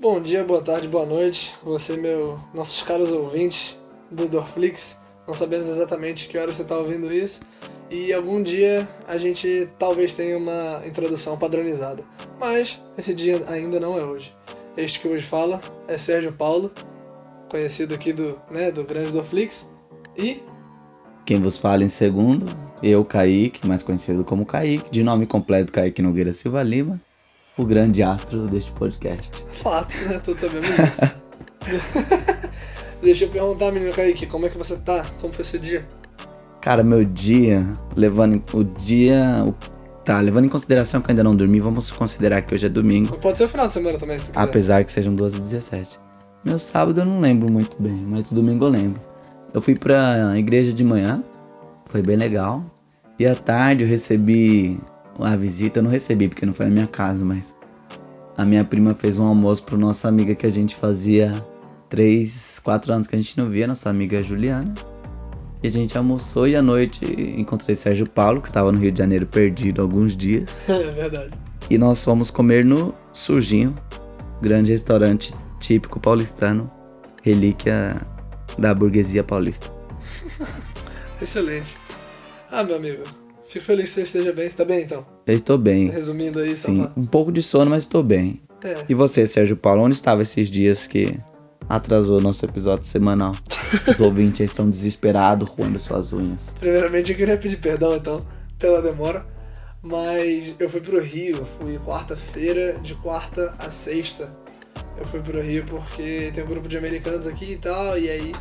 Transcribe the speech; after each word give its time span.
Bom 0.00 0.20
dia, 0.22 0.44
boa 0.44 0.62
tarde, 0.62 0.86
boa 0.86 1.04
noite. 1.04 1.52
Você, 1.64 1.96
meu, 1.96 2.38
nossos 2.54 2.82
caros 2.82 3.10
ouvintes 3.10 3.76
do 4.08 4.28
Dorflix. 4.28 4.96
Não 5.26 5.34
sabemos 5.34 5.66
exatamente 5.66 6.28
que 6.28 6.38
hora 6.38 6.54
você 6.54 6.62
está 6.62 6.78
ouvindo 6.78 7.12
isso. 7.12 7.40
E 7.90 8.12
algum 8.12 8.40
dia 8.40 8.88
a 9.08 9.18
gente 9.18 9.68
talvez 9.76 10.14
tenha 10.14 10.38
uma 10.38 10.82
introdução 10.86 11.36
padronizada. 11.36 12.04
Mas 12.38 12.80
esse 12.96 13.12
dia 13.12 13.42
ainda 13.48 13.80
não 13.80 13.98
é 13.98 14.04
hoje. 14.04 14.32
Este 14.76 15.00
que 15.00 15.08
hoje 15.08 15.24
fala 15.24 15.60
é 15.88 15.98
Sérgio 15.98 16.32
Paulo, 16.32 16.70
conhecido 17.50 17.92
aqui 17.92 18.12
do, 18.12 18.38
né, 18.52 18.70
do 18.70 18.84
grande 18.84 19.10
Dorflix. 19.10 19.68
E 20.16 20.40
Quem 21.26 21.40
vos 21.40 21.58
fala 21.58 21.82
em 21.82 21.88
segundo, 21.88 22.46
eu, 22.80 23.04
Kaique, 23.04 23.66
mais 23.66 23.82
conhecido 23.82 24.24
como 24.24 24.46
Kaique, 24.46 24.92
de 24.92 25.02
nome 25.02 25.26
completo 25.26 25.72
Kaique 25.72 26.00
Nogueira 26.00 26.32
Silva 26.32 26.62
Lima, 26.62 27.00
o 27.62 27.66
grande 27.66 28.02
astro 28.02 28.46
deste 28.48 28.70
podcast. 28.72 29.44
fato, 29.52 29.94
né? 30.06 30.20
Todos 30.24 30.40
sabemos 30.40 30.68
disso. 30.68 31.00
Deixa 33.02 33.24
eu 33.24 33.28
perguntar, 33.28 33.70
menino 33.70 33.92
Kaique, 33.92 34.26
como 34.26 34.46
é 34.46 34.48
que 34.48 34.58
você 34.58 34.76
tá? 34.76 35.04
Como 35.20 35.32
foi 35.32 35.42
esse 35.42 35.58
dia? 35.58 35.84
Cara, 36.60 36.82
meu 36.82 37.04
dia, 37.04 37.64
levando 37.96 38.34
em- 38.36 38.42
o 38.52 38.64
dia. 38.64 39.54
Tá, 40.04 40.20
levando 40.20 40.46
em 40.46 40.48
consideração 40.48 41.00
que 41.02 41.08
eu 41.08 41.12
ainda 41.12 41.22
não 41.22 41.36
dormi, 41.36 41.60
vamos 41.60 41.90
considerar 41.90 42.40
que 42.42 42.54
hoje 42.54 42.64
é 42.64 42.68
domingo, 42.68 43.14
Pode 43.18 43.36
ser 43.36 43.44
o 43.44 43.48
final 43.48 43.68
de 43.68 43.74
semana 43.74 43.98
também, 43.98 44.18
se 44.18 44.24
tu 44.24 44.28
quiser. 44.32 44.40
apesar 44.42 44.82
que 44.84 44.90
sejam 44.90 45.14
2h17. 45.14 45.98
Meu 46.44 46.58
sábado 46.58 47.00
eu 47.00 47.04
não 47.04 47.20
lembro 47.20 47.52
muito 47.52 47.76
bem, 47.80 48.04
mas 48.08 48.32
domingo 48.32 48.64
eu 48.64 48.70
lembro. 48.70 49.00
Eu 49.52 49.60
fui 49.60 49.74
pra 49.74 50.34
igreja 50.38 50.72
de 50.72 50.82
manhã, 50.82 51.22
foi 51.86 52.00
bem 52.00 52.16
legal. 52.16 52.64
E 53.18 53.26
à 53.26 53.34
tarde 53.34 53.84
eu 53.84 53.88
recebi 53.88 54.80
a 55.20 55.36
visita, 55.36 55.78
eu 55.78 55.82
não 55.82 55.90
recebi 55.90 56.28
porque 56.28 56.46
não 56.46 56.54
foi 56.54 56.66
na 56.66 56.72
minha 56.72 56.86
casa, 56.86 57.24
mas 57.24 57.54
a 58.36 58.44
minha 58.44 58.64
prima 58.64 58.94
fez 58.94 59.18
um 59.18 59.24
almoço 59.24 59.64
pro 59.64 59.76
nossa 59.76 60.08
amiga 60.08 60.34
que 60.34 60.46
a 60.46 60.50
gente 60.50 60.76
fazia 60.76 61.32
3, 61.88 62.60
4 62.62 62.92
anos 62.92 63.06
que 63.06 63.16
a 63.16 63.18
gente 63.18 63.36
não 63.36 63.50
via, 63.50 63.66
nossa 63.66 63.90
amiga 63.90 64.22
Juliana. 64.22 64.72
E 65.62 65.66
a 65.66 65.70
gente 65.70 65.98
almoçou 65.98 66.46
e 66.46 66.54
à 66.54 66.62
noite 66.62 67.04
encontrei 67.36 67.74
Sérgio 67.74 68.06
Paulo, 68.06 68.40
que 68.40 68.46
estava 68.46 68.70
no 68.70 68.78
Rio 68.78 68.92
de 68.92 68.98
Janeiro 68.98 69.26
perdido 69.26 69.82
alguns 69.82 70.16
dias. 70.16 70.60
É 70.68 70.90
verdade. 70.90 71.30
E 71.68 71.76
nós 71.76 72.02
fomos 72.02 72.30
comer 72.30 72.64
no 72.64 72.94
Surginho, 73.12 73.74
grande 74.40 74.70
restaurante 74.70 75.34
típico 75.58 75.98
paulistano, 75.98 76.70
relíquia 77.22 78.00
da 78.56 78.72
burguesia 78.72 79.24
paulista. 79.24 79.70
Excelente. 81.20 81.76
Ah, 82.50 82.62
meu 82.62 82.76
amigo, 82.76 83.02
fico 83.48 83.64
feliz 83.64 83.88
que 83.88 83.94
você 83.96 84.02
esteja 84.02 84.32
bem. 84.32 84.48
Você 84.48 84.56
tá 84.56 84.64
bem, 84.64 84.82
então? 84.82 85.06
Eu 85.26 85.34
estou 85.34 85.58
bem, 85.58 85.90
Resumindo 85.90 86.38
aí, 86.38 86.54
só 86.54 86.68
sim, 86.68 86.82
pra... 86.82 86.92
um 86.96 87.06
pouco 87.06 87.32
de 87.32 87.42
sono, 87.42 87.70
mas 87.70 87.84
estou 87.84 88.02
bem. 88.02 88.40
É, 88.62 88.84
E 88.88 88.94
você, 88.94 89.26
Sérgio 89.26 89.56
Paulo, 89.56 89.82
onde 89.82 89.94
estava 89.94 90.22
esses 90.22 90.50
dias 90.50 90.86
que 90.86 91.18
atrasou 91.68 92.20
nosso 92.20 92.44
episódio 92.44 92.86
semanal? 92.86 93.32
Os 93.86 94.00
ouvintes 94.00 94.50
estão 94.50 94.68
desesperados 94.68 95.48
roendo 95.48 95.78
suas 95.78 96.12
unhas. 96.12 96.46
primeiramente 96.58 97.12
eu 97.12 97.16
queria 97.16 97.36
pedir 97.36 97.58
perdão, 97.58 97.96
então, 97.96 98.26
pela 98.58 98.82
demora. 98.82 99.24
Mas 99.80 100.54
eu 100.58 100.68
fui 100.68 100.80
pro 100.80 101.00
Rio, 101.00 101.44
fui 101.44 101.78
quarta-feira, 101.78 102.78
de 102.82 102.96
quarta 102.96 103.54
a 103.58 103.70
sexta. 103.70 104.32
Eu 104.96 105.06
fui 105.06 105.20
pro 105.20 105.40
Rio 105.40 105.64
porque 105.66 106.32
tem 106.34 106.42
um 106.42 106.48
grupo 106.48 106.68
de 106.68 106.76
americanos 106.76 107.28
aqui 107.28 107.52
e 107.52 107.56
tal, 107.56 107.96
e 107.96 108.10
aí 108.10 108.32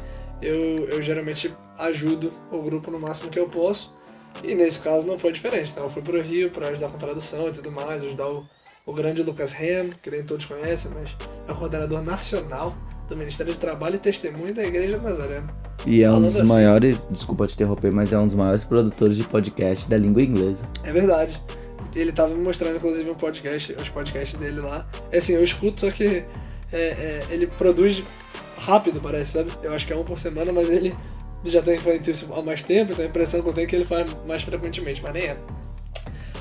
eu, 0.42 0.88
eu 0.90 1.02
geralmente 1.02 1.54
ajudo 1.78 2.34
o 2.52 2.60
grupo 2.62 2.90
no 2.90 3.00
máximo 3.00 3.30
que 3.30 3.38
eu 3.38 3.48
posso. 3.48 3.96
E 4.44 4.56
nesse 4.56 4.80
caso 4.80 5.06
não 5.06 5.18
foi 5.18 5.32
diferente, 5.32 5.72
então 5.72 5.84
eu 5.84 5.90
fui 5.90 6.02
pro 6.02 6.22
Rio 6.22 6.50
para 6.52 6.68
ajudar 6.70 6.90
com 6.90 6.98
tradução 6.98 7.48
e 7.48 7.52
tudo 7.52 7.72
mais, 7.72 8.04
ajudar 8.04 8.30
o, 8.30 8.46
o 8.86 8.94
grande 8.94 9.24
Lucas 9.24 9.54
Ham, 9.54 9.90
que 10.02 10.10
nem 10.12 10.24
todos 10.24 10.46
conhecem, 10.46 10.92
mas 10.94 11.16
é 11.48 11.52
o 11.52 11.56
coordenador 11.56 12.02
nacional 12.02 12.76
do 13.10 13.16
Ministério 13.16 13.54
de 13.54 13.60
Trabalho 13.60 13.96
e 13.96 14.00
Testemunho 14.00 14.54
da 14.54 14.64
Igreja 14.64 14.98
Nazarena. 14.98 15.48
E 15.86 16.04
é 16.04 16.10
um 16.10 16.14
Falando 16.14 16.32
dos 16.32 16.42
assim- 16.42 16.50
maiores, 16.50 17.08
desculpa 17.10 17.48
te 17.48 17.54
interromper, 17.54 17.92
mas 17.92 18.12
é 18.12 18.18
um 18.18 18.26
dos 18.26 18.36
maiores 18.36 18.64
produtores 18.64 19.16
de 19.16 19.24
podcast 19.24 19.90
da 19.90 19.98
língua 19.98 20.22
inglesa. 20.22 20.68
É 20.84 20.92
verdade. 20.92 21.42
Ele 21.96 22.12
tava 22.12 22.34
me 22.36 22.44
mostrando, 22.44 22.76
inclusive, 22.76 23.10
um 23.10 23.16
podcast, 23.16 23.74
os 23.74 23.90
podcasts 23.90 24.38
dele 24.38 24.60
lá. 24.60 24.88
É 25.12 25.18
assim, 25.20 25.34
eu 25.34 25.44
escuto, 25.44 25.82
só 25.82 25.92
que 25.92 26.06
é, 26.06 26.26
é, 26.74 27.26
ele 27.30 27.48
produz 27.48 28.04
rápido, 28.58 29.00
parece, 29.00 29.32
sabe? 29.34 29.52
Eu 29.64 29.74
acho 29.74 29.88
que 29.88 29.94
é 29.94 29.96
um 29.96 30.04
por 30.04 30.20
semana, 30.20 30.52
mas 30.52 30.70
ele 30.70 30.94
já 31.46 31.62
tem 31.62 31.78
feito 31.78 32.12
isso 32.12 32.32
há 32.34 32.42
mais 32.42 32.62
tempo, 32.62 32.92
então 32.92 33.04
a 33.06 33.08
impressão 33.08 33.42
que 33.42 33.48
eu 33.50 33.54
tenho 33.54 33.66
é 33.66 33.70
que 33.70 33.76
ele 33.76 33.86
faz 33.86 34.16
mais 34.28 34.44
frequentemente, 34.44 35.02
mas 35.02 35.14
nem 35.14 35.24
é. 35.24 35.38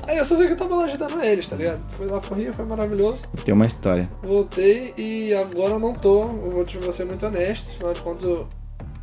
Aí 0.07 0.17
eu 0.17 0.23
só 0.25 0.35
sei 0.37 0.47
que 0.47 0.53
eu 0.53 0.57
tava 0.57 0.75
lá 0.75 0.85
ajudando 0.85 1.21
eles, 1.21 1.47
tá 1.47 1.55
ligado? 1.57 1.81
Fui 1.89 2.05
lá 2.05 2.19
pro 2.21 2.33
Rio, 2.35 2.53
foi 2.53 2.63
maravilhoso. 2.65 3.19
Tem 3.43 3.53
uma 3.53 3.65
história. 3.65 4.09
Voltei 4.23 4.93
e 4.97 5.33
agora 5.33 5.73
eu 5.73 5.79
não 5.79 5.93
tô. 5.93 6.21
Eu 6.23 6.49
vou, 6.49 6.63
te- 6.65 6.79
ser 6.93 7.05
muito 7.05 7.25
honesto, 7.25 7.69
afinal 7.71 7.93
de 7.93 8.01
contas 8.01 8.23
o 8.23 8.47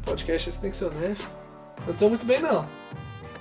podcast 0.05 0.51
você 0.51 0.59
tem 0.61 0.71
que 0.71 0.77
ser 0.77 0.87
honesto. 0.87 1.29
Não 1.87 1.95
tô 1.95 2.09
muito 2.09 2.25
bem, 2.25 2.41
não. 2.41 2.67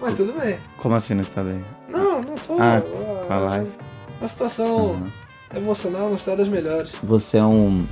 Mas 0.01 0.15
tudo 0.15 0.33
bem. 0.37 0.57
Como 0.77 0.93
assim 0.95 1.13
não 1.13 1.21
está 1.21 1.41
bem? 1.41 1.63
Não, 1.89 2.21
não 2.21 2.35
tô. 2.35 2.55
Ah, 2.59 2.81
Ah, 3.29 3.33
a 3.33 3.39
live. 3.39 3.71
A 4.21 4.27
situação 4.27 4.91
Uhum. 4.91 5.05
emocional 5.55 6.09
não 6.09 6.17
está 6.17 6.35
das 6.35 6.49
melhores. 6.49 6.91
Você 7.03 7.37
é 7.37 7.45
um. 7.45 7.85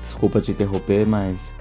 Desculpa 0.00 0.40
te 0.40 0.50
interromper, 0.50 1.06
mas. 1.06 1.54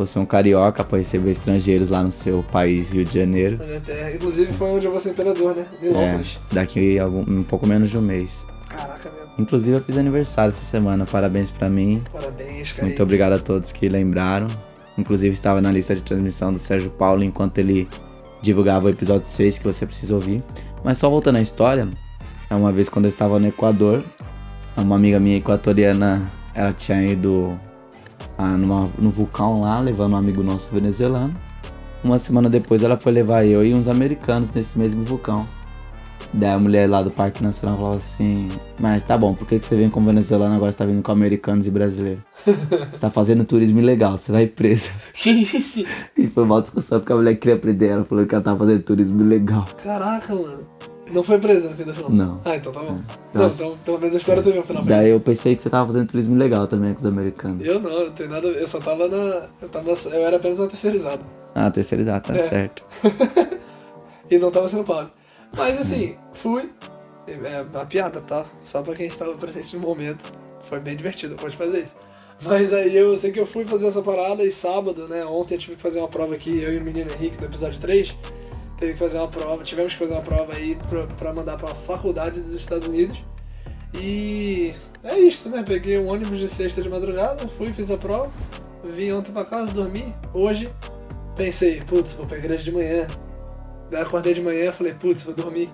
Você 0.00 0.18
é 0.18 0.22
um 0.22 0.24
carioca 0.24 0.82
para 0.82 0.96
receber 0.96 1.30
estrangeiros 1.30 1.90
lá 1.90 2.02
no 2.02 2.10
seu 2.10 2.42
país, 2.42 2.90
Rio 2.90 3.04
de 3.04 3.18
Janeiro. 3.18 3.58
Terra. 3.84 4.14
Inclusive 4.14 4.50
foi 4.54 4.70
onde 4.70 4.86
eu 4.86 4.90
vou 4.90 4.98
ser 4.98 5.10
imperador, 5.10 5.54
né? 5.54 5.66
É, 5.82 6.54
daqui 6.54 6.98
algum, 6.98 7.20
um 7.20 7.42
pouco 7.42 7.66
menos 7.66 7.90
de 7.90 7.98
um 7.98 8.00
mês. 8.00 8.42
Caraca, 8.66 9.10
mesmo. 9.10 9.30
Inclusive 9.38 9.76
eu 9.76 9.80
fiz 9.82 9.98
aniversário 9.98 10.54
essa 10.54 10.62
semana, 10.62 11.04
parabéns 11.04 11.50
pra 11.50 11.68
mim. 11.68 12.02
Parabéns, 12.10 12.72
cara. 12.72 12.86
Muito 12.86 13.02
obrigado 13.02 13.34
a 13.34 13.38
todos 13.38 13.72
que 13.72 13.90
lembraram. 13.90 14.46
Inclusive 14.96 15.34
estava 15.34 15.60
na 15.60 15.70
lista 15.70 15.94
de 15.94 16.00
transmissão 16.00 16.50
do 16.50 16.58
Sérgio 16.58 16.90
Paulo 16.92 17.22
enquanto 17.22 17.58
ele 17.58 17.86
divulgava 18.40 18.86
o 18.86 18.88
episódio 18.88 19.26
6 19.26 19.58
que 19.58 19.64
você 19.64 19.84
precisa 19.84 20.14
ouvir. 20.14 20.42
Mas 20.82 20.96
só 20.96 21.10
voltando 21.10 21.36
à 21.36 21.42
história, 21.42 21.86
é 22.48 22.54
uma 22.54 22.72
vez 22.72 22.88
quando 22.88 23.04
eu 23.04 23.10
estava 23.10 23.38
no 23.38 23.48
Equador, 23.48 24.02
uma 24.78 24.96
amiga 24.96 25.20
minha 25.20 25.36
equatoriana, 25.36 26.32
ela 26.54 26.72
tinha 26.72 27.04
ido 27.04 27.60
ah, 28.38 28.56
numa- 28.56 28.88
no 28.98 29.10
vulcão 29.10 29.60
lá, 29.60 29.80
levando 29.80 30.12
um 30.14 30.16
amigo 30.16 30.42
nosso 30.42 30.72
venezuelano. 30.72 31.32
Uma 32.02 32.18
semana 32.18 32.48
depois 32.48 32.82
ela 32.82 32.96
foi 32.96 33.12
levar 33.12 33.44
eu 33.44 33.64
e 33.64 33.74
uns 33.74 33.86
americanos 33.88 34.52
nesse 34.52 34.78
mesmo 34.78 35.04
vulcão. 35.04 35.46
Daí 36.32 36.50
a 36.50 36.58
mulher 36.58 36.88
lá 36.88 37.02
do 37.02 37.10
Parque 37.10 37.42
Nacional 37.42 37.76
falava 37.76 37.96
assim: 37.96 38.48
Mas 38.80 39.02
tá 39.02 39.18
bom, 39.18 39.34
por 39.34 39.46
que, 39.48 39.58
que 39.58 39.66
você 39.66 39.74
vem 39.74 39.90
com 39.90 40.04
venezuelano 40.04 40.54
agora 40.54 40.70
você 40.70 40.78
tá 40.78 40.84
vindo 40.84 41.02
com 41.02 41.10
americanos 41.10 41.66
e 41.66 41.70
brasileiros? 41.70 42.22
Você 42.46 42.98
tá 43.00 43.10
fazendo 43.10 43.44
turismo 43.44 43.80
ilegal, 43.80 44.16
você 44.16 44.30
vai 44.32 44.46
preso. 44.46 44.92
Que 45.12 45.30
isso? 45.30 45.84
E 46.16 46.28
foi 46.28 46.44
uma 46.44 46.62
discussão 46.62 47.00
porque 47.00 47.12
a 47.12 47.16
mulher 47.16 47.34
queria 47.36 47.56
prender 47.56 47.90
ela, 47.90 48.04
falou 48.04 48.24
que 48.26 48.34
ela 48.34 48.44
tava 48.44 48.58
fazendo 48.60 48.82
turismo 48.82 49.20
ilegal. 49.22 49.64
Caraca, 49.82 50.34
mano. 50.34 50.60
Não 51.12 51.22
foi 51.22 51.38
presa 51.38 51.68
no 51.68 51.74
fim 51.76 51.84
das 51.84 51.96
contas? 51.96 52.14
Não. 52.16 52.40
Ah, 52.44 52.56
então 52.56 52.72
tá 52.72 52.80
bom. 52.80 52.98
Eu 53.34 53.40
Não, 53.40 53.46
acho- 53.46 53.54
então 53.56 53.78
pelo 53.84 53.98
menos 53.98 54.14
a 54.14 54.18
história 54.18 54.42
teve 54.42 54.58
um 54.58 54.62
final 54.62 54.82
feliz. 54.84 54.98
Daí 54.98 55.10
eu 55.10 55.20
pensei 55.20 55.56
que 55.56 55.62
você 55.62 55.70
tava 55.70 55.86
fazendo 55.92 56.08
turismo 56.08 56.36
ilegal 56.36 56.66
também 56.66 56.92
com 56.94 57.00
os 57.00 57.06
americanos. 57.06 57.64
Eu 57.64 57.80
não, 57.80 58.04
não 58.06 58.10
tem 58.12 58.28
nada 58.28 58.48
a 58.48 58.52
ver. 58.52 58.60
Eu 58.62 58.66
só 58.66 58.78
tava 58.80 59.08
na. 59.08 59.46
Eu, 59.60 59.68
tava, 59.68 59.90
eu 59.90 60.26
era 60.26 60.36
apenas 60.36 60.58
uma 60.58 60.68
terceirizada. 60.68 61.22
Ah, 61.54 61.70
terceirizado, 61.70 62.28
tá 62.28 62.34
É. 62.34 62.38
certo. 62.38 62.84
E 64.30 64.38
não 64.38 64.50
tava 64.50 64.68
sendo 64.68 64.84
pago. 64.84 65.10
Mas 65.56 65.80
assim, 65.80 66.14
fui. 66.32 66.70
É 67.26 67.62
uma 67.62 67.84
piada, 67.86 68.20
tá? 68.20 68.44
Só 68.60 68.80
pra 68.82 68.94
quem 68.94 69.06
estava 69.06 69.32
presente 69.34 69.74
no 69.76 69.82
momento. 69.82 70.22
Foi 70.62 70.78
bem 70.78 70.94
divertido, 70.94 71.34
pode 71.34 71.56
fazer 71.56 71.80
isso. 71.82 71.96
Mas 72.44 72.72
aí 72.72 72.96
eu 72.96 73.16
sei 73.16 73.32
que 73.32 73.40
eu 73.40 73.44
fui 73.46 73.64
fazer 73.64 73.88
essa 73.88 74.00
parada 74.02 74.44
e 74.44 74.50
sábado, 74.50 75.08
né? 75.08 75.24
Ontem 75.26 75.54
eu 75.54 75.58
tive 75.58 75.74
que 75.76 75.82
fazer 75.82 75.98
uma 75.98 76.08
prova 76.08 76.34
aqui, 76.36 76.62
eu 76.62 76.72
e 76.72 76.78
o 76.78 76.80
menino 76.84 77.10
Henrique 77.12 77.36
do 77.38 77.44
episódio 77.44 77.78
3. 77.80 78.14
Teve 78.80 78.94
que 78.94 78.98
fazer 78.98 79.18
uma 79.18 79.28
prova, 79.28 79.62
tivemos 79.62 79.92
que 79.92 79.98
fazer 79.98 80.14
uma 80.14 80.22
prova 80.22 80.54
aí 80.54 80.76
pra 81.18 81.34
mandar 81.34 81.58
pra 81.58 81.68
faculdade 81.68 82.40
dos 82.40 82.54
Estados 82.54 82.88
Unidos. 82.88 83.22
E 83.92 84.74
é 85.04 85.18
isto, 85.18 85.50
né? 85.50 85.62
Peguei 85.62 85.98
um 85.98 86.08
ônibus 86.08 86.38
de 86.38 86.48
sexta 86.48 86.80
de 86.80 86.88
madrugada, 86.88 87.46
fui, 87.48 87.74
fiz 87.74 87.90
a 87.90 87.98
prova, 87.98 88.32
vim 88.82 89.12
ontem 89.12 89.32
pra 89.32 89.44
casa, 89.44 89.70
dormi. 89.70 90.14
Hoje 90.32 90.72
pensei, 91.36 91.82
putz, 91.82 92.14
vou 92.14 92.26
pra 92.26 92.38
igreja 92.38 92.64
de 92.64 92.72
manhã. 92.72 93.06
Daí 93.90 94.00
acordei 94.00 94.32
de 94.32 94.40
manhã 94.40 94.72
falei, 94.72 94.94
putz, 94.94 95.24
vou 95.24 95.34
dormir. 95.34 95.70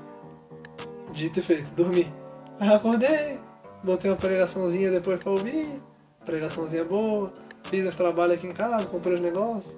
Dito 1.12 1.38
e 1.38 1.42
feito, 1.42 1.70
dormi. 1.76 2.12
Aí 2.58 2.74
acordei, 2.74 3.38
botei 3.84 4.10
uma 4.10 4.16
pregaçãozinha 4.16 4.90
depois 4.90 5.20
pra 5.20 5.30
ouvir. 5.30 5.80
Pregaçãozinha 6.24 6.84
boa. 6.84 7.32
Fiz 7.62 7.86
uns 7.86 7.94
trabalhos 7.94 8.34
aqui 8.34 8.48
em 8.48 8.52
casa, 8.52 8.86
comprei 8.86 9.14
os 9.14 9.20
negócios. 9.20 9.76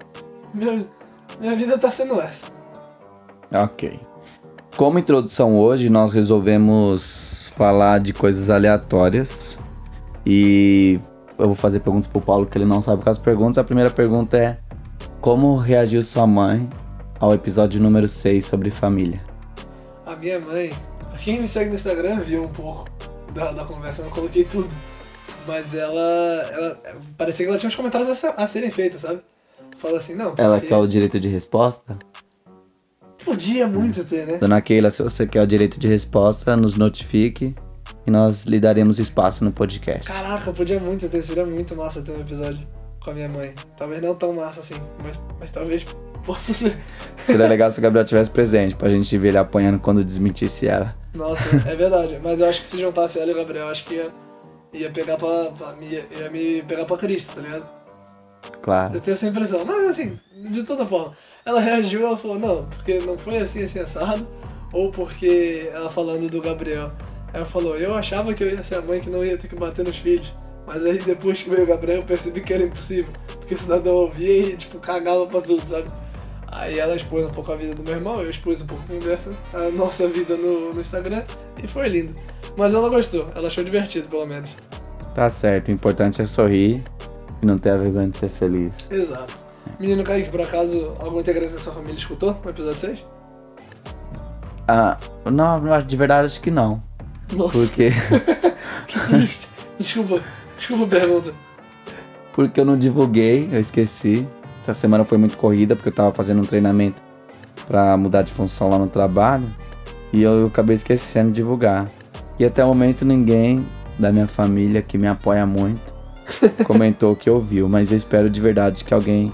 Meu, 0.55 0.87
minha 1.39 1.55
vida 1.55 1.77
tá 1.77 1.91
sendo 1.91 2.19
essa. 2.23 2.57
Ok. 3.53 4.01
Como 4.77 4.99
introdução 4.99 5.59
hoje, 5.59 5.89
nós 5.91 6.13
resolvemos 6.13 7.53
falar 7.57 7.99
de 7.99 8.13
coisas 8.13 8.49
aleatórias. 8.51 9.59
E 10.25 11.01
eu 11.39 11.47
vou 11.47 11.55
fazer 11.55 11.81
perguntas 11.81 12.07
pro 12.07 12.21
Paulo 12.21 12.47
que 12.47 12.57
ele 12.59 12.65
não 12.65 12.83
sabe 12.83 13.03
as 13.07 13.19
perguntas. 13.19 13.59
A 13.59 13.65
primeira 13.65 13.91
pergunta 13.91 14.37
é: 14.37 14.59
Como 15.21 15.57
reagiu 15.57 16.03
sua 16.03 16.27
mãe 16.27 16.69
ao 17.19 17.35
episódio 17.35 17.81
número 17.81 18.07
6 18.07 18.45
sobre 18.45 18.71
família? 18.71 19.21
A 20.07 20.15
minha 20.15 20.39
mãe, 20.39 20.73
quem 21.23 21.41
me 21.41 21.49
segue 21.49 21.71
no 21.71 21.77
Instagram 21.77 22.21
viu 22.21 22.45
um 22.45 22.53
pouco 22.53 22.85
da, 23.35 23.53
da 23.53 23.65
conversa, 23.65 24.03
eu 24.03 24.07
não 24.07 24.13
coloquei 24.13 24.45
tudo. 24.45 24.69
Mas 25.47 25.75
ela, 25.75 26.01
ela. 26.53 26.83
Parecia 27.17 27.45
que 27.45 27.51
ela 27.51 27.59
tinha 27.59 27.69
uns 27.69 27.75
comentários 27.75 28.25
a, 28.25 28.31
a 28.31 28.47
serem 28.47 28.71
feitos, 28.71 29.01
sabe? 29.01 29.23
Fala 29.79 29.99
assim, 29.99 30.15
não. 30.15 30.35
Ela 30.37 30.57
porque 30.57 30.69
quer 30.69 30.77
o 30.77 30.87
direito 30.87 31.19
de 31.19 31.29
resposta? 31.29 31.99
Podia 33.29 33.67
muito 33.67 34.05
ter, 34.05 34.27
né? 34.27 34.39
Dona 34.39 34.61
Keila, 34.61 34.91
se 34.91 35.03
você 35.03 35.27
quer 35.27 35.43
o 35.43 35.47
direito 35.47 35.79
de 35.79 35.87
resposta, 35.87 36.57
nos 36.57 36.77
notifique 36.77 37.55
e 38.07 38.11
nós 38.11 38.45
lhe 38.45 38.59
daremos 38.59 38.99
espaço 38.99 39.45
no 39.45 39.53
podcast. 39.53 40.11
Caraca, 40.11 40.51
podia 40.53 40.81
muito 40.81 41.09
ter. 41.09 41.23
Seria 41.23 41.45
muito 41.45 41.77
massa 41.77 42.03
ter 42.03 42.13
um 42.13 42.21
episódio 42.21 42.67
com 43.03 43.11
a 43.11 43.15
minha 43.15 43.29
mãe. 43.29 43.53
Talvez 43.77 44.01
não 44.01 44.15
tão 44.15 44.33
massa 44.33 44.61
assim, 44.61 44.75
mas, 45.03 45.21
mas 45.39 45.51
talvez 45.51 45.85
possa 46.25 46.55
ser. 46.55 46.77
Seria 47.19 47.47
legal 47.49 47.71
se 47.71 47.79
o 47.79 47.83
Gabriel 47.83 48.07
tivesse 48.07 48.31
presente, 48.31 48.75
pra 48.75 48.89
gente 48.89 49.17
ver 49.19 49.29
ele 49.29 49.39
apanhando 49.39 49.79
quando 49.79 50.03
desmentisse 50.03 50.67
ela. 50.67 50.97
Nossa, 51.15 51.49
é 51.69 51.77
verdade. 51.77 52.19
Mas 52.23 52.41
eu 52.41 52.49
acho 52.49 52.61
que 52.61 52.67
se 52.67 52.81
juntasse 52.81 53.19
ela 53.19 53.31
e 53.31 53.35
o 53.35 53.37
Gabriel, 53.37 53.67
eu 53.67 53.71
acho 53.71 53.85
que 53.85 53.95
ia, 53.95 54.11
ia 54.73 54.91
pegar 54.91 55.17
pra. 55.17 55.51
pra 55.53 55.75
ia, 55.83 56.07
ia 56.19 56.31
me 56.31 56.63
pegar 56.63 56.87
pra 56.87 56.97
Cristo, 56.97 57.35
tá 57.35 57.43
ligado? 57.43 57.78
Claro. 58.63 58.95
Eu 58.95 59.01
tenho 59.01 59.15
essa 59.15 59.27
impressão. 59.27 59.65
Mas 59.65 59.89
assim, 59.89 60.19
de 60.33 60.63
toda 60.63 60.87
forma, 60.87 61.15
ela 61.45 61.61
reagiu 61.61 62.07
ela 62.07 62.17
falou, 62.17 62.39
não, 62.39 62.65
porque 62.67 62.99
não 62.99 63.17
foi 63.17 63.39
assim, 63.39 63.63
assim, 63.63 63.79
assado, 63.79 64.27
ou 64.73 64.91
porque 64.91 65.71
ela 65.73 65.91
falando 65.91 66.29
do 66.29 66.41
Gabriel. 66.41 66.93
Ela 67.33 67.45
falou, 67.45 67.77
eu 67.77 67.95
achava 67.95 68.33
que 68.33 68.43
eu 68.43 68.49
ia 68.49 68.63
ser 68.63 68.77
a 68.77 68.83
mãe 68.83 69.01
que 69.01 69.11
não 69.11 69.25
ia 69.25 69.37
ter 69.37 69.49
que 69.49 69.57
bater 69.57 69.85
nos 69.85 69.99
filhos. 69.99 70.33
Mas 70.67 70.85
aí 70.85 70.99
depois 70.99 71.41
que 71.41 71.49
veio 71.49 71.63
o 71.63 71.67
Gabriel 71.67 72.01
eu 72.01 72.05
percebi 72.05 72.43
que 72.43 72.53
era 72.53 72.63
impossível. 72.63 73.13
Porque 73.39 73.55
o 73.55 73.59
cidadão 73.59 73.95
ouvia 73.95 74.49
e 74.49 74.57
tipo, 74.57 74.79
cagava 74.79 75.27
pra 75.27 75.41
tudo, 75.41 75.63
sabe? 75.65 75.89
Aí 76.51 76.79
ela 76.79 76.97
expôs 76.97 77.27
um 77.27 77.31
pouco 77.31 77.53
a 77.53 77.57
vida 77.57 77.75
do 77.75 77.83
meu 77.83 77.95
irmão, 77.95 78.21
eu 78.21 78.31
expus 78.31 78.63
um 78.63 78.67
pouco 78.67 78.83
a 78.85 78.95
conversa, 78.95 79.35
a 79.53 79.71
nossa 79.71 80.09
vida 80.09 80.37
no, 80.37 80.75
no 80.75 80.81
Instagram, 80.81 81.25
e 81.63 81.67
foi 81.67 81.89
lindo. 81.89 82.19
Mas 82.57 82.75
ela 82.75 82.89
gostou, 82.89 83.27
ela 83.35 83.49
achou 83.49 83.63
divertido 83.63 84.09
pelo 84.09 84.27
menos. 84.27 84.51
Tá 85.15 85.29
certo, 85.29 85.69
o 85.69 85.71
importante 85.71 86.23
é 86.23 86.27
sorrir 86.27 86.83
e 87.43 87.47
não 87.47 87.59
ter 87.59 87.71
a 87.71 87.77
vergonha 87.77 88.09
de 88.09 88.19
ser 88.19 88.29
feliz. 88.29 88.89
Exato. 88.91 89.35
Menino 89.79 90.03
Kaique, 90.03 90.31
por 90.31 90.41
acaso, 90.41 90.93
algum 90.99 91.21
integrante 91.21 91.53
da 91.53 91.59
sua 91.59 91.73
família 91.75 91.97
escutou 91.99 92.37
o 92.45 92.49
episódio 92.49 92.79
6? 92.81 93.05
Ah, 94.67 94.97
não, 95.31 95.61
de 95.83 95.97
verdade 95.97 96.27
acho 96.27 96.41
que 96.41 96.51
não. 96.51 96.83
Nossa, 97.33 97.59
Porque, 97.59 97.91
que 98.87 99.01
triste. 99.01 99.49
Desculpa, 99.79 100.21
desculpa 100.57 100.85
a 100.85 100.89
pergunta. 101.01 101.35
porque 102.33 102.61
eu 102.61 102.65
não 102.65 102.77
divulguei, 102.77 103.49
eu 103.51 103.61
esqueci. 103.61 104.27
Essa 104.63 104.75
semana 104.75 105.05
foi 105.05 105.17
muito 105.19 105.37
corrida 105.37 105.75
porque 105.77 105.89
eu 105.89 105.95
tava 105.95 106.13
fazendo 106.13 106.41
um 106.41 106.45
treinamento 106.45 107.01
pra 107.67 107.97
mudar 107.97 108.23
de 108.23 108.33
função 108.33 108.69
lá 108.69 108.79
no 108.79 108.87
trabalho 108.89 109.47
e 110.13 110.23
eu 110.23 110.47
acabei 110.47 110.77
esquecendo 110.77 111.29
de 111.29 111.37
divulgar. 111.37 111.87
E 112.39 112.45
até 112.45 112.63
o 112.65 112.69
momento 112.69 113.05
ninguém 113.05 113.67
da 113.99 114.13
minha 114.13 114.27
família 114.27 114.83
que 114.83 114.97
me 114.99 115.07
apoia 115.07 115.45
muito 115.47 115.81
comentou 116.65 117.15
que 117.17 117.29
ouviu, 117.29 117.69
mas 117.69 117.91
eu 117.91 117.97
espero 117.97 118.29
de 118.29 118.41
verdade 118.41 118.85
que 118.85 118.95
alguém 118.95 119.33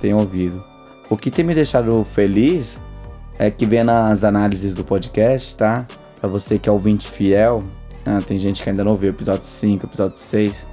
tenha 0.00 0.16
ouvido. 0.16 0.62
O 1.08 1.16
que 1.16 1.30
tem 1.30 1.44
me 1.44 1.54
deixado 1.54 2.04
feliz 2.14 2.78
é 3.38 3.50
que 3.50 3.66
vendo 3.66 3.90
as 3.90 4.24
análises 4.24 4.74
do 4.74 4.84
podcast, 4.84 5.56
tá? 5.56 5.86
Pra 6.20 6.28
você 6.28 6.58
que 6.58 6.68
é 6.68 6.72
ouvinte 6.72 7.08
fiel, 7.08 7.64
ah, 8.06 8.20
tem 8.26 8.38
gente 8.38 8.62
que 8.62 8.70
ainda 8.70 8.84
não 8.84 8.92
ouviu 8.92 9.10
o 9.10 9.14
episódio 9.14 9.44
5, 9.44 9.86
episódio 9.86 10.18
6, 10.18 10.66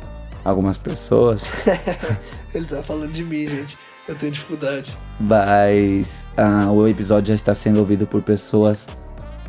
algumas 0.44 0.78
pessoas. 0.78 1.68
Ele 2.54 2.66
tá 2.66 2.82
falando 2.82 3.12
de 3.12 3.24
mim, 3.24 3.48
gente. 3.48 3.78
Eu 4.08 4.16
tenho 4.16 4.32
dificuldade. 4.32 4.98
Mas 5.20 6.26
ah, 6.36 6.72
o 6.72 6.88
episódio 6.88 7.30
já 7.30 7.36
está 7.36 7.54
sendo 7.54 7.80
ouvido 7.80 8.08
por 8.08 8.24
pessoas 8.24 8.88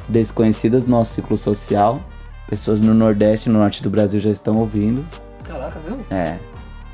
desconhecidas 0.09 0.85
no 0.85 0.99
nosso 0.99 1.15
ciclo 1.15 1.37
social. 1.37 2.03
Pessoas 2.49 2.81
no 2.81 2.93
Nordeste 2.93 3.49
e 3.49 3.53
no 3.53 3.59
Norte 3.59 3.83
do 3.83 3.89
Brasil 3.89 4.21
já 4.21 4.31
estão 4.31 4.59
ouvindo. 4.59 5.07
Caraca, 5.51 5.81
mesmo? 5.81 6.05
É. 6.11 6.39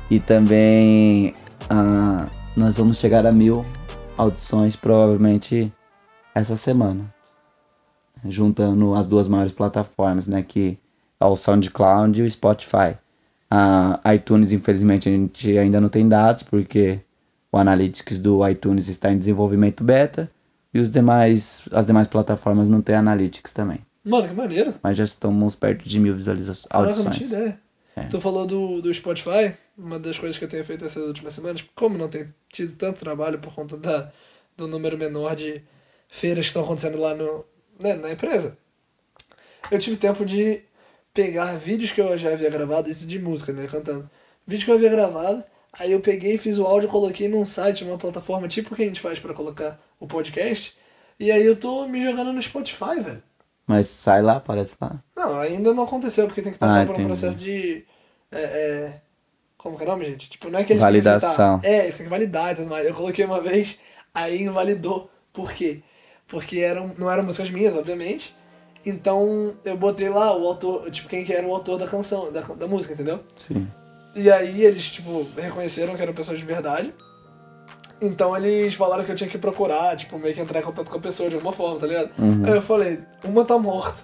E 0.09 0.19
também 0.19 1.33
ah, 1.69 2.27
nós 2.55 2.77
vamos 2.77 2.97
chegar 2.97 3.25
a 3.25 3.31
mil 3.31 3.63
audições 4.17 4.75
provavelmente 4.75 5.71
essa 6.33 6.55
semana. 6.55 7.13
Juntando 8.25 8.95
as 8.95 9.07
duas 9.07 9.27
maiores 9.27 9.51
plataformas, 9.51 10.27
né? 10.27 10.41
Que 10.41 10.79
é 11.19 11.25
o 11.25 11.35
SoundCloud 11.35 12.19
e 12.19 12.25
o 12.25 12.31
Spotify. 12.31 12.97
A 13.49 14.01
iTunes, 14.13 14.51
infelizmente, 14.51 15.07
a 15.07 15.11
gente 15.11 15.57
ainda 15.57 15.79
não 15.79 15.87
tem 15.87 16.09
dados, 16.09 16.43
porque 16.43 16.99
o 17.51 17.57
Analytics 17.57 18.19
do 18.19 18.45
iTunes 18.47 18.87
está 18.87 19.11
em 19.11 19.19
desenvolvimento 19.19 19.83
beta. 19.83 20.29
E 20.73 20.79
os 20.79 20.89
demais, 20.89 21.63
as 21.71 21.85
demais 21.85 22.07
plataformas 22.07 22.67
não 22.67 22.81
têm 22.81 22.95
Analytics 22.95 23.53
também. 23.53 23.79
Mano, 24.03 24.27
que 24.27 24.33
maneiro. 24.33 24.73
Mas 24.81 24.97
já 24.97 25.03
estamos 25.03 25.53
perto 25.55 25.87
de 25.87 25.99
mil 25.99 26.15
visualizações. 26.15 26.67
Caraca, 26.69 27.03
não 27.03 27.11
tinha 27.11 27.27
ideia. 27.27 27.66
É. 27.97 28.07
Tu 28.09 28.21
falou 28.21 28.45
do, 28.45 28.79
do 28.79 28.93
Spotify, 28.93 29.55
uma 29.75 29.97
das 29.97 30.19
coisas 30.19 30.37
que 30.37 30.45
eu 30.45 30.49
tenho 30.49 30.63
feito 30.63 30.85
essas 30.85 31.03
últimas 31.07 31.33
semanas, 31.33 31.65
como 31.73 31.97
não 31.97 32.07
tem 32.07 32.31
tido 32.49 32.75
tanto 32.75 32.99
trabalho 32.99 33.39
por 33.39 33.53
conta 33.55 33.75
da, 33.75 34.11
do 34.55 34.67
número 34.67 34.97
menor 34.97 35.35
de 35.35 35.63
feiras 36.07 36.45
que 36.45 36.49
estão 36.49 36.63
acontecendo 36.63 36.99
lá 36.99 37.15
no, 37.15 37.43
né, 37.79 37.95
na 37.95 38.11
empresa, 38.11 38.55
eu 39.71 39.79
tive 39.79 39.97
tempo 39.97 40.23
de 40.23 40.61
pegar 41.11 41.57
vídeos 41.57 41.91
que 41.91 41.99
eu 41.99 42.15
já 42.17 42.31
havia 42.31 42.49
gravado, 42.51 42.89
isso 42.89 43.07
de 43.07 43.17
música, 43.17 43.51
né, 43.51 43.67
cantando. 43.67 44.07
Vídeos 44.45 44.65
que 44.65 44.71
eu 44.71 44.75
havia 44.75 44.89
gravado, 44.89 45.43
aí 45.73 45.91
eu 45.91 45.99
peguei, 45.99 46.37
fiz 46.37 46.59
o 46.59 46.65
áudio, 46.65 46.87
coloquei 46.89 47.27
num 47.27 47.45
site, 47.47 47.83
numa 47.83 47.97
plataforma 47.97 48.47
tipo 48.47 48.75
que 48.75 48.83
a 48.83 48.85
gente 48.87 49.01
faz 49.01 49.17
pra 49.17 49.33
colocar 49.33 49.79
o 49.99 50.05
podcast, 50.05 50.77
e 51.19 51.31
aí 51.31 51.43
eu 51.43 51.55
tô 51.55 51.87
me 51.87 52.03
jogando 52.03 52.31
no 52.31 52.41
Spotify, 52.43 53.01
velho. 53.01 53.23
Mas 53.67 53.87
sai 53.87 54.21
lá, 54.21 54.37
aparece 54.37 54.75
lá. 54.79 55.03
Não, 55.15 55.39
ainda 55.39 55.73
não 55.73 55.83
aconteceu, 55.83 56.25
porque 56.25 56.41
tem 56.41 56.53
que 56.53 56.57
passar 56.57 56.81
Ah, 56.81 56.85
por 56.85 56.91
um 56.91 56.93
entendi. 57.01 57.07
processo 57.07 57.37
de. 57.37 57.85
É, 58.31 58.39
é, 58.41 59.01
como 59.57 59.75
que 59.77 59.83
é 59.83 59.85
o 59.85 59.89
nome, 59.89 60.05
gente? 60.05 60.29
Tipo, 60.29 60.49
não 60.49 60.59
é 60.59 60.63
que 60.63 60.71
eles 60.73 60.81
Validação. 60.81 61.19
têm 61.19 61.35
que 61.35 61.41
aceitar. 61.41 61.69
É, 61.69 61.83
eles 61.83 61.97
têm 61.97 62.05
que 62.05 62.09
validar 62.09 62.51
e 62.53 62.55
tudo 62.55 62.69
mais. 62.69 62.85
Eu 62.87 62.93
coloquei 62.93 63.25
uma 63.25 63.41
vez, 63.41 63.77
aí 64.13 64.41
invalidou. 64.43 65.09
Por 65.33 65.51
quê? 65.51 65.81
Porque 66.27 66.59
eram, 66.59 66.93
não 66.97 67.11
eram 67.11 67.23
músicas 67.23 67.49
minhas, 67.49 67.75
obviamente. 67.75 68.33
Então 68.85 69.57
eu 69.65 69.75
botei 69.75 70.07
lá 70.09 70.35
o 70.35 70.47
autor, 70.47 70.89
tipo, 70.91 71.09
quem 71.09 71.25
que 71.25 71.33
era 71.33 71.45
o 71.45 71.53
autor 71.53 71.77
da 71.77 71.87
canção, 71.87 72.31
da, 72.31 72.41
da 72.41 72.67
música, 72.67 72.93
entendeu? 72.93 73.19
Sim. 73.37 73.67
E 74.15 74.31
aí 74.31 74.63
eles, 74.63 74.85
tipo, 74.89 75.27
reconheceram 75.35 75.95
que 75.95 76.01
eram 76.01 76.13
pessoas 76.13 76.39
de 76.39 76.45
verdade. 76.45 76.93
Então 78.01 78.35
eles 78.37 78.75
falaram 78.75 79.03
que 79.03 79.11
eu 79.11 79.15
tinha 79.15 79.29
que 79.29 79.37
procurar, 79.37 79.95
tipo, 79.95 80.19
meio 80.19 80.33
que 80.33 80.41
entrar 80.41 80.59
em 80.59 80.63
contato 80.63 80.89
com 80.89 80.97
a 80.97 81.01
pessoa 81.01 81.29
de 81.29 81.35
alguma 81.35 81.51
forma, 81.51 81.79
tá 81.79 81.87
ligado? 81.87 82.11
Uhum. 82.17 82.45
Aí 82.45 82.51
eu 82.51 82.61
falei, 82.61 82.99
uma 83.23 83.43
tá 83.43 83.57
morta. 83.57 83.97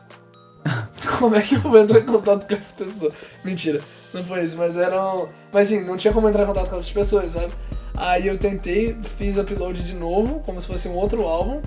como 1.19 1.35
é 1.35 1.41
que 1.41 1.55
eu 1.55 1.61
vou 1.61 1.79
entrar 1.79 1.99
em 1.99 2.05
contato 2.05 2.47
com 2.47 2.55
essa 2.55 2.73
pessoa? 2.75 3.11
Mentira, 3.43 3.79
não 4.13 4.23
foi 4.23 4.43
isso, 4.43 4.57
mas 4.57 4.75
eram. 4.77 5.29
Mas 5.51 5.71
assim, 5.71 5.83
não 5.83 5.97
tinha 5.97 6.13
como 6.13 6.27
entrar 6.27 6.43
em 6.43 6.47
contato 6.47 6.69
com 6.69 6.75
essas 6.75 6.91
pessoas, 6.91 7.31
sabe? 7.31 7.53
Aí 7.95 8.27
eu 8.27 8.37
tentei, 8.37 8.97
fiz 9.17 9.37
upload 9.37 9.83
de 9.83 9.93
novo, 9.93 10.39
como 10.45 10.59
se 10.59 10.67
fosse 10.67 10.87
um 10.87 10.95
outro 10.95 11.23
álbum. 11.27 11.61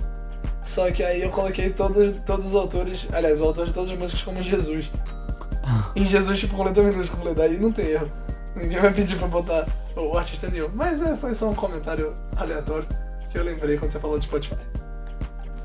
Só 0.63 0.91
que 0.91 1.01
aí 1.01 1.21
eu 1.21 1.29
coloquei 1.29 1.69
todo, 1.69 2.11
todos 2.25 2.47
os 2.47 2.55
autores, 2.55 3.07
aliás, 3.13 3.39
o 3.41 3.45
autor 3.45 3.67
de 3.67 3.73
todas 3.73 3.89
as 3.89 3.97
músicas 3.97 4.21
como 4.23 4.41
Jesus. 4.41 4.91
Em 5.95 6.05
Jesus, 6.05 6.39
tipo, 6.39 6.55
com 6.55 6.63
letra 6.63 6.83
minúscula. 6.83 7.29
Eu 7.29 7.35
falei, 7.35 7.49
daí 7.49 7.59
não 7.59 7.71
tem 7.71 7.87
erro. 7.87 8.11
Ninguém 8.57 8.79
vai 8.79 8.93
pedir 8.93 9.17
pra 9.17 9.27
botar 9.27 9.67
o 9.95 10.17
artista 10.17 10.49
nenhum. 10.49 10.69
Mas 10.73 11.01
é, 11.01 11.15
foi 11.15 11.33
só 11.33 11.49
um 11.49 11.55
comentário 11.55 12.13
aleatório 12.35 12.87
que 13.29 13.37
eu 13.37 13.43
lembrei 13.43 13.77
quando 13.77 13.91
você 13.91 13.99
falou 13.99 14.17
de 14.17 14.25
Spotify. 14.25 14.55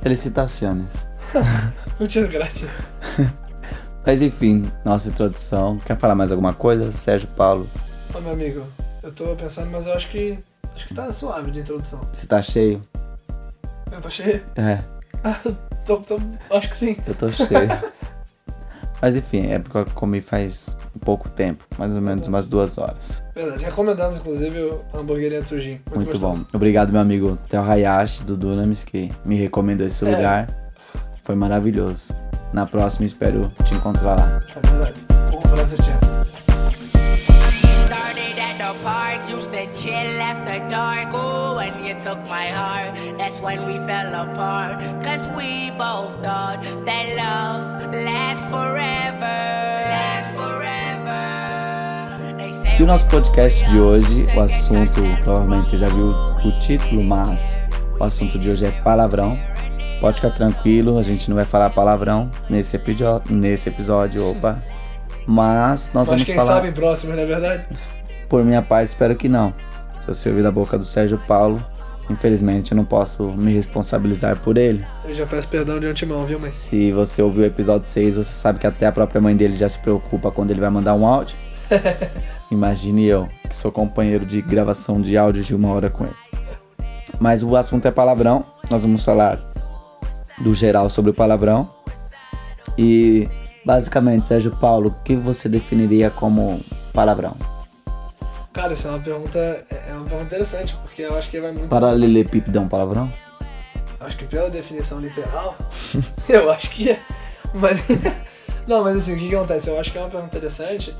Felicitações. 0.01 0.93
Muitas 1.99 2.29
graças. 2.31 2.69
Mas 4.05 4.21
enfim, 4.21 4.71
nossa 4.85 5.09
introdução. 5.09 5.79
Quer 5.79 5.97
falar 5.97 6.15
mais 6.17 6.33
alguma 6.33 6.53
coisa? 6.53 6.91
Sérgio 6.93 7.29
Paulo, 7.37 7.69
Ô 8.15 8.21
meu 8.21 8.33
amigo, 8.33 8.65
eu 9.03 9.13
tô 9.13 9.35
pensando, 9.37 9.71
mas 9.71 9.87
eu 9.87 9.95
acho 9.95 10.11
que. 10.11 10.39
Acho 10.75 10.87
que 10.89 10.95
tá 10.95 11.11
suave 11.13 11.51
de 11.51 11.61
introdução. 11.61 12.01
você 12.13 12.27
tá 12.27 12.43
cheio? 12.43 12.83
Eu 13.91 14.01
tô 14.03 14.11
cheio? 14.11 14.43
É, 14.57 14.81
tô, 15.87 15.97
tô, 15.99 16.19
acho 16.51 16.69
que 16.69 16.77
sim. 16.77 16.97
eu 17.07 17.15
tô 17.15 17.31
cheio. 17.31 17.49
Mas 19.03 19.17
enfim, 19.17 19.49
é 19.51 19.59
porque 19.59 19.77
eu 19.79 19.87
comi 19.95 20.21
faz 20.21 20.77
pouco 21.05 21.29
tempo, 21.29 21.65
mais 21.77 21.93
ou 21.93 22.01
menos 22.01 22.25
umas 22.29 22.47
duas 22.47 22.79
horas. 22.79 23.21
Verdade, 23.35 23.65
recomendamos 23.65 24.19
inclusive 24.19 24.61
o 24.61 24.81
hamburgueria 24.95 25.43
Trujinho. 25.43 25.81
Muito, 25.91 26.05
Muito 26.05 26.19
bom. 26.21 26.39
Obrigado, 26.55 26.93
meu 26.93 27.01
amigo 27.01 27.37
Theo 27.49 27.63
Hayashi, 27.63 28.23
do 28.23 28.37
Dunamis, 28.37 28.85
que 28.85 29.11
me 29.25 29.35
recomendou 29.35 29.89
esse 29.89 30.07
É. 30.07 30.15
lugar. 30.15 30.49
Foi 31.25 31.35
maravilhoso. 31.35 32.15
Na 32.53 32.65
próxima, 32.65 33.05
espero 33.07 33.49
te 33.65 33.75
encontrar 33.75 34.15
lá. 34.17 34.41
É 34.57 34.69
verdade. 34.69 34.95
Vou 35.49 35.61
assistir. 35.61 36.12
The 38.73 38.79
park, 38.85 39.29
used 39.29 39.53
to 39.53 39.67
chill 39.75 40.23
after 40.23 40.59
dark. 40.71 41.13
Ooh, 41.13 41.57
when 41.57 41.85
you 41.85 41.93
took 41.95 42.17
my 42.27 42.47
heart, 42.47 42.95
that's 43.19 43.39
when 43.41 43.67
we 43.67 43.75
fell 43.87 44.15
apart. 44.15 44.81
Cause 45.05 45.29
we 45.37 45.71
both 45.73 46.15
thought 46.25 46.63
that 46.87 47.05
love 47.15 47.93
lasts 47.93 48.41
forever. 48.49 49.37
Lasts 49.93 50.35
forever. 50.35 52.35
They 52.39 52.51
say 52.53 52.79
E 52.81 52.83
o 52.83 52.87
nosso 52.87 53.07
podcast 53.09 53.63
de 53.69 53.79
hoje, 53.79 54.23
o 54.35 54.41
assunto, 54.41 55.03
provavelmente 55.23 55.71
você 55.71 55.77
já 55.77 55.89
viu 55.89 56.07
o 56.09 56.61
título, 56.63 57.03
mas 57.03 57.41
o 58.01 58.05
assunto 58.05 58.39
de 58.39 58.49
hoje 58.49 58.65
é 58.65 58.71
palavrão. 58.71 59.39
Pode 60.01 60.17
ficar 60.17 60.31
tranquilo, 60.31 60.99
a 60.99 61.03
gente 61.03 61.29
não 61.29 61.37
vai 61.37 61.45
falar 61.45 61.69
palavrão 61.71 62.31
nesse 62.49 62.77
episódio. 62.77 63.37
Nesse 63.37 63.69
episódio, 63.69 64.31
opa. 64.31 64.63
Mas 65.27 65.91
nós 65.93 65.95
Mas 65.95 66.09
vamos 66.09 66.23
quem 66.23 66.37
falar. 66.37 66.55
sabe 66.55 66.69
em 66.69 66.73
próximo, 66.73 67.13
não 67.15 67.23
é 67.23 67.27
verdade? 67.27 67.67
Por 68.33 68.43
minha 68.43 68.63
parte, 68.63 68.89
espero 68.89 69.15
que 69.15 69.29
não. 69.29 69.53
Se 70.01 70.07
você 70.07 70.31
ouvir 70.31 70.43
da 70.43 70.51
boca 70.51 70.79
do 70.79 70.87
Sérgio 70.87 71.21
Paulo, 71.29 71.63
infelizmente 72.09 72.73
eu 72.73 72.77
não 72.79 72.85
posso 72.87 73.25
me 73.25 73.53
responsabilizar 73.53 74.41
por 74.41 74.57
ele. 74.57 74.83
Eu 75.05 75.15
já 75.15 75.27
peço 75.27 75.47
perdão 75.49 75.79
de 75.79 75.87
antemão, 75.87 76.25
viu, 76.25 76.41
mas. 76.41 76.55
Se 76.55 76.93
você 76.93 77.21
ouviu 77.21 77.43
o 77.43 77.45
episódio 77.45 77.87
6, 77.87 78.17
você 78.17 78.33
sabe 78.33 78.59
que 78.59 78.67
até 78.67 78.87
a 78.87 78.93
própria 78.93 79.21
mãe 79.21 79.37
dele 79.37 79.55
já 79.55 79.69
se 79.69 79.79
preocupa 79.81 80.31
quando 80.31 80.51
ele 80.51 80.63
vai 80.63 80.71
mandar 80.71 80.95
um 80.95 81.07
áudio. 81.07 81.37
Imagine 82.51 83.05
eu, 83.05 83.29
que 83.47 83.55
sou 83.55 83.71
companheiro 83.71 84.25
de 84.25 84.41
gravação 84.41 84.99
de 84.99 85.15
áudio 85.15 85.45
de 85.45 85.55
uma 85.55 85.69
hora 85.69 85.91
com 85.91 86.05
ele. 86.05 86.17
Mas 87.21 87.43
o 87.43 87.55
assunto 87.55 87.85
é 87.85 87.91
palavrão. 87.91 88.47
Nós 88.71 88.81
vamos 88.81 89.05
falar 89.05 89.39
do 90.43 90.55
geral 90.55 90.89
sobre 90.89 91.11
o 91.11 91.15
palavrão. 91.15 91.69
E 92.79 93.29
basicamente, 93.63 94.27
Sérgio 94.27 94.53
Paulo, 94.53 94.89
o 94.89 95.05
que 95.05 95.15
você 95.15 95.51
definiria 95.51 96.09
como 96.09 96.63
palavrão? 96.95 97.37
Cara, 98.53 98.73
isso 98.75 98.87
é 98.87 98.91
uma 98.91 98.99
pergunta. 99.01 99.39
É 99.39 99.93
uma 99.93 100.05
pergunta 100.05 100.25
interessante, 100.25 100.77
porque 100.83 101.03
eu 101.03 101.17
acho 101.17 101.31
que 101.31 101.41
vai 101.41 101.53
muito. 101.53 101.69
Paralelepípedo 101.69 102.59
é 102.59 102.61
um 102.61 102.69
palavrão? 102.69 103.13
Acho 104.01 104.17
que 104.17 104.25
pela 104.27 104.51
definição 104.51 104.99
literal, 105.01 105.57
eu 106.29 106.51
acho 106.51 106.71
que 106.71 106.91
é. 106.91 107.01
Mas. 107.55 107.79
Não, 108.67 108.85
mas 108.85 108.97
assim, 108.99 109.15
o 109.15 109.19
que, 109.19 109.29
que 109.29 109.35
acontece? 109.35 109.69
Eu 109.71 109.81
acho 109.81 109.91
que 109.91 109.99
é 109.99 110.01
uma 110.01 110.11
pergunta 110.11 110.37
interessante, 110.37 110.95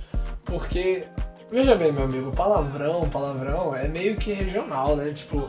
porque. 0.45 1.05
Veja 1.51 1.75
bem, 1.77 1.93
meu 1.93 2.05
amigo, 2.05 2.33
palavrão, 2.33 3.07
palavrão 3.11 3.77
é 3.77 3.87
meio 3.87 4.17
que 4.17 4.33
regional, 4.33 4.97
né? 4.97 5.13
Tipo, 5.13 5.49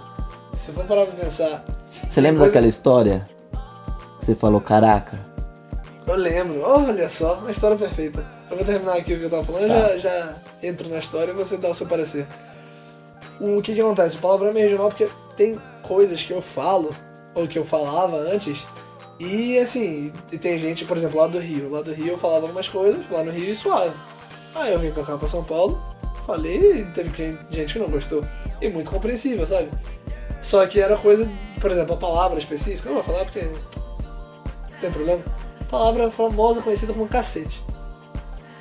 se 0.51 0.71
for 0.73 0.83
parar 0.83 1.05
pra 1.05 1.15
pensar. 1.15 1.63
Você 2.09 2.19
lembra 2.19 2.39
coisa- 2.41 2.53
daquela 2.53 2.67
história? 2.67 3.25
Você 4.19 4.35
falou 4.35 4.59
caraca. 4.59 5.17
Eu 6.05 6.15
lembro, 6.17 6.61
olha 6.61 7.07
só, 7.07 7.35
uma 7.35 7.51
história 7.51 7.77
perfeita. 7.77 8.25
Eu 8.53 8.57
vou 8.57 8.65
terminar 8.65 8.97
aqui 8.97 9.13
o 9.15 9.17
que 9.17 9.23
eu 9.25 9.29
tava 9.31 9.43
falando, 9.43 9.67
Tá. 9.67 9.97
já, 9.97 9.97
já 9.97 10.35
entro 10.61 10.87
na 10.87 10.99
história 10.99 11.31
e 11.31 11.35
você 11.35 11.57
dá 11.57 11.69
o 11.69 11.73
seu 11.73 11.87
parecer. 11.87 12.27
O 13.41 13.59
que 13.63 13.73
que 13.73 13.81
acontece? 13.81 14.15
O 14.17 14.19
palavrão 14.19 14.49
é 14.49 14.53
meio 14.53 14.65
regional 14.67 14.89
porque 14.89 15.09
tem 15.35 15.59
coisas 15.81 16.21
que 16.21 16.31
eu 16.31 16.39
falo, 16.39 16.93
ou 17.33 17.47
que 17.47 17.57
eu 17.57 17.63
falava 17.63 18.15
antes, 18.15 18.63
e 19.19 19.57
assim, 19.57 20.13
e 20.31 20.37
tem 20.37 20.59
gente, 20.59 20.85
por 20.85 20.95
exemplo, 20.95 21.17
lá 21.19 21.25
do 21.25 21.39
Rio. 21.39 21.67
Lá 21.71 21.81
do 21.81 21.91
Rio 21.91 22.09
eu 22.09 22.17
falava 22.17 22.43
algumas 22.45 22.69
coisas, 22.69 23.03
lá 23.09 23.23
no 23.23 23.31
Rio 23.31 23.49
e 23.49 23.55
suave. 23.55 23.95
Aí 24.53 24.71
eu 24.71 24.77
vim 24.77 24.91
pra 24.91 25.03
cá, 25.03 25.17
pra 25.17 25.27
São 25.27 25.43
Paulo, 25.43 25.81
falei 26.27 26.81
e 26.81 26.85
teve 26.91 27.09
gente- 27.49 27.73
que 27.73 27.79
não 27.79 27.89
gostou. 27.89 28.23
E 28.61 28.69
muito 28.69 28.91
compreensível, 28.91 29.47
sabe? 29.47 29.69
Só 30.41 30.63
que 30.67 30.79
era 30.79 30.95
coisa, 30.95 31.27
por 31.59 31.71
exemplo, 31.71 31.95
a 31.95 31.97
palavra 31.97 32.37
específica, 32.37 32.87
eu 32.89 32.93
vou 32.93 33.03
falar 33.03 33.25
porque 33.25 33.41
não 33.41 34.79
tem 34.79 34.91
problema. 34.91 35.23
Palavra 35.71 36.11
famosa 36.11 36.61
conhecida 36.61 36.93
como 36.93 37.07
cacete. 37.07 37.59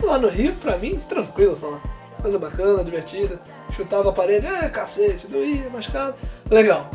Lá 0.02 0.18
no 0.18 0.28
Rio, 0.28 0.54
pra 0.56 0.76
mim, 0.76 0.98
tranquilo 1.08 1.56
falar. 1.56 1.80
Coisa 2.20 2.38
bacana, 2.38 2.84
divertida. 2.84 3.40
Chutava 3.74 4.10
a 4.10 4.12
parede, 4.12 4.46
é 4.46 4.68
cacete, 4.68 5.26
doía, 5.26 5.70
machucado. 5.70 6.14
Legal. 6.50 6.90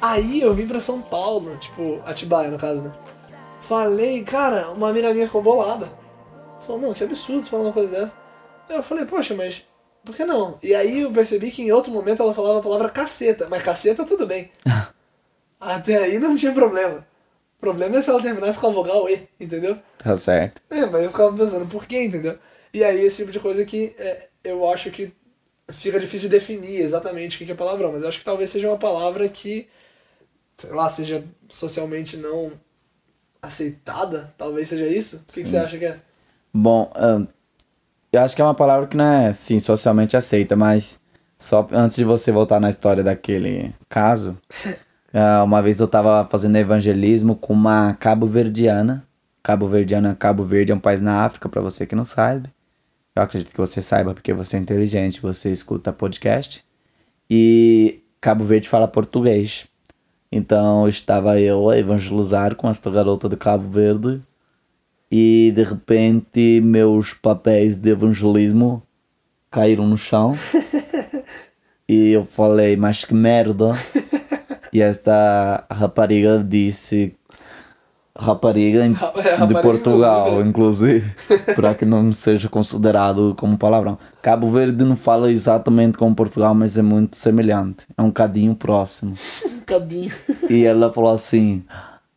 Aí 0.00 0.40
eu 0.40 0.54
vim 0.54 0.66
pra 0.66 0.80
São 0.80 1.02
Paulo, 1.02 1.56
tipo, 1.56 2.00
Atibaia 2.06 2.50
no 2.50 2.58
caso, 2.58 2.82
né? 2.82 2.92
Falei, 3.62 4.22
cara, 4.22 4.70
uma 4.70 4.92
mina 4.92 5.12
minha 5.12 5.26
ficou 5.26 5.42
bolada. 5.42 5.90
Falou, 6.66 6.80
não, 6.80 6.94
que 6.94 7.02
absurdo 7.02 7.44
você 7.44 7.50
falar 7.50 7.64
uma 7.64 7.72
coisa 7.72 7.90
dessa. 7.90 8.16
Eu 8.68 8.82
falei, 8.82 9.04
poxa, 9.04 9.34
mas 9.34 9.64
por 10.04 10.14
que 10.14 10.24
não? 10.24 10.58
E 10.62 10.74
aí 10.74 11.00
eu 11.00 11.12
percebi 11.12 11.50
que 11.50 11.62
em 11.62 11.72
outro 11.72 11.92
momento 11.92 12.22
ela 12.22 12.32
falava 12.32 12.60
a 12.60 12.62
palavra 12.62 12.88
caceta, 12.88 13.48
mas 13.50 13.62
caceta 13.62 14.04
tudo 14.04 14.26
bem. 14.26 14.50
Até 15.60 15.96
aí 15.96 16.18
não 16.18 16.36
tinha 16.36 16.52
problema. 16.52 17.04
O 17.58 17.60
problema 17.60 17.96
é 17.96 18.02
se 18.02 18.10
ela 18.10 18.22
terminasse 18.22 18.58
com 18.58 18.66
a 18.66 18.70
vogal 18.70 19.08
E, 19.08 19.28
entendeu? 19.40 19.78
Tá 19.98 20.16
certo. 20.16 20.60
É, 20.70 20.86
mas 20.86 21.02
eu 21.02 21.10
ficava 21.10 21.36
pensando, 21.36 21.66
por 21.66 21.86
quê, 21.86 22.04
entendeu? 22.04 22.38
E 22.72 22.84
aí 22.84 23.00
esse 23.04 23.16
tipo 23.16 23.30
de 23.30 23.40
coisa 23.40 23.64
que 23.64 23.94
é, 23.98 24.28
eu 24.44 24.68
acho 24.68 24.90
que 24.90 25.12
fica 25.70 25.98
difícil 25.98 26.28
de 26.28 26.36
definir 26.36 26.80
exatamente 26.80 27.42
o 27.42 27.46
que 27.46 27.50
é 27.50 27.54
palavrão, 27.54 27.92
mas 27.92 28.02
eu 28.02 28.08
acho 28.08 28.18
que 28.18 28.24
talvez 28.24 28.50
seja 28.50 28.68
uma 28.68 28.78
palavra 28.78 29.28
que, 29.28 29.68
sei 30.56 30.70
lá, 30.70 30.88
seja 30.88 31.24
socialmente 31.48 32.16
não 32.16 32.52
aceitada, 33.42 34.34
talvez 34.36 34.68
seja 34.68 34.86
isso? 34.86 35.24
O 35.28 35.32
que, 35.32 35.42
que 35.42 35.48
você 35.48 35.56
acha 35.56 35.78
que 35.78 35.86
é? 35.86 35.98
Bom, 36.52 36.90
ahn, 36.94 37.26
eu 38.12 38.20
acho 38.22 38.34
que 38.34 38.42
é 38.42 38.44
uma 38.44 38.54
palavra 38.54 38.86
que 38.86 38.96
não 38.96 39.04
é, 39.04 39.32
sim, 39.32 39.58
socialmente 39.58 40.16
aceita, 40.16 40.56
mas 40.56 40.98
só 41.38 41.66
antes 41.72 41.96
de 41.96 42.04
você 42.04 42.32
voltar 42.32 42.60
na 42.60 42.70
história 42.70 43.02
daquele 43.02 43.74
caso, 43.88 44.38
uma 45.44 45.62
vez 45.62 45.80
eu 45.80 45.88
tava 45.88 46.26
fazendo 46.30 46.56
evangelismo 46.56 47.34
com 47.36 47.52
uma 47.52 47.94
cabo-verdiana. 47.94 49.06
Cabo-verdiana, 49.42 50.14
Cabo 50.14 50.42
Verde 50.42 50.72
é 50.72 50.74
um 50.74 50.80
país 50.80 51.00
na 51.00 51.24
África, 51.24 51.48
pra 51.48 51.62
você 51.62 51.86
que 51.86 51.94
não 51.94 52.04
sabe. 52.04 52.50
Eu 53.14 53.22
acredito 53.22 53.52
que 53.52 53.60
você 53.60 53.80
saiba 53.80 54.12
porque 54.12 54.32
você 54.32 54.56
é 54.56 54.58
inteligente, 54.60 55.22
você 55.22 55.52
escuta 55.52 55.92
podcast. 55.92 56.64
E 57.30 58.02
Cabo 58.20 58.44
Verde 58.44 58.68
fala 58.68 58.88
português. 58.88 59.68
Então 60.32 60.88
estava 60.88 61.40
eu 61.40 61.70
a 61.70 61.78
evangelizar 61.78 62.56
com 62.56 62.68
esta 62.68 62.90
garota 62.90 63.28
de 63.28 63.36
Cabo 63.36 63.68
Verde 63.68 64.20
e 65.10 65.52
de 65.54 65.62
repente 65.62 66.60
meus 66.60 67.14
papéis 67.14 67.76
de 67.76 67.90
evangelismo 67.90 68.82
caíram 69.50 69.86
no 69.86 69.96
chão 69.96 70.34
e 71.88 72.10
eu 72.10 72.24
falei, 72.24 72.76
mas 72.76 73.04
que 73.04 73.14
merda. 73.14 73.70
E 74.76 74.82
esta 74.82 75.64
rapariga 75.70 76.44
disse, 76.46 77.16
rapariga 78.14 78.84
É, 78.84 78.88
de 78.88 78.94
rapariga, 78.94 79.62
Portugal, 79.62 80.42
inclusive, 80.42 81.14
para 81.56 81.74
que 81.74 81.86
não 81.86 82.12
seja 82.12 82.46
considerado 82.46 83.34
como 83.38 83.56
palavrão. 83.56 83.98
Cabo 84.20 84.50
Verde 84.50 84.84
não 84.84 84.94
fala 84.94 85.32
exatamente 85.32 85.96
como 85.96 86.14
Portugal, 86.14 86.54
mas 86.54 86.76
é 86.76 86.82
muito 86.82 87.16
semelhante, 87.16 87.86
é 87.96 88.02
um 88.02 88.10
cadinho 88.10 88.54
próximo. 88.54 89.14
Um 89.48 89.60
cadinho. 89.66 90.12
E 90.50 90.66
ela 90.66 90.92
falou 90.92 91.14
assim, 91.14 91.64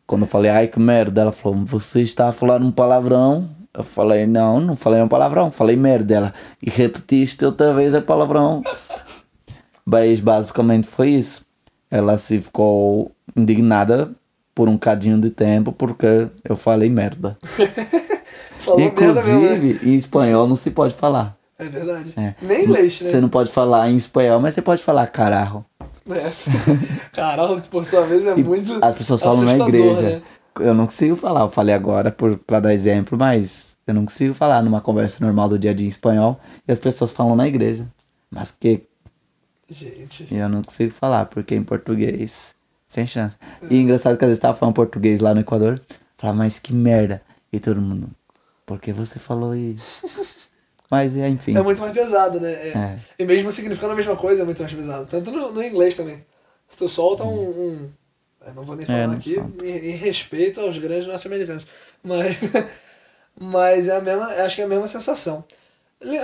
quando 0.06 0.22
eu 0.22 0.28
falei, 0.28 0.50
ai 0.50 0.68
que 0.68 0.78
merda, 0.78 1.22
ela 1.22 1.32
falou, 1.32 1.64
você 1.64 2.02
está 2.02 2.28
a 2.28 2.32
falar 2.32 2.60
um 2.60 2.70
palavrão? 2.70 3.48
Eu 3.72 3.82
falei, 3.82 4.26
não, 4.26 4.60
não 4.60 4.76
falei 4.76 5.00
um 5.00 5.08
palavrão, 5.08 5.50
falei 5.50 5.76
merda. 5.76 6.14
Ela, 6.14 6.34
e 6.62 6.68
repetiste 6.68 7.42
outra 7.42 7.72
vez 7.72 7.94
a 7.94 8.02
palavrão. 8.02 8.62
Mas 9.86 10.20
basicamente 10.20 10.86
foi 10.86 11.08
isso. 11.08 11.48
Ela 11.90 12.16
se 12.18 12.40
ficou 12.40 13.12
indignada 13.36 14.10
por 14.54 14.68
um 14.68 14.78
cadinho 14.78 15.20
de 15.20 15.30
tempo 15.30 15.72
porque 15.72 16.28
eu 16.44 16.56
falei 16.56 16.88
merda. 16.90 17.36
Falou 18.60 18.78
merda 18.80 19.22
né? 19.22 19.32
Inclusive, 19.32 19.90
em 19.90 19.96
espanhol 19.96 20.46
não 20.46 20.54
se 20.54 20.70
pode 20.70 20.94
falar. 20.94 21.36
É 21.58 21.64
verdade. 21.64 22.12
É. 22.16 22.34
Nem 22.42 22.66
leite, 22.66 23.04
né? 23.04 23.10
Você 23.10 23.20
não 23.20 23.28
pode 23.28 23.50
falar 23.50 23.88
em 23.90 23.96
espanhol, 23.96 24.38
mas 24.40 24.54
você 24.54 24.62
pode 24.62 24.82
falar 24.82 25.06
caralho. 25.06 25.64
É. 26.10 26.30
Caralho, 27.12 27.60
que 27.60 27.68
por 27.68 27.84
sua 27.84 28.02
vez 28.06 28.26
é 28.26 28.34
E 28.36 28.42
muito. 28.42 28.78
As 28.82 28.96
pessoas 28.96 29.22
falam 29.22 29.42
na 29.42 29.56
igreja. 29.56 30.02
né? 30.02 30.22
Eu 30.58 30.74
não 30.74 30.84
consigo 30.86 31.14
falar, 31.14 31.42
eu 31.42 31.50
falei 31.50 31.74
agora 31.74 32.10
por, 32.10 32.36
pra 32.38 32.58
dar 32.58 32.74
exemplo, 32.74 33.16
mas 33.16 33.76
eu 33.86 33.94
não 33.94 34.04
consigo 34.04 34.34
falar 34.34 34.62
numa 34.62 34.80
conversa 34.80 35.24
normal 35.24 35.48
do 35.48 35.58
dia 35.58 35.70
a 35.70 35.74
dia 35.74 35.86
em 35.86 35.90
espanhol 35.90 36.40
e 36.66 36.72
as 36.72 36.78
pessoas 36.80 37.12
falam 37.12 37.36
na 37.36 37.46
igreja. 37.46 37.86
Mas 38.30 38.50
que 38.50 38.82
Gente. 39.70 40.26
eu 40.34 40.48
não 40.48 40.62
consigo 40.62 40.92
falar, 40.92 41.26
porque 41.26 41.54
em 41.54 41.62
português, 41.62 42.54
sem 42.88 43.06
chance. 43.06 43.36
E 43.70 43.80
engraçado 43.80 44.18
que 44.18 44.24
às 44.24 44.30
vezes 44.30 44.42
tava 44.42 44.56
falando 44.56 44.74
português 44.74 45.20
lá 45.20 45.32
no 45.32 45.40
Equador, 45.40 45.80
falava, 46.18 46.38
mas 46.38 46.58
que 46.58 46.72
merda. 46.72 47.22
E 47.52 47.60
todo 47.60 47.80
mundo, 47.80 48.10
por 48.66 48.80
que 48.80 48.92
você 48.92 49.18
falou 49.18 49.54
isso? 49.54 50.06
Mas 50.90 51.16
é, 51.16 51.28
enfim. 51.28 51.56
É 51.56 51.62
muito 51.62 51.80
mais 51.80 51.92
pesado, 51.92 52.40
né? 52.40 52.52
É. 52.52 52.68
É. 52.70 52.98
E 53.16 53.24
mesmo 53.24 53.52
significando 53.52 53.92
a 53.92 53.96
mesma 53.96 54.16
coisa, 54.16 54.42
é 54.42 54.44
muito 54.44 54.60
mais 54.60 54.74
pesado. 54.74 55.06
Tanto 55.06 55.30
no, 55.30 55.52
no 55.52 55.62
inglês 55.62 55.94
também. 55.94 56.24
Se 56.68 56.76
tu 56.76 56.88
solta 56.88 57.22
um. 57.22 57.48
um 57.48 57.90
eu 58.44 58.54
não 58.54 58.64
vou 58.64 58.74
nem. 58.74 58.82
É, 58.82 58.86
falar 58.86 59.06
não 59.06 59.14
aqui, 59.14 59.36
solta. 59.36 59.64
em, 59.64 59.90
em 59.90 59.96
respeito 59.96 60.60
aos 60.60 60.76
grandes 60.78 61.06
norte-americanos. 61.06 61.64
Mas, 62.02 62.36
mas 63.40 63.86
é 63.86 63.96
a 63.96 64.00
mesma, 64.00 64.26
acho 64.26 64.56
que 64.56 64.62
é 64.62 64.64
a 64.64 64.68
mesma 64.68 64.88
sensação. 64.88 65.44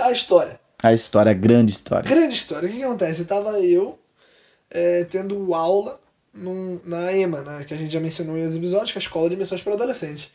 A 0.03 0.11
história. 0.11 0.59
A 0.81 0.93
história, 0.93 1.31
a 1.31 1.35
grande 1.35 1.71
história. 1.71 2.07
Grande 2.07 2.35
história. 2.35 2.67
O 2.67 2.71
que, 2.71 2.77
que 2.77 2.83
acontece? 2.83 3.25
Tava 3.25 3.59
eu 3.59 3.97
é, 4.69 5.03
tendo 5.05 5.53
aula 5.53 5.99
num- 6.33 6.79
na 6.85 7.11
EMA, 7.11 7.41
né, 7.41 7.63
que 7.67 7.73
a 7.73 7.77
gente 7.77 7.91
já 7.91 7.99
mencionou 7.99 8.37
em 8.37 8.41
outros 8.41 8.57
episódios, 8.57 8.91
que 8.91 8.97
é 8.97 9.01
a 9.01 9.03
Escola 9.03 9.29
de 9.29 9.35
Missões 9.35 9.61
para 9.61 9.73
Adolescentes. 9.73 10.29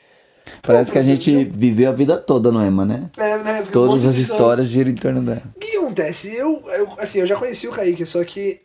Parece 0.60 0.86
Pô, 0.86 0.92
que 0.92 0.98
a 0.98 1.02
gente 1.02 1.44
viveu 1.44 1.88
a 1.88 1.94
vida 1.94 2.18
toda 2.18 2.50
no 2.50 2.60
EMA, 2.64 2.84
né? 2.84 3.10
É, 3.16 3.38
né, 3.38 3.62
Todas 3.72 4.04
as 4.04 4.16
histórias 4.16 4.66
giram 4.66 4.90
em 4.90 4.96
torno 4.96 5.22
dela. 5.22 5.42
O 5.54 5.60
que, 5.60 5.70
que 5.70 5.76
acontece? 5.76 6.34
Eu, 6.34 6.64
eu, 6.70 6.88
assim, 6.98 7.20
eu 7.20 7.26
já 7.26 7.36
conheci 7.36 7.68
o 7.68 7.72
Kaique, 7.72 8.04
só 8.04 8.24
que 8.24 8.60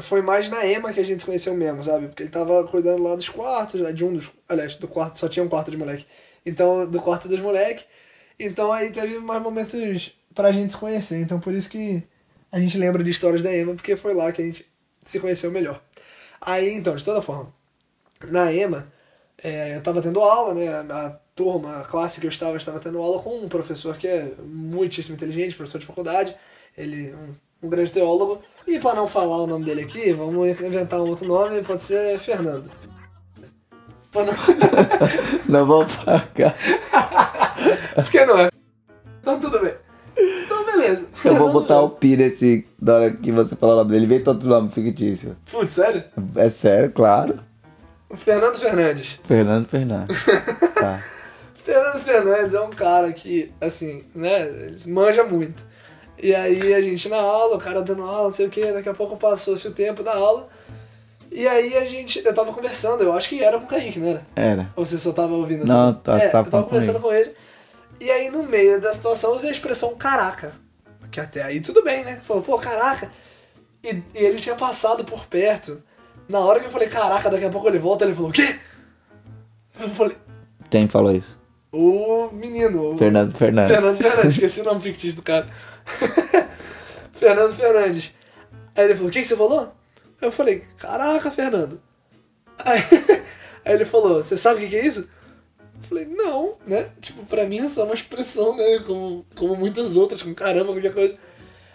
foi 0.00 0.20
mais 0.20 0.50
na 0.50 0.66
EMA 0.66 0.92
que 0.92 1.00
a 1.00 1.04
gente 1.04 1.20
se 1.20 1.26
conheceu 1.26 1.54
mesmo, 1.54 1.82
sabe? 1.82 2.08
Porque 2.08 2.24
ele 2.24 2.30
tava 2.30 2.62
cuidando 2.64 3.02
lá 3.02 3.16
dos 3.16 3.30
quartos, 3.30 3.80
né, 3.80 3.92
de 3.92 4.04
um 4.04 4.12
dos. 4.12 4.30
Aliás, 4.46 4.76
do 4.76 4.86
quarto, 4.86 5.18
só 5.18 5.26
tinha 5.26 5.42
um 5.42 5.48
quarto 5.48 5.70
de 5.70 5.78
moleque. 5.78 6.04
Então, 6.44 6.84
do 6.86 7.00
quarto 7.00 7.26
dos 7.26 7.40
moleques. 7.40 7.86
Então 8.38 8.72
aí 8.72 8.90
teve 8.90 9.18
mais 9.18 9.42
momentos 9.42 10.12
pra 10.34 10.52
gente 10.52 10.72
se 10.72 10.78
conhecer. 10.78 11.20
Então 11.20 11.38
por 11.40 11.52
isso 11.52 11.68
que 11.68 12.02
a 12.50 12.60
gente 12.60 12.78
lembra 12.78 13.02
de 13.02 13.10
histórias 13.10 13.42
da 13.42 13.54
EMA, 13.54 13.74
porque 13.74 13.96
foi 13.96 14.14
lá 14.14 14.30
que 14.30 14.40
a 14.40 14.44
gente 14.44 14.66
se 15.02 15.18
conheceu 15.18 15.50
melhor. 15.50 15.82
Aí, 16.40 16.72
então, 16.74 16.94
de 16.94 17.04
toda 17.04 17.22
forma, 17.22 17.52
na 18.28 18.52
EMA, 18.52 18.86
é, 19.42 19.76
eu 19.76 19.82
tava 19.82 20.00
tendo 20.00 20.20
aula, 20.20 20.54
né? 20.54 20.68
A 20.68 21.18
turma, 21.34 21.80
a 21.80 21.84
classe 21.84 22.20
que 22.20 22.26
eu 22.26 22.30
estava, 22.30 22.56
estava 22.56 22.78
tendo 22.78 23.02
aula 23.02 23.20
com 23.20 23.36
um 23.38 23.48
professor 23.48 23.96
que 23.96 24.06
é 24.06 24.32
muitíssimo 24.44 25.16
inteligente, 25.16 25.56
professor 25.56 25.78
de 25.78 25.86
faculdade, 25.86 26.36
ele 26.76 27.12
um, 27.14 27.66
um 27.66 27.68
grande 27.68 27.92
teólogo. 27.92 28.40
E 28.66 28.78
para 28.78 28.94
não 28.94 29.08
falar 29.08 29.38
o 29.38 29.46
nome 29.46 29.64
dele 29.64 29.82
aqui, 29.82 30.12
vamos 30.12 30.60
inventar 30.60 31.00
um 31.00 31.08
outro 31.08 31.26
nome, 31.26 31.62
pode 31.62 31.82
ser 31.82 32.18
Fernando. 32.18 32.70
Pra 34.12 34.24
não... 34.24 34.32
Não 35.48 35.66
vou 35.66 35.84
pagar. 36.04 36.54
Porque 37.96 38.24
não 38.24 38.38
é. 38.38 38.48
Então 39.20 39.40
tudo 39.40 39.58
bem. 39.60 39.74
Então 40.64 40.80
beleza. 40.80 41.04
Eu 41.24 41.36
vou 41.36 41.52
botar 41.52 41.80
o 41.80 41.90
pi 41.90 42.16
nesse. 42.16 42.66
Na 42.80 42.94
hora 42.94 43.10
que 43.10 43.30
você 43.32 43.54
falar 43.56 43.74
o 43.74 43.76
nome 43.78 43.90
dele, 43.92 44.06
vem 44.06 44.22
todo 44.22 44.46
nome 44.46 44.70
fictício. 44.70 45.36
Putz, 45.50 45.72
sério? 45.72 46.04
É 46.36 46.48
sério, 46.50 46.90
claro. 46.92 47.38
Fernando 48.14 48.56
Fernandes. 48.56 49.20
Fernando 49.24 49.66
Fernandes. 49.68 50.24
Tá. 50.74 51.02
Fernando 51.54 51.98
Fernandes 52.00 52.52
é 52.52 52.60
um 52.60 52.68
cara 52.70 53.10
que, 53.12 53.50
assim, 53.60 54.02
né, 54.14 54.42
ele 54.48 54.76
manja 54.88 55.24
muito. 55.24 55.64
E 56.22 56.34
aí 56.34 56.74
a 56.74 56.82
gente 56.82 57.08
na 57.08 57.16
aula, 57.16 57.56
o 57.56 57.58
cara 57.58 57.80
dando 57.80 58.02
aula, 58.02 58.26
não 58.26 58.34
sei 58.34 58.46
o 58.46 58.50
que, 58.50 58.70
daqui 58.72 58.88
a 58.88 58.92
pouco 58.94 59.16
passou-se 59.16 59.66
o 59.66 59.70
tempo 59.70 60.02
da 60.02 60.14
aula. 60.14 60.46
E 61.32 61.48
aí 61.48 61.74
a 61.76 61.84
gente, 61.86 62.22
eu 62.22 62.34
tava 62.34 62.52
conversando, 62.52 63.02
eu 63.02 63.12
acho 63.14 63.28
que 63.30 63.42
era 63.42 63.58
com 63.58 63.64
o 63.64 63.68
Kaique, 63.68 63.98
não 63.98 64.08
era? 64.10 64.26
Era. 64.36 64.70
Ou 64.76 64.84
você 64.84 64.98
só 64.98 65.12
tava 65.12 65.32
ouvindo? 65.32 65.64
Não, 65.64 65.88
assim? 65.90 66.00
tá- 66.02 66.18
é, 66.18 66.28
tava 66.28 66.46
eu 66.48 66.50
tava 66.50 66.64
com 66.64 66.68
conversando 66.70 66.96
ele. 66.96 67.02
com 67.04 67.12
ele. 67.14 67.32
E 68.00 68.10
aí 68.10 68.30
no 68.30 68.42
meio 68.42 68.80
da 68.80 68.92
situação 68.92 69.30
eu 69.30 69.36
usei 69.36 69.48
a 69.48 69.52
expressão 69.52 69.94
caraca. 69.96 70.54
Que 71.10 71.20
até 71.20 71.42
aí 71.42 71.60
tudo 71.60 71.82
bem, 71.84 72.04
né? 72.04 72.20
Falou, 72.24 72.42
pô, 72.42 72.58
caraca. 72.58 73.10
E, 73.82 74.02
e 74.14 74.18
ele 74.18 74.40
tinha 74.40 74.56
passado 74.56 75.04
por 75.04 75.26
perto. 75.26 75.82
Na 76.28 76.40
hora 76.40 76.58
que 76.58 76.66
eu 76.66 76.70
falei, 76.70 76.88
caraca, 76.88 77.30
daqui 77.30 77.44
a 77.44 77.50
pouco 77.50 77.68
ele 77.68 77.78
volta, 77.78 78.04
ele 78.04 78.14
falou, 78.14 78.30
o 78.30 78.32
quê? 78.32 78.58
Eu 79.78 79.88
falei, 79.88 80.16
Quem 80.70 80.88
falou 80.88 81.12
isso? 81.12 81.38
o 81.74 82.30
menino, 82.32 82.92
o 82.92 82.96
Fernando 82.96 83.36
Fernandes. 83.36 83.74
Fernando 83.74 83.98
Fernandes, 83.98 84.34
esqueci 84.34 84.60
o 84.60 84.64
nome 84.64 84.80
fictício 84.80 85.16
do 85.16 85.22
cara. 85.22 85.48
Fernando 87.12 87.54
Fernandes. 87.54 88.14
Aí 88.76 88.84
ele 88.84 88.94
falou, 88.94 89.08
o 89.08 89.12
que, 89.12 89.20
que 89.20 89.26
você 89.26 89.36
falou? 89.36 89.74
Eu 90.20 90.30
falei, 90.30 90.64
caraca, 90.78 91.30
Fernando. 91.30 91.80
Aí, 92.58 92.80
aí 93.64 93.74
ele 93.74 93.84
falou, 93.84 94.22
você 94.22 94.36
sabe 94.36 94.56
o 94.56 94.60
que, 94.60 94.68
que 94.68 94.76
é 94.76 94.86
isso? 94.86 95.08
Eu 95.84 95.88
falei, 95.88 96.06
não, 96.06 96.54
né? 96.66 96.88
Tipo, 97.00 97.24
pra 97.26 97.44
mim 97.44 97.58
é 97.58 97.68
só 97.68 97.84
uma 97.84 97.94
expressão, 97.94 98.56
né? 98.56 98.78
Como, 98.86 99.24
como 99.34 99.54
muitas 99.54 99.96
outras, 99.96 100.22
com 100.22 100.32
caramba, 100.34 100.72
qualquer 100.72 100.94
coisa. 100.94 101.14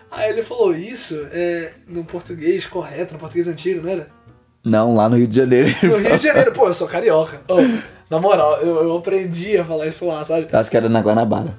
Aí 0.10 0.32
ele 0.32 0.42
falou, 0.42 0.74
isso 0.74 1.28
é 1.32 1.74
no 1.88 2.04
português 2.04 2.66
correto, 2.66 3.14
no 3.14 3.20
português 3.20 3.48
antigo, 3.48 3.84
não 3.84 3.92
era? 3.92 4.08
Não, 4.64 4.96
lá 4.96 5.08
no 5.08 5.16
Rio 5.16 5.28
de 5.28 5.36
Janeiro. 5.36 5.70
No 5.84 5.98
Rio 5.98 6.18
de 6.18 6.24
Janeiro, 6.24 6.52
pô, 6.54 6.68
eu 6.68 6.74
sou 6.74 6.88
carioca. 6.88 7.42
Ô, 7.48 7.58
na 8.10 8.20
moral, 8.20 8.60
eu, 8.62 8.84
eu 8.84 8.98
aprendi 8.98 9.56
a 9.58 9.64
falar 9.64 9.86
isso 9.86 10.06
lá, 10.08 10.26
sabe? 10.26 10.48
Acho 10.52 10.72
que 10.72 10.78
era 10.78 10.90
na 10.90 11.02
Guanabara. 11.02 11.56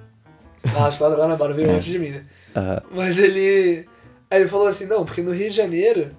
Ah, 0.76 0.86
a 0.86 0.88
história 0.88 1.16
da 1.16 1.22
Guanabara 1.22 1.54
veio 1.54 1.70
antes 1.70 1.86
de 1.86 1.98
mim, 1.98 2.10
né? 2.10 2.24
Aham. 2.56 2.82
Mas 2.90 3.18
ele. 3.18 3.86
Aí 4.28 4.40
ele 4.40 4.48
falou 4.48 4.66
assim, 4.66 4.86
não, 4.86 5.04
porque 5.04 5.22
no 5.22 5.32
Rio 5.32 5.48
de 5.48 5.56
Janeiro, 5.56 6.10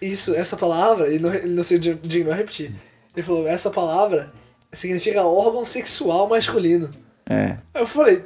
isso, 0.00 0.34
essa 0.34 0.56
palavra, 0.56 1.08
ele 1.08 1.18
não, 1.18 1.34
ele 1.34 1.54
não 1.54 1.62
se 1.62 1.78
dignou 1.78 2.32
a 2.32 2.36
repetir. 2.36 2.72
Ele 3.14 3.22
falou, 3.22 3.46
essa 3.46 3.70
palavra 3.70 4.32
significa 4.72 5.22
órgão 5.22 5.64
sexual 5.66 6.28
masculino. 6.28 6.90
É. 7.28 7.56
Aí 7.74 7.82
eu 7.82 7.86
falei, 7.86 8.24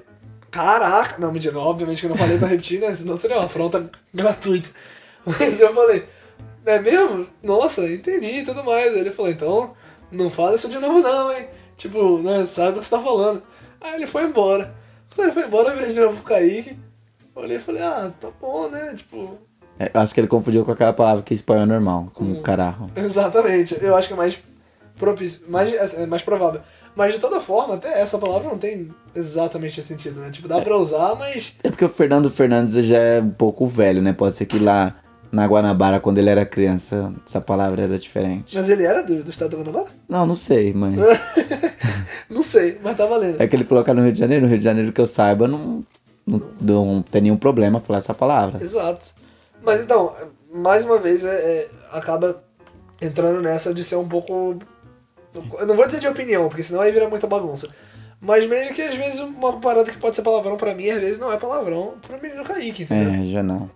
caraca, 0.51 1.17
não, 1.19 1.33
mentira, 1.33 1.59
obviamente 1.59 2.01
que 2.01 2.07
eu 2.07 2.11
não 2.11 2.17
falei 2.17 2.39
pra 2.39 2.49
repetir, 2.49 2.81
né? 2.81 2.95
Senão 2.95 3.17
seria 3.17 3.37
uma 3.39 3.47
afronta 3.47 3.91
gratuita. 4.13 4.69
Mas 5.27 5.61
eu 5.61 5.73
falei, 5.75 6.05
é 6.67 6.79
mesmo? 6.79 7.27
Nossa, 7.43 7.87
entendi 7.87 8.39
e 8.41 8.45
tudo 8.45 8.63
mais. 8.65 8.93
Aí 8.93 9.01
ele 9.01 9.11
falou, 9.11 9.31
então, 9.31 9.75
não 10.11 10.31
fala 10.31 10.55
isso 10.55 10.69
de 10.69 10.79
novo 10.79 11.01
não, 11.01 11.33
hein? 11.33 11.47
Tipo, 11.77 12.19
né, 12.23 12.47
sabe 12.47 12.77
o 12.77 12.81
que 12.81 12.85
você 12.87 12.91
tá 12.97 13.03
falando. 13.03 13.43
Aí 13.81 13.95
ele 13.95 14.07
foi 14.07 14.25
embora. 14.25 14.75
Quando 15.15 15.27
ele 15.29 15.35
foi 15.35 15.47
embora, 15.47 15.71
eu 15.71 15.77
virei 15.77 15.93
de 15.93 16.01
novo 16.01 16.17
pro 16.17 16.25
Kaique. 16.25 16.79
Olhei 17.35 17.57
e 17.57 17.61
falei, 17.61 17.83
ah, 17.83 18.13
tá 18.21 18.29
bom, 18.41 18.69
né? 18.69 18.95
Tipo, 18.97 19.39
É, 19.79 19.91
acho 19.95 20.15
que 20.15 20.21
ele 20.21 20.29
confundiu 20.29 20.65
com 20.65 20.71
aquela 20.71 20.93
palavra 20.93 21.23
que 21.23 21.35
em 21.35 21.37
espanhol 21.37 21.65
é 21.65 21.67
normal, 21.67 22.11
com 22.15 22.41
caralho. 22.43 22.91
exatamente. 22.95 23.77
Eu 23.81 23.97
acho 23.97 24.07
que 24.09 24.15
é 24.15 24.17
mais 24.17 24.41
propício, 24.99 25.43
mais, 25.49 25.73
é 25.95 26.07
mais 26.07 26.23
provável. 26.23 26.61
Mas 26.97 27.15
de 27.15 27.19
toda 27.19 27.41
forma, 27.41 27.75
até 27.75 28.01
essa 28.01 28.19
palavra 28.19 28.49
não 28.49 28.59
tem 28.59 28.91
exatamente 29.15 29.81
esse 29.81 29.89
sentido, 29.89 30.21
né? 30.21 30.31
Tipo, 30.31 30.47
dá 30.47 30.61
pra 30.61 30.77
usar, 30.77 31.15
mas 31.17 31.55
É 31.63 31.71
porque 31.71 31.85
o 31.85 31.89
Fernando 31.89 32.31
Fernandes 32.31 32.85
já 32.85 32.99
é 32.99 33.21
um 33.21 33.31
pouco 33.31 33.67
velho, 33.67 34.01
né? 34.01 34.13
Pode 34.13 34.37
ser 34.37 34.47
que 34.47 34.59
lá 34.59 34.95
na 35.33 35.47
Guanabara, 35.47 35.99
quando 35.99 36.19
ele 36.19 36.31
era 36.31 36.47
criança, 36.47 37.13
essa 37.27 37.41
palavra 37.41 37.83
era 37.83 37.99
diferente. 37.99 38.55
Mas 38.55 38.69
ele 38.69 38.85
era 38.85 39.03
do, 39.03 39.25
do 39.25 39.31
estado 39.31 39.51
da 39.51 39.57
Guanabara? 39.57 39.89
Não, 40.09 40.25
não 40.25 40.37
sei, 40.37 40.73
mas. 40.73 40.95
Não 42.29 42.43
sei, 42.43 42.79
mas 42.83 42.97
tá 42.97 43.07
valendo. 43.07 43.41
É 43.41 43.47
que 43.47 43.55
ele 43.55 43.65
coloca 43.65 43.93
no 43.93 44.03
Rio 44.03 44.13
de 44.13 44.19
Janeiro, 44.19 44.43
no 44.43 44.49
Rio 44.49 44.59
de 44.59 44.65
Janeiro 44.65 44.93
que 44.93 45.01
eu 45.01 45.07
saiba, 45.07 45.47
não, 45.47 45.85
não, 46.27 46.41
não 46.61 47.03
tem 47.03 47.23
nenhum 47.23 47.37
problema 47.37 47.81
falar 47.81 47.99
essa 47.99 48.15
palavra. 48.15 48.63
Exato. 48.63 49.07
Mas 49.63 49.81
então, 49.81 50.13
mais 50.53 50.85
uma 50.85 50.99
vez, 50.99 51.25
é, 51.25 51.29
é, 51.29 51.71
acaba 51.93 52.43
entrando 53.01 53.41
nessa 53.41 53.73
de 53.75 53.85
ser 53.85 53.97
um 53.97 54.09
pouco. 54.09 54.57
Eu 55.35 55.67
não 55.67 55.75
vou 55.75 55.87
dizer 55.87 55.99
de 55.99 56.07
opinião, 56.07 56.49
porque 56.49 56.63
senão 56.63 56.81
aí 56.81 56.93
vira 56.93 57.09
muita 57.09 57.27
bagunça. 57.27 57.69
Mas 58.21 58.47
meio 58.47 58.73
que 58.73 58.81
às 58.81 58.95
vezes 58.95 59.21
uma 59.21 59.61
parada 59.61 59.91
que 59.91 59.99
pode 59.99 60.17
ser 60.17 60.23
palavrão 60.23 60.57
pra 60.57 60.75
mim, 60.75 60.89
às 60.89 61.01
vezes 61.01 61.19
não 61.19 61.33
é 61.33 61.37
palavrão 61.37 61.95
pro 62.01 62.21
menino 62.23 62.45
Kaique, 62.45 62.85
entendeu? 62.85 63.23
É, 63.23 63.27
já 63.27 63.43
não. 63.43 63.69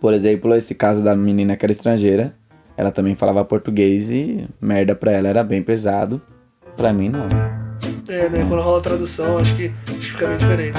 Por 0.00 0.14
exemplo, 0.14 0.54
esse 0.54 0.74
caso 0.74 1.02
da 1.02 1.14
menina 1.14 1.56
que 1.56 1.66
era 1.66 1.72
estrangeira, 1.72 2.34
ela 2.76 2.90
também 2.90 3.14
falava 3.14 3.44
português 3.44 4.10
e 4.10 4.48
merda 4.60 4.94
pra 4.94 5.12
ela 5.12 5.28
era 5.28 5.44
bem 5.44 5.62
pesado. 5.62 6.22
Pra 6.76 6.92
mim, 6.92 7.10
não. 7.10 7.28
É, 8.08 8.28
né? 8.28 8.46
Quando 8.48 8.62
rola 8.62 8.78
a 8.78 8.82
tradução, 8.82 9.36
acho 9.36 9.54
que, 9.54 9.70
acho 9.86 9.98
que 9.98 10.12
fica 10.12 10.26
bem 10.26 10.38
diferente. 10.38 10.78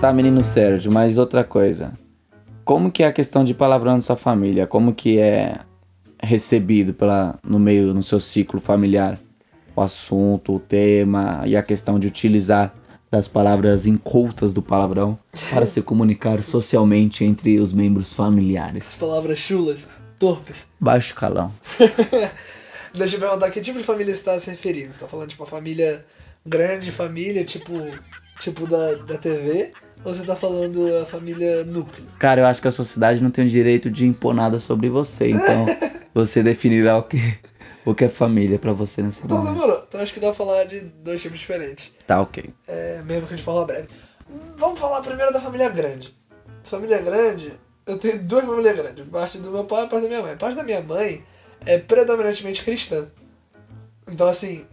Tá, 0.00 0.12
menino 0.12 0.44
Sérgio, 0.44 0.92
mas 0.92 1.16
outra 1.16 1.42
coisa. 1.42 1.94
Como 2.64 2.90
que 2.90 3.02
é 3.02 3.06
a 3.06 3.12
questão 3.12 3.44
de 3.44 3.52
palavrão 3.52 3.96
na 3.96 4.02
sua 4.02 4.16
família? 4.16 4.66
Como 4.66 4.94
que 4.94 5.18
é 5.18 5.60
recebido 6.22 6.94
pela, 6.94 7.38
no 7.44 7.58
meio, 7.58 7.92
no 7.92 8.02
seu 8.02 8.18
ciclo 8.18 8.58
familiar? 8.58 9.18
O 9.76 9.82
assunto, 9.82 10.54
o 10.54 10.60
tema 10.60 11.42
e 11.44 11.56
a 11.56 11.62
questão 11.62 11.98
de 11.98 12.06
utilizar 12.06 12.74
das 13.10 13.28
palavras 13.28 13.86
incultas 13.86 14.54
do 14.54 14.62
palavrão 14.62 15.18
para 15.52 15.66
se 15.66 15.82
comunicar 15.82 16.42
socialmente 16.42 17.24
entre 17.24 17.58
os 17.58 17.72
membros 17.72 18.12
familiares. 18.12 18.88
As 18.88 18.94
palavras 18.94 19.38
chulas, 19.38 19.80
torpes. 20.18 20.66
Baixo 20.80 21.14
calão. 21.14 21.52
Deixa 22.94 23.16
eu 23.16 23.20
perguntar 23.20 23.50
que 23.50 23.60
tipo 23.60 23.78
de 23.78 23.84
família 23.84 24.14
você 24.14 24.22
tá 24.22 24.38
se 24.38 24.48
referindo? 24.48 24.92
Você 24.92 25.00
tá 25.00 25.08
falando 25.08 25.28
tipo 25.28 25.42
a 25.42 25.46
família 25.46 26.06
grande, 26.46 26.90
família, 26.90 27.44
tipo, 27.44 27.72
tipo 28.38 28.66
da, 28.66 28.94
da 28.94 29.18
TV? 29.18 29.72
Ou 30.04 30.14
você 30.14 30.22
tá 30.24 30.36
falando 30.36 30.86
a 30.98 31.06
família 31.06 31.64
núcleo? 31.64 32.04
Cara, 32.18 32.42
eu 32.42 32.46
acho 32.46 32.60
que 32.60 32.68
a 32.68 32.72
sociedade 32.72 33.22
não 33.22 33.30
tem 33.30 33.44
o 33.44 33.48
direito 33.48 33.90
de 33.90 34.06
impor 34.06 34.34
nada 34.34 34.60
sobre 34.60 34.88
você, 34.90 35.30
então 35.30 35.66
você 36.12 36.42
definirá 36.42 36.98
o 36.98 37.02
que, 37.04 37.16
o 37.86 37.94
que 37.94 38.04
é 38.04 38.08
família 38.08 38.58
pra 38.58 38.72
você 38.72 39.00
nesse 39.02 39.24
Então 39.24 39.38
momento. 39.38 39.54
demorou. 39.54 39.84
Então 39.88 40.00
acho 40.00 40.12
que 40.12 40.20
dá 40.20 40.26
pra 40.28 40.34
falar 40.36 40.64
de 40.64 40.80
dois 40.80 41.22
tipos 41.22 41.38
diferentes. 41.38 41.90
Tá, 42.06 42.20
ok. 42.20 42.50
É, 42.68 43.00
mesmo 43.04 43.26
que 43.26 43.32
a 43.34 43.36
gente 43.36 43.44
fala 43.46 43.64
breve. 43.64 43.88
Vamos 44.56 44.78
falar 44.78 45.00
primeiro 45.00 45.32
da 45.32 45.40
família 45.40 45.68
grande. 45.70 46.14
Família 46.64 46.98
grande, 46.98 47.52
eu 47.86 47.98
tenho 47.98 48.22
duas 48.22 48.44
famílias 48.44 48.76
grandes. 48.76 49.06
Parte 49.06 49.38
do 49.38 49.50
meu 49.50 49.64
pai 49.64 49.84
e 49.84 49.88
parte 49.88 50.02
da 50.02 50.08
minha 50.08 50.22
mãe. 50.22 50.36
Parte 50.36 50.56
da 50.56 50.62
minha 50.62 50.80
mãe 50.82 51.24
é 51.64 51.78
predominantemente 51.78 52.62
cristã. 52.62 53.06
Então 54.10 54.28
assim, 54.28 54.66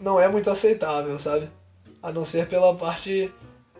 não 0.00 0.20
é 0.20 0.28
muito 0.28 0.48
aceitável, 0.50 1.18
sabe? 1.18 1.48
A 2.00 2.12
não 2.12 2.24
ser 2.24 2.46
pela 2.46 2.74
parte 2.76 3.32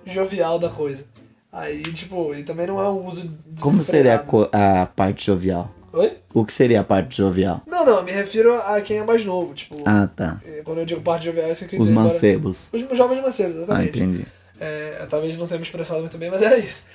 jovial 0.06 0.58
da 0.58 0.68
coisa. 0.68 1.04
Aí, 1.52 1.82
tipo, 1.92 2.34
e 2.34 2.42
também 2.44 2.66
não 2.66 2.80
é 2.80 2.88
um 2.88 3.06
uso 3.06 3.30
Como 3.60 3.84
seria 3.84 4.14
a, 4.14 4.18
co- 4.18 4.48
a 4.52 4.86
parte 4.86 5.26
jovial? 5.26 5.70
Oi? 5.92 6.12
O 6.32 6.46
que 6.46 6.52
seria 6.52 6.80
a 6.80 6.84
parte 6.84 7.14
jovial? 7.18 7.60
Não, 7.66 7.84
não, 7.84 7.96
eu 7.98 8.02
me 8.02 8.10
refiro 8.12 8.54
a 8.54 8.80
quem 8.80 8.96
é 8.98 9.04
mais 9.04 9.22
novo. 9.24 9.52
Tipo, 9.52 9.76
Ah, 9.84 10.08
tá. 10.16 10.40
eh, 10.46 10.62
quando 10.64 10.78
eu 10.78 10.86
digo 10.86 11.02
parte 11.02 11.26
jovial, 11.26 11.50
isso 11.50 11.66
que 11.68 11.76
eu 11.76 11.80
Os 11.80 11.86
dizer 11.88 11.98
agora- 11.98 12.14
mancebos. 12.14 12.70
Os 12.72 12.96
jovens 12.96 13.20
mancebos, 13.20 13.56
Ah, 13.56 13.62
exatamente. 13.62 13.98
entendi. 14.00 14.26
É, 14.58 15.06
talvez 15.10 15.36
não 15.36 15.46
tenha 15.46 15.58
me 15.58 15.64
expressado 15.66 16.00
muito 16.00 16.16
bem, 16.16 16.30
mas 16.30 16.40
era 16.40 16.56
isso. 16.56 16.86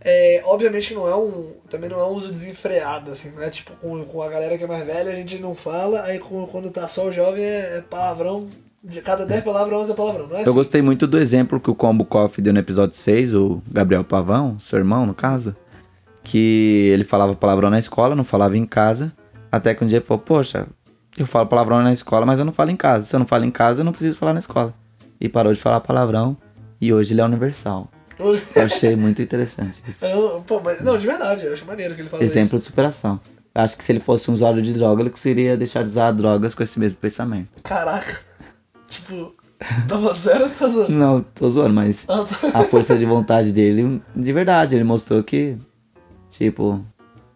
É, 0.00 0.42
obviamente 0.44 0.88
que 0.88 0.94
não 0.94 1.08
é 1.08 1.16
um. 1.16 1.52
Também 1.68 1.88
não 1.90 1.98
é 1.98 2.04
um 2.04 2.10
uso 2.10 2.30
desenfreado, 2.30 3.10
assim, 3.10 3.30
não 3.30 3.42
é 3.42 3.48
tipo 3.50 3.72
com, 3.76 4.04
com 4.04 4.22
a 4.22 4.28
galera 4.28 4.56
que 4.58 4.62
é 4.62 4.66
mais 4.66 4.86
velha, 4.86 5.10
a 5.10 5.14
gente 5.14 5.38
não 5.38 5.54
fala, 5.54 6.02
aí 6.02 6.18
com- 6.20 6.46
quando 6.46 6.70
tá 6.70 6.86
só 6.86 7.06
o 7.06 7.10
jovem 7.12 7.42
é, 7.42 7.78
é 7.78 7.80
palavrão. 7.80 8.48
De 8.84 9.00
cada 9.00 9.24
10 9.24 9.42
palavras, 9.42 9.78
11 9.80 9.92
é 9.92 9.94
palavrão, 9.94 10.26
não 10.28 10.36
é 10.36 10.40
Eu 10.40 10.42
assim? 10.44 10.52
gostei 10.52 10.82
muito 10.82 11.06
do 11.06 11.18
exemplo 11.18 11.58
que 11.58 11.70
o 11.70 11.74
Combo 11.74 12.04
Coffee 12.04 12.44
deu 12.44 12.52
no 12.52 12.58
episódio 12.58 12.94
6, 12.94 13.32
o 13.34 13.62
Gabriel 13.70 14.04
Pavão, 14.04 14.58
seu 14.58 14.78
irmão, 14.78 15.06
no 15.06 15.14
caso. 15.14 15.56
Que 16.22 16.90
ele 16.92 17.04
falava 17.04 17.34
palavrão 17.34 17.70
na 17.70 17.78
escola, 17.78 18.14
não 18.14 18.24
falava 18.24 18.56
em 18.56 18.66
casa. 18.66 19.12
Até 19.50 19.74
que 19.74 19.82
um 19.84 19.86
dia 19.86 19.98
ele 19.98 20.04
falou, 20.04 20.22
poxa, 20.22 20.66
eu 21.16 21.26
falo 21.26 21.46
palavrão 21.46 21.82
na 21.82 21.92
escola, 21.92 22.26
mas 22.26 22.38
eu 22.38 22.44
não 22.44 22.52
falo 22.52 22.70
em 22.70 22.76
casa. 22.76 23.06
Se 23.06 23.14
eu 23.16 23.18
não 23.18 23.26
falo 23.26 23.44
em 23.44 23.50
casa, 23.50 23.80
eu 23.80 23.84
não 23.84 23.92
preciso 23.92 24.18
falar 24.18 24.32
na 24.34 24.40
escola. 24.40 24.74
E 25.20 25.28
parou 25.28 25.52
de 25.52 25.60
falar 25.60 25.80
palavrão. 25.80 26.36
E 26.80 26.92
hoje 26.92 27.14
ele 27.14 27.20
é 27.20 27.24
universal. 27.24 27.88
Eu 28.18 28.38
achei 28.62 28.94
muito 28.96 29.22
interessante 29.22 29.82
isso. 29.88 30.04
Pô, 30.46 30.60
mas, 30.62 30.82
não, 30.82 30.98
de 30.98 31.06
verdade, 31.06 31.46
eu 31.46 31.52
acho 31.52 31.64
maneiro 31.64 31.94
que 31.94 32.02
ele 32.02 32.08
fala 32.08 32.22
Exemplo 32.22 32.58
de 32.58 32.64
superação. 32.66 33.18
isso. 33.24 33.34
Eu 33.54 33.62
acho 33.62 33.76
que 33.78 33.84
se 33.84 33.92
ele 33.92 34.00
fosse 34.00 34.30
um 34.30 34.34
usuário 34.34 34.60
de 34.60 34.72
droga, 34.72 35.00
ele 35.02 35.10
conseguiria 35.10 35.56
deixar 35.56 35.82
de 35.82 35.88
usar 35.88 36.10
drogas 36.12 36.54
com 36.54 36.62
esse 36.62 36.78
mesmo 36.78 36.98
pensamento. 36.98 37.62
Caraca. 37.62 38.20
Tipo, 38.88 39.32
tá 39.88 39.96
falando 39.98 40.18
sério 40.18 40.44
ou 40.46 40.50
tá 40.50 40.68
zoando? 40.68 40.92
Não, 40.92 41.22
tô 41.22 41.48
zoando, 41.48 41.74
mas 41.74 42.04
Ah, 42.08 42.24
tá. 42.24 42.58
a 42.60 42.64
força 42.64 42.96
de 42.96 43.04
vontade 43.04 43.52
dele, 43.52 44.02
de 44.14 44.32
verdade, 44.32 44.74
ele 44.74 44.84
mostrou 44.84 45.22
que, 45.22 45.56
tipo, 46.30 46.84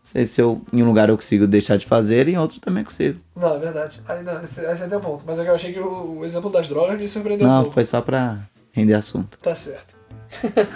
se, 0.03 0.27
se 0.27 0.41
eu 0.41 0.61
em 0.73 0.83
um 0.83 0.87
lugar 0.87 1.09
eu 1.09 1.17
consigo 1.17 1.47
deixar 1.47 1.77
de 1.77 1.87
fazer, 1.87 2.29
em 2.29 2.39
outro 2.39 2.61
também 2.61 2.85
consigo. 2.85 3.19
Não, 3.37 3.55
é 3.55 3.59
verdade. 3.59 4.01
Aí 4.09 4.23
não, 4.23 4.43
esse, 4.43 4.61
esse 4.61 4.83
é 4.85 4.89
teu 4.89 5.01
ponto. 5.01 5.23
Mas 5.27 5.39
é 5.39 5.45
que 5.45 5.51
eu 5.51 5.55
achei 5.55 5.73
que 5.73 5.81
o, 5.81 6.19
o 6.19 6.25
exemplo 6.25 6.51
das 6.51 6.69
drogas 6.69 7.01
me 7.01 7.09
surpreendeu 7.09 7.47
um 7.47 7.51
Não, 7.51 7.59
pouco. 7.63 7.75
foi 7.75 7.85
só 7.85 8.01
pra 8.01 8.39
render 8.73 8.95
assunto. 8.95 9.37
Tá 9.39 9.55
certo. 9.55 9.97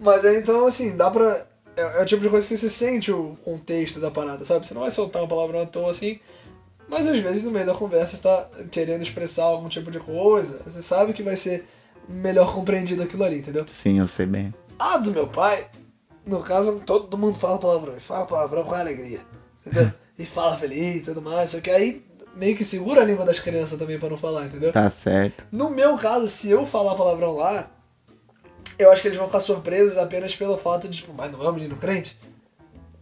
Mas 0.00 0.24
é 0.24 0.38
então, 0.38 0.66
assim, 0.66 0.96
dá 0.96 1.10
pra. 1.10 1.44
É, 1.76 2.00
é 2.00 2.02
o 2.02 2.06
tipo 2.06 2.22
de 2.22 2.28
coisa 2.28 2.46
que 2.46 2.56
você 2.56 2.68
sente 2.68 3.12
o 3.12 3.36
contexto 3.44 4.00
da 4.00 4.10
parada, 4.10 4.44
sabe? 4.44 4.66
Você 4.66 4.74
não 4.74 4.80
vai 4.82 4.90
soltar 4.90 5.22
uma 5.22 5.28
palavra 5.28 5.62
à 5.62 5.66
toa 5.66 5.90
assim. 5.90 6.18
Mas 6.90 7.06
às 7.06 7.20
vezes 7.20 7.44
no 7.44 7.52
meio 7.52 7.64
da 7.64 7.72
conversa 7.72 8.16
você 8.16 8.22
tá 8.22 8.48
querendo 8.70 9.02
expressar 9.02 9.44
algum 9.44 9.68
tipo 9.68 9.90
de 9.90 10.00
coisa. 10.00 10.60
Você 10.66 10.82
sabe 10.82 11.12
que 11.12 11.22
vai 11.22 11.36
ser 11.36 11.66
melhor 12.08 12.52
compreendido 12.52 13.02
aquilo 13.02 13.22
ali, 13.22 13.38
entendeu? 13.38 13.64
Sim, 13.68 14.00
eu 14.00 14.08
sei 14.08 14.26
bem. 14.26 14.52
A 14.76 14.98
do 14.98 15.12
meu 15.12 15.28
pai, 15.28 15.68
no 16.26 16.40
caso, 16.40 16.82
todo 16.84 17.16
mundo 17.16 17.38
fala 17.38 17.58
palavrão. 17.58 17.96
E 17.96 18.00
fala 18.00 18.26
palavrão 18.26 18.64
com 18.64 18.74
alegria. 18.74 19.20
Entendeu? 19.64 19.92
E 20.20 20.26
fala 20.26 20.54
feliz 20.54 20.98
e 20.98 21.00
tudo 21.00 21.22
mais. 21.22 21.48
Só 21.48 21.62
que 21.62 21.70
aí 21.70 22.04
meio 22.36 22.54
que 22.54 22.62
segura 22.62 23.00
a 23.00 23.04
língua 23.06 23.24
das 23.24 23.40
crianças 23.40 23.78
também 23.78 23.98
pra 23.98 24.10
não 24.10 24.18
falar, 24.18 24.44
entendeu? 24.44 24.70
Tá 24.70 24.90
certo. 24.90 25.46
No 25.50 25.70
meu 25.70 25.96
caso, 25.96 26.28
se 26.28 26.50
eu 26.50 26.66
falar 26.66 26.94
palavrão 26.94 27.34
lá, 27.36 27.70
eu 28.78 28.92
acho 28.92 29.00
que 29.00 29.08
eles 29.08 29.16
vão 29.16 29.28
ficar 29.28 29.40
surpresos 29.40 29.96
apenas 29.96 30.36
pelo 30.36 30.58
fato 30.58 30.88
de, 30.88 30.98
tipo, 30.98 31.14
mas 31.14 31.32
não 31.32 31.42
é 31.42 31.48
um 31.48 31.54
menino 31.54 31.74
crente? 31.76 32.18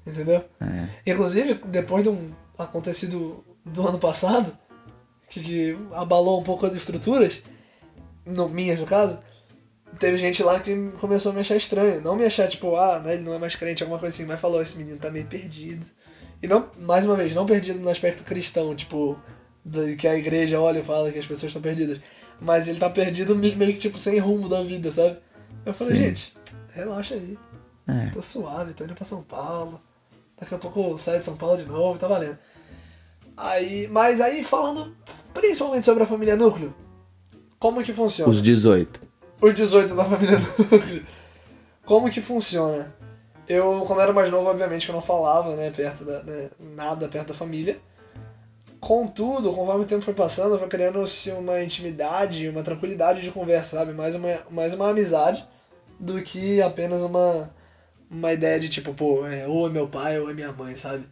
Entendeu? 0.06 0.44
É. 0.60 1.10
Inclusive, 1.10 1.54
depois 1.66 2.04
de 2.04 2.08
um 2.08 2.30
acontecido 2.56 3.44
do 3.64 3.86
ano 3.86 3.98
passado, 3.98 4.56
que, 5.28 5.40
que 5.42 5.78
abalou 5.92 6.40
um 6.40 6.44
pouco 6.44 6.66
as 6.66 6.74
estruturas, 6.74 7.42
no, 8.24 8.48
minhas 8.48 8.78
no 8.78 8.86
caso, 8.86 9.18
teve 9.98 10.16
gente 10.18 10.42
lá 10.42 10.60
que 10.60 10.90
começou 11.00 11.32
a 11.32 11.34
me 11.34 11.40
achar 11.40 11.56
estranho. 11.56 12.00
Não 12.00 12.16
me 12.16 12.24
achar, 12.24 12.48
tipo, 12.48 12.76
ah, 12.76 12.98
né, 13.00 13.14
ele 13.14 13.22
não 13.22 13.34
é 13.34 13.38
mais 13.38 13.54
crente, 13.54 13.82
alguma 13.82 13.98
coisa 13.98 14.14
assim, 14.14 14.26
mas 14.26 14.40
falou, 14.40 14.60
esse 14.62 14.76
menino 14.76 14.98
tá 14.98 15.10
meio 15.10 15.26
perdido. 15.26 15.84
E 16.42 16.46
não, 16.46 16.68
mais 16.78 17.04
uma 17.04 17.16
vez, 17.16 17.34
não 17.34 17.46
perdido 17.46 17.80
no 17.80 17.90
aspecto 17.90 18.22
cristão, 18.22 18.74
tipo, 18.74 19.18
da- 19.64 19.94
que 19.96 20.06
a 20.06 20.14
igreja 20.16 20.60
olha 20.60 20.78
e 20.78 20.84
fala 20.84 21.10
que 21.10 21.18
as 21.18 21.26
pessoas 21.26 21.50
estão 21.50 21.60
perdidas. 21.62 22.00
Mas 22.40 22.68
ele 22.68 22.78
tá 22.78 22.88
perdido 22.88 23.34
me- 23.34 23.56
meio 23.56 23.72
que, 23.72 23.78
tipo, 23.80 23.98
sem 23.98 24.18
rumo 24.18 24.48
da 24.48 24.62
vida, 24.62 24.92
sabe? 24.92 25.18
Eu 25.66 25.74
falei, 25.74 25.96
Sim. 25.96 26.02
gente, 26.04 26.34
relaxa 26.70 27.14
aí. 27.14 27.36
É. 27.88 28.10
Tô 28.10 28.22
suave, 28.22 28.74
tô 28.74 28.84
indo 28.84 28.94
pra 28.94 29.04
São 29.04 29.22
Paulo. 29.22 29.80
Daqui 30.38 30.54
a 30.54 30.58
pouco 30.58 30.80
eu 30.80 30.98
saio 30.98 31.18
de 31.18 31.24
São 31.24 31.36
Paulo 31.36 31.56
de 31.56 31.64
novo, 31.64 31.98
tá 31.98 32.06
valendo. 32.06 32.38
Aí, 33.38 33.86
mas 33.88 34.20
aí 34.20 34.42
falando 34.42 34.96
principalmente 35.32 35.86
sobre 35.86 36.02
a 36.02 36.06
família 36.06 36.34
núcleo, 36.34 36.74
como 37.58 37.82
que 37.84 37.94
funciona? 37.94 38.28
Os 38.28 38.42
18. 38.42 39.00
Os 39.40 39.54
18 39.54 39.94
da 39.94 40.04
família 40.04 40.38
núcleo. 40.58 41.06
Como 41.84 42.10
que 42.10 42.20
funciona? 42.20 42.92
Eu, 43.48 43.84
quando 43.86 44.02
era 44.02 44.12
mais 44.12 44.30
novo, 44.30 44.48
obviamente 44.48 44.84
que 44.84 44.90
eu 44.90 44.94
não 44.96 45.02
falava, 45.02 45.54
né, 45.54 45.70
perto 45.70 46.04
da, 46.04 46.22
né, 46.24 46.50
nada 46.58 47.08
perto 47.08 47.28
da 47.28 47.34
família. 47.34 47.78
Contudo, 48.80 49.52
conforme 49.52 49.84
o 49.84 49.88
tempo 49.88 50.02
foi 50.02 50.14
passando, 50.14 50.58
foi 50.58 50.68
criando-se 50.68 51.30
uma 51.30 51.62
intimidade, 51.62 52.48
uma 52.48 52.62
tranquilidade 52.62 53.22
de 53.22 53.30
conversa, 53.30 53.78
sabe? 53.78 53.92
Mais 53.92 54.14
uma, 54.16 54.28
mais 54.50 54.74
uma 54.74 54.90
amizade 54.90 55.46
do 55.98 56.20
que 56.22 56.60
apenas 56.60 57.02
uma, 57.02 57.50
uma 58.10 58.32
ideia 58.32 58.58
de 58.60 58.68
tipo, 58.68 58.92
pô, 58.94 59.26
é, 59.26 59.46
ou 59.46 59.66
é 59.66 59.70
meu 59.70 59.88
pai 59.88 60.18
ou 60.18 60.28
é 60.30 60.34
minha 60.34 60.52
mãe, 60.52 60.76
sabe? 60.76 61.08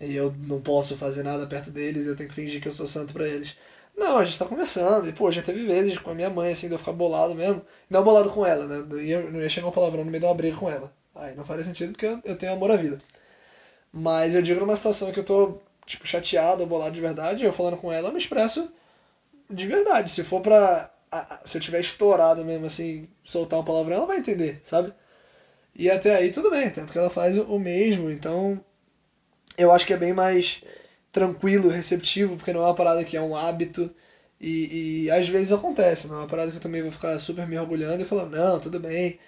E 0.00 0.14
eu 0.14 0.34
não 0.38 0.60
posso 0.60 0.96
fazer 0.96 1.22
nada 1.22 1.46
perto 1.46 1.70
deles, 1.70 2.06
eu 2.06 2.16
tenho 2.16 2.28
que 2.28 2.34
fingir 2.34 2.60
que 2.60 2.68
eu 2.68 2.72
sou 2.72 2.86
santo 2.86 3.12
pra 3.12 3.26
eles. 3.26 3.56
Não, 3.96 4.18
a 4.18 4.24
gente 4.24 4.38
tá 4.38 4.44
conversando, 4.44 5.08
e 5.08 5.12
pô, 5.12 5.30
já 5.30 5.40
teve 5.42 5.64
vezes 5.64 5.98
com 5.98 6.10
a 6.10 6.14
minha 6.14 6.28
mãe, 6.28 6.52
assim, 6.52 6.66
de 6.66 6.74
eu 6.74 6.78
ficar 6.78 6.92
bolado 6.92 7.34
mesmo. 7.34 7.62
Não 7.88 8.02
bolado 8.02 8.30
com 8.30 8.44
ela, 8.44 8.66
né? 8.66 8.84
Não 8.88 9.00
ia, 9.00 9.20
não 9.30 9.40
ia 9.40 9.48
chegar 9.48 9.68
um 9.68 9.72
palavrão 9.72 10.04
no 10.04 10.10
meio 10.10 10.20
de 10.20 10.26
uma 10.26 10.34
briga 10.34 10.56
com 10.56 10.68
ela. 10.70 10.92
Aí 11.14 11.34
não 11.36 11.44
faria 11.44 11.64
sentido 11.64 11.92
porque 11.92 12.06
eu, 12.06 12.20
eu 12.24 12.36
tenho 12.36 12.52
amor 12.52 12.70
à 12.72 12.76
vida. 12.76 12.98
Mas 13.92 14.34
eu 14.34 14.42
digo 14.42 14.60
numa 14.60 14.76
situação 14.76 15.12
que 15.12 15.20
eu 15.20 15.24
tô, 15.24 15.58
tipo, 15.86 16.06
chateado 16.06 16.62
ou 16.62 16.68
bolado 16.68 16.94
de 16.94 17.00
verdade, 17.00 17.44
eu 17.44 17.52
falando 17.52 17.76
com 17.76 17.92
ela, 17.92 18.08
eu 18.08 18.12
me 18.12 18.18
expresso 18.18 18.70
de 19.48 19.66
verdade. 19.66 20.10
Se 20.10 20.24
for 20.24 20.40
pra. 20.40 20.90
Se 21.44 21.56
eu 21.58 21.62
tiver 21.62 21.80
estourado 21.80 22.44
mesmo, 22.44 22.66
assim, 22.66 23.08
soltar 23.24 23.60
um 23.60 23.64
palavrão, 23.64 23.96
ela 23.98 24.06
vai 24.06 24.18
entender, 24.18 24.60
sabe? 24.64 24.92
E 25.74 25.90
até 25.90 26.16
aí 26.16 26.32
tudo 26.32 26.50
bem, 26.50 26.66
até 26.68 26.82
porque 26.82 26.98
ela 26.98 27.10
faz 27.10 27.38
o 27.38 27.58
mesmo, 27.58 28.10
então 28.10 28.60
eu 29.56 29.72
acho 29.72 29.86
que 29.86 29.92
é 29.92 29.96
bem 29.96 30.12
mais 30.12 30.62
tranquilo, 31.12 31.68
receptivo, 31.68 32.36
porque 32.36 32.52
não 32.52 32.62
é 32.62 32.66
uma 32.66 32.74
parada 32.74 33.04
que 33.04 33.16
é 33.16 33.20
um 33.20 33.36
hábito 33.36 33.90
e, 34.40 35.04
e 35.04 35.10
às 35.10 35.28
vezes 35.28 35.52
acontece, 35.52 36.08
não 36.08 36.16
é 36.16 36.18
uma 36.20 36.28
parada 36.28 36.50
que 36.50 36.56
eu 36.56 36.60
também 36.60 36.82
vou 36.82 36.90
ficar 36.90 37.18
super 37.18 37.46
me 37.46 37.58
orgulhando 37.58 38.02
e 38.02 38.06
falando, 38.06 38.36
não, 38.36 38.60
tudo 38.60 38.80
bem, 38.80 39.18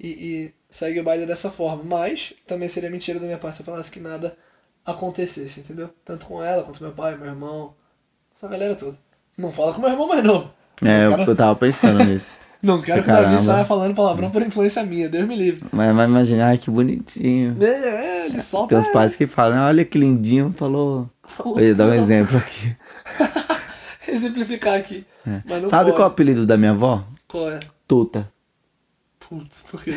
e, 0.00 0.08
e 0.08 0.54
segue 0.70 1.00
o 1.00 1.04
baile 1.04 1.26
dessa 1.26 1.50
forma. 1.50 1.82
Mas 1.84 2.34
também 2.46 2.68
seria 2.68 2.90
mentira 2.90 3.20
da 3.20 3.26
minha 3.26 3.38
parte 3.38 3.56
se 3.56 3.62
eu 3.62 3.66
falasse 3.66 3.90
que 3.90 4.00
nada 4.00 4.36
acontecesse, 4.84 5.60
entendeu? 5.60 5.90
Tanto 6.04 6.26
com 6.26 6.42
ela, 6.42 6.62
quanto 6.62 6.82
meu 6.82 6.92
pai, 6.92 7.16
meu 7.16 7.26
irmão, 7.26 7.74
essa 8.34 8.48
galera 8.48 8.74
toda. 8.74 8.98
Não 9.36 9.52
fala 9.52 9.72
com 9.72 9.80
meu 9.80 9.90
irmão 9.90 10.08
mais 10.08 10.24
novo. 10.24 10.52
É, 10.82 11.08
quero, 11.08 11.30
eu 11.30 11.36
tava 11.36 11.56
pensando 11.56 12.04
nisso. 12.04 12.34
Não 12.64 12.80
quero 12.80 13.02
que 13.02 13.10
o 13.10 13.12
Davi 13.12 13.42
saia 13.42 13.64
falando 13.64 13.94
palavrão 13.94 14.30
por 14.30 14.42
influência 14.42 14.82
minha, 14.82 15.08
Deus 15.08 15.28
me 15.28 15.36
livre. 15.36 15.64
Mas 15.70 15.94
vai 15.94 16.06
imaginar, 16.06 16.56
que 16.58 16.70
bonitinho. 16.70 17.54
É, 17.60 17.64
é, 17.64 18.26
ele 18.26 18.40
solta. 18.40 18.70
Tem 18.70 18.78
os 18.78 18.88
pais 18.88 19.14
que 19.16 19.26
falam, 19.26 19.58
olha 19.58 19.84
que 19.84 19.98
lindinho, 19.98 20.52
falou. 20.56 21.08
Falou, 21.22 21.54
Vou 21.54 21.74
dar 21.74 21.88
um 21.88 21.94
exemplo 21.94 22.36
aqui. 22.38 22.76
exemplificar 24.08 24.74
aqui. 24.74 25.06
Não 25.24 25.68
Sabe 25.68 25.90
pode. 25.90 25.96
qual 25.96 26.00
é 26.00 26.02
o 26.02 26.12
apelido 26.12 26.46
da 26.46 26.56
minha 26.56 26.72
avó? 26.72 27.04
Qual 27.28 27.50
é? 27.50 27.60
Tuta. 27.86 28.30
Putz, 29.18 29.62
por 29.62 29.82
quê? 29.82 29.96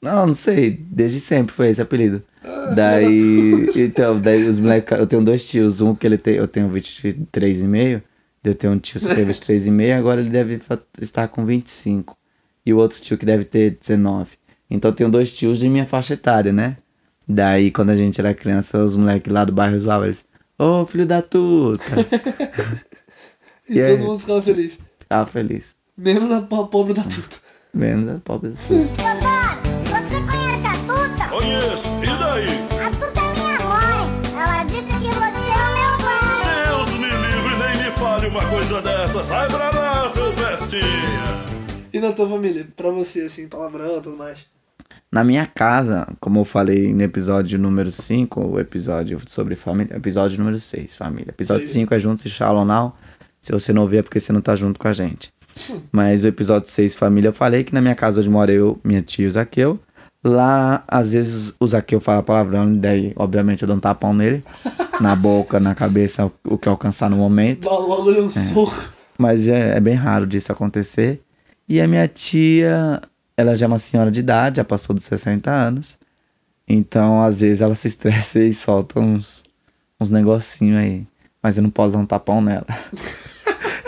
Não, 0.00 0.26
não 0.26 0.34
sei. 0.34 0.70
Desde 0.70 1.20
sempre 1.20 1.54
foi 1.54 1.68
esse 1.68 1.82
apelido. 1.82 2.22
Ah, 2.42 2.72
daí. 2.74 3.70
Então, 3.74 4.18
daí 4.20 4.44
os 4.44 4.60
moleques. 4.60 4.96
Eu 4.96 5.06
tenho 5.06 5.22
dois 5.22 5.46
tios. 5.46 5.80
Um 5.80 5.94
que 5.94 6.06
ele 6.06 6.16
tem. 6.16 6.34
Eu 6.34 6.46
tenho 6.46 6.68
23,5. 6.70 8.02
Eu 8.44 8.54
tenho 8.54 8.72
um 8.72 8.78
tio 8.78 9.00
que 9.00 9.14
tem 9.14 9.26
23,5. 9.26 9.98
Agora 9.98 10.20
ele 10.20 10.30
deve 10.30 10.60
estar 11.00 11.28
com 11.28 11.44
25. 11.44 12.16
E 12.64 12.72
o 12.72 12.78
outro 12.78 13.00
tio 13.00 13.18
que 13.18 13.26
deve 13.26 13.44
ter 13.44 13.78
19. 13.80 14.30
Então 14.70 14.90
eu 14.90 14.94
tenho 14.94 15.10
dois 15.10 15.34
tios 15.34 15.58
de 15.58 15.68
minha 15.68 15.86
faixa 15.86 16.14
etária, 16.14 16.52
né? 16.52 16.76
Daí 17.26 17.70
quando 17.70 17.90
a 17.90 17.96
gente 17.96 18.20
era 18.20 18.32
criança, 18.34 18.78
os 18.82 18.94
moleques 18.96 19.32
lá 19.32 19.44
do 19.44 19.52
bairro 19.52 19.78
zoavam 19.78 20.06
eles. 20.06 20.24
Ô 20.58 20.84
filho 20.86 21.06
da 21.06 21.20
tuta! 21.22 21.84
E 23.68 23.78
E 23.78 23.82
todo 23.82 23.98
aí? 23.98 23.98
mundo 23.98 24.18
ficava 24.18 24.40
feliz. 24.42 24.78
Ficava 24.98 25.26
feliz. 25.26 25.76
Menos 25.96 26.30
a 26.32 26.40
po- 26.40 26.66
pobre 26.68 26.94
da 26.94 27.02
tuta. 27.02 27.36
Menos 27.74 28.08
a 28.14 28.18
pobre 28.18 28.50
da 28.50 28.56
tuta. 28.56 28.74
Doutor, 28.74 30.00
você 30.00 30.16
conhece 30.22 30.66
a 30.66 30.78
Tuta? 30.86 31.28
Conheço. 31.28 31.88
E 32.02 32.18
daí? 32.18 32.67
Coisa 38.68 38.82
dessa. 38.82 39.24
Sai 39.24 39.48
pra 39.48 39.70
lá, 39.70 40.10
seu 40.10 40.30
bestinha. 40.32 41.82
E 41.90 41.98
na 41.98 42.12
tua 42.12 42.28
família? 42.28 42.68
Pra 42.76 42.90
você, 42.90 43.22
assim, 43.22 43.48
palavrão 43.48 43.96
e 43.96 44.00
tudo 44.02 44.16
mais. 44.16 44.44
Na 45.10 45.24
minha 45.24 45.46
casa, 45.46 46.06
como 46.20 46.40
eu 46.40 46.44
falei 46.44 46.92
no 46.92 47.02
episódio 47.02 47.58
número 47.58 47.90
5, 47.90 48.40
o 48.46 48.60
episódio 48.60 49.18
sobre 49.26 49.56
família, 49.56 49.96
episódio 49.96 50.38
número 50.38 50.60
6, 50.60 50.96
família. 50.96 51.30
Episódio 51.30 51.66
Sim. 51.66 51.80
5 51.80 51.94
é 51.94 51.98
Juntos 51.98 52.26
e 52.26 52.28
Shalom 52.28 52.66
Now. 52.66 52.94
Se 53.40 53.52
você 53.52 53.72
não 53.72 53.86
vê 53.86 53.98
é 53.98 54.02
porque 54.02 54.20
você 54.20 54.32
não 54.34 54.42
tá 54.42 54.54
junto 54.54 54.78
com 54.78 54.88
a 54.88 54.92
gente. 54.92 55.32
Mas 55.90 56.24
o 56.24 56.28
episódio 56.28 56.70
6, 56.70 56.94
família, 56.94 57.28
eu 57.28 57.32
falei 57.32 57.64
que 57.64 57.72
na 57.72 57.80
minha 57.80 57.94
casa 57.94 58.20
onde 58.20 58.28
mora 58.28 58.52
eu, 58.52 58.78
minha 58.84 59.00
tia 59.00 59.24
e 59.24 59.28
o 59.28 59.30
Zaqueu. 59.30 59.80
Lá, 60.28 60.84
às 60.86 61.12
vezes, 61.12 61.54
o 61.58 61.66
Zaqueu 61.66 62.00
fala 62.00 62.22
palavrão, 62.22 62.70
daí, 62.72 63.12
obviamente, 63.16 63.62
eu 63.62 63.66
dou 63.66 63.76
um 63.76 63.80
tapão 63.80 64.12
nele. 64.12 64.44
na 65.00 65.14
boca, 65.16 65.58
na 65.60 65.74
cabeça, 65.74 66.30
o- 66.44 66.58
que 66.58 66.68
alcançar 66.68 67.08
no 67.08 67.16
momento. 67.16 67.64
Dá 67.68 67.70
logo 67.76 68.10
ali 68.10 68.20
um 68.20 68.28
soco. 68.28 68.74
Mas 69.16 69.48
é, 69.48 69.76
é 69.76 69.80
bem 69.80 69.94
raro 69.94 70.26
disso 70.26 70.52
acontecer. 70.52 71.20
E 71.68 71.80
a 71.80 71.86
minha 71.88 72.06
tia, 72.08 73.00
ela 73.36 73.56
já 73.56 73.66
é 73.66 73.68
uma 73.68 73.78
senhora 73.78 74.10
de 74.10 74.20
idade, 74.20 74.56
já 74.58 74.64
passou 74.64 74.94
dos 74.94 75.04
60 75.04 75.50
anos. 75.50 75.98
Então, 76.66 77.22
às 77.22 77.40
vezes, 77.40 77.62
ela 77.62 77.74
se 77.74 77.88
estressa 77.88 78.38
e 78.40 78.52
solta 78.54 79.00
uns, 79.00 79.44
uns 80.00 80.10
negocinhos 80.10 80.78
aí. 80.78 81.06
Mas 81.42 81.56
eu 81.56 81.62
não 81.62 81.70
posso 81.70 81.92
dar 81.92 81.98
um 81.98 82.06
tapão 82.06 82.40
nela. 82.40 82.66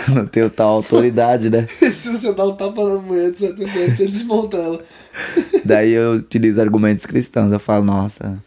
não 0.15 0.27
tenho 0.27 0.49
tal 0.51 0.77
autoridade, 0.77 1.51
né? 1.51 1.67
Se 1.93 2.11
você 2.11 2.33
dá 2.33 2.47
um 2.47 2.55
tapa 2.55 2.85
na 2.89 3.01
mulher 3.01 3.33
de 3.33 3.39
70 3.39 3.79
anos, 3.79 3.97
você 3.97 4.07
desmonta 4.07 4.57
ela. 4.57 4.83
Daí 5.65 5.93
eu 5.93 6.13
utilizo 6.13 6.61
argumentos 6.61 7.07
cristãos. 7.07 7.53
Eu 7.53 7.61
falo, 7.61 7.85
nossa. 7.85 8.43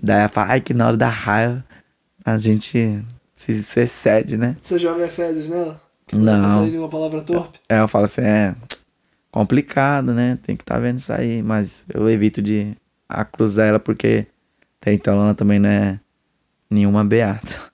Daí 0.00 0.20
ela 0.20 0.28
fala, 0.28 0.52
ai, 0.52 0.60
que 0.60 0.74
na 0.74 0.86
hora 0.88 0.96
da 0.96 1.08
raiva 1.08 1.64
a 2.24 2.38
gente 2.38 3.02
se, 3.34 3.62
se 3.62 3.80
excede, 3.80 4.36
né? 4.36 4.56
Você 4.62 4.78
joga 4.78 5.04
Efésios 5.04 5.48
nela? 5.48 5.80
Que 6.06 6.16
não. 6.16 6.42
Não. 6.42 6.48
sair 6.48 6.70
nenhuma 6.70 6.88
palavra 6.88 7.22
torpe. 7.22 7.60
Aí 7.68 7.78
eu 7.78 7.88
falo 7.88 8.04
assim, 8.04 8.22
é 8.22 8.54
complicado, 9.30 10.14
né? 10.14 10.38
Tem 10.42 10.56
que 10.56 10.62
estar 10.62 10.78
vendo 10.78 10.98
isso 10.98 11.12
aí, 11.12 11.42
mas 11.42 11.84
eu 11.92 12.08
evito 12.08 12.40
de 12.40 12.76
acusar 13.08 13.68
ela 13.68 13.80
porque 13.80 14.26
até 14.80 14.92
então 14.92 15.20
ela 15.22 15.34
também 15.34 15.58
não 15.58 15.68
é 15.68 15.98
nenhuma 16.70 17.04
beata. 17.04 17.72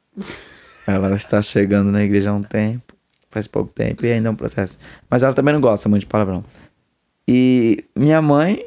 ela 0.87 1.15
está 1.15 1.43
chegando 1.43 1.91
na 1.91 2.03
igreja 2.03 2.31
há 2.31 2.35
um 2.35 2.43
tempo, 2.43 2.90
faz 3.31 3.47
pouco 3.47 3.73
tempo, 3.73 4.05
e 4.05 4.13
ainda 4.13 4.29
é 4.29 4.31
um 4.33 4.37
processo. 4.37 4.79
Mas 5.09 5.23
ela 5.23 5.33
também 5.33 5.55
não 5.55 5.61
gosta 5.61 5.89
muito 5.89 6.01
de 6.01 6.07
palavrão. 6.07 6.45
E 7.27 7.85
minha 7.95 8.21
mãe, 8.21 8.67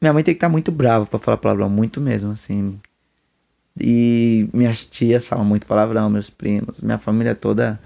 minha 0.00 0.12
mãe 0.12 0.22
tem 0.22 0.34
que 0.34 0.38
estar 0.38 0.48
muito 0.48 0.70
brava 0.70 1.06
pra 1.06 1.18
falar 1.18 1.36
palavrão, 1.36 1.68
muito 1.68 2.00
mesmo, 2.00 2.30
assim. 2.30 2.78
E 3.78 4.48
minhas 4.52 4.86
tias 4.86 5.26
falam 5.26 5.44
muito 5.44 5.66
palavrão, 5.66 6.08
meus 6.08 6.30
primos, 6.30 6.80
minha 6.80 6.98
família 6.98 7.30
é 7.30 7.34
toda 7.34 7.78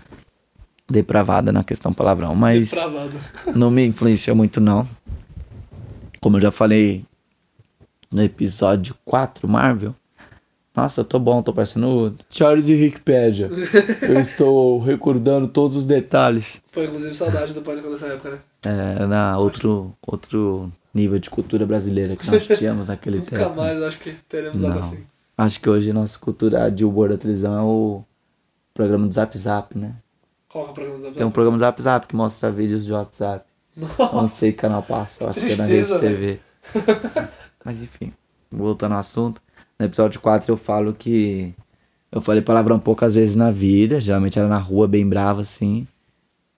depravada 0.88 1.52
na 1.52 1.64
questão 1.64 1.92
palavrão, 1.92 2.35
mas 2.35 2.70
Travado. 2.70 3.16
não 3.56 3.70
me 3.70 3.87
influenciou 3.87 4.37
muito 4.37 4.61
não. 4.61 4.88
Como 6.20 6.37
eu 6.37 6.42
já 6.42 6.50
falei 6.50 7.04
no 8.11 8.22
episódio 8.22 8.94
4, 9.04 9.48
Marvel. 9.48 9.94
Nossa, 10.81 11.03
eu 11.03 11.05
tô 11.05 11.19
bom, 11.19 11.43
tô 11.43 11.53
parecendo 11.53 12.16
Charles 12.31 12.71
e 12.71 12.75
Wikipedia. 12.75 13.51
eu 14.01 14.19
estou 14.19 14.79
recordando 14.79 15.47
todos 15.47 15.77
os 15.77 15.85
detalhes. 15.85 16.59
Foi 16.73 16.87
inclusive 16.87 17.12
saudade 17.12 17.53
do 17.53 17.61
Pânico 17.61 17.90
dessa 17.90 18.07
época, 18.07 18.31
né? 18.31 18.38
É, 18.64 19.05
na 19.07 19.38
outro, 19.38 19.95
outro 20.01 20.73
nível 20.95 21.19
de 21.19 21.29
cultura 21.29 21.66
brasileira 21.66 22.16
que 22.16 22.27
nós 22.31 22.47
tínhamos 22.47 22.88
naquele 22.88 23.19
Nunca 23.19 23.37
tempo. 23.37 23.57
mais 23.57 23.83
acho 23.83 23.99
que 23.99 24.12
teremos 24.27 24.64
algo 24.64 24.79
Não. 24.79 24.83
assim. 24.87 25.05
Acho 25.37 25.61
que 25.61 25.69
hoje 25.69 25.93
nossa 25.93 26.19
cultura 26.19 26.71
de 26.71 26.83
humor 26.83 27.11
da 27.11 27.19
televisão 27.19 27.59
é 27.59 27.62
o 27.62 28.03
programa 28.73 29.07
do 29.07 29.12
Zap 29.12 29.37
Zap, 29.37 29.77
né? 29.77 29.95
Qual 30.49 30.64
que 30.64 30.71
é 30.71 30.73
o 30.73 30.75
programa 30.75 31.11
do 31.11 31.14
Tem 31.14 31.27
um 31.27 31.31
programa 31.31 31.59
do 31.59 31.61
Zap 31.61 31.83
Zap 31.83 32.07
que 32.07 32.16
mostra 32.16 32.51
vídeos 32.51 32.87
de 32.87 32.93
WhatsApp. 32.95 33.45
Não 33.77 33.87
Nossa, 33.99 34.35
sei 34.35 34.53
que 34.53 34.59
canal 34.59 34.83
passa, 34.83 35.25
eu 35.25 35.29
acho 35.29 35.40
que 35.40 35.53
é 35.53 35.57
na 35.57 35.66
Rede 35.66 35.99
TV. 35.99 36.40
Mas 37.62 37.83
enfim, 37.83 38.14
voltando 38.51 38.93
ao 38.93 39.01
assunto. 39.01 39.43
No 39.81 39.87
episódio 39.87 40.21
4 40.21 40.53
eu 40.53 40.59
falo 40.59 40.93
que 40.93 41.55
eu 42.12 42.21
falei 42.21 42.43
palavrão 42.43 42.79
poucas 42.79 43.14
vezes 43.14 43.35
na 43.35 43.51
vida, 43.51 43.99
geralmente 43.99 44.38
era 44.38 44.47
na 44.47 44.59
rua, 44.59 44.87
bem 44.87 45.09
bravo 45.09 45.40
assim. 45.40 45.88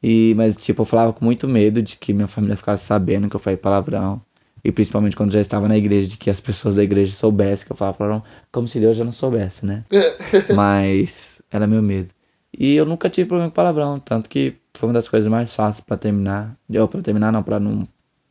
E, 0.02 0.34
mas 0.36 0.56
tipo, 0.56 0.82
eu 0.82 0.86
falava 0.86 1.12
com 1.12 1.24
muito 1.24 1.46
medo 1.48 1.80
de 1.80 1.96
que 1.96 2.12
minha 2.12 2.26
família 2.26 2.56
ficasse 2.56 2.84
sabendo 2.84 3.28
que 3.30 3.36
eu 3.36 3.40
falei 3.40 3.56
palavrão. 3.56 4.20
E 4.64 4.72
principalmente 4.72 5.14
quando 5.14 5.30
já 5.30 5.40
estava 5.40 5.68
na 5.68 5.76
igreja, 5.76 6.08
de 6.08 6.16
que 6.16 6.30
as 6.30 6.40
pessoas 6.40 6.74
da 6.74 6.82
igreja 6.82 7.14
soubessem 7.14 7.64
que 7.64 7.70
eu 7.70 7.76
falava 7.76 7.96
palavrão, 7.96 8.24
como 8.50 8.66
se 8.66 8.80
Deus 8.80 8.96
já 8.96 9.04
não 9.04 9.12
soubesse, 9.12 9.64
né? 9.64 9.84
Mas 10.52 11.40
era 11.48 11.64
meu 11.64 11.80
medo. 11.80 12.08
E 12.52 12.74
eu 12.74 12.84
nunca 12.84 13.08
tive 13.08 13.28
problema 13.28 13.50
com 13.50 13.54
palavrão, 13.54 14.00
tanto 14.00 14.28
que 14.28 14.56
foi 14.74 14.88
uma 14.88 14.94
das 14.94 15.06
coisas 15.06 15.30
mais 15.30 15.54
fáceis 15.54 15.84
pra 15.84 15.96
terminar. 15.96 16.56
Ou 16.68 16.88
pra 16.88 17.00
terminar, 17.00 17.30
não, 17.30 17.42
pra 17.44 17.60
não 17.60 17.86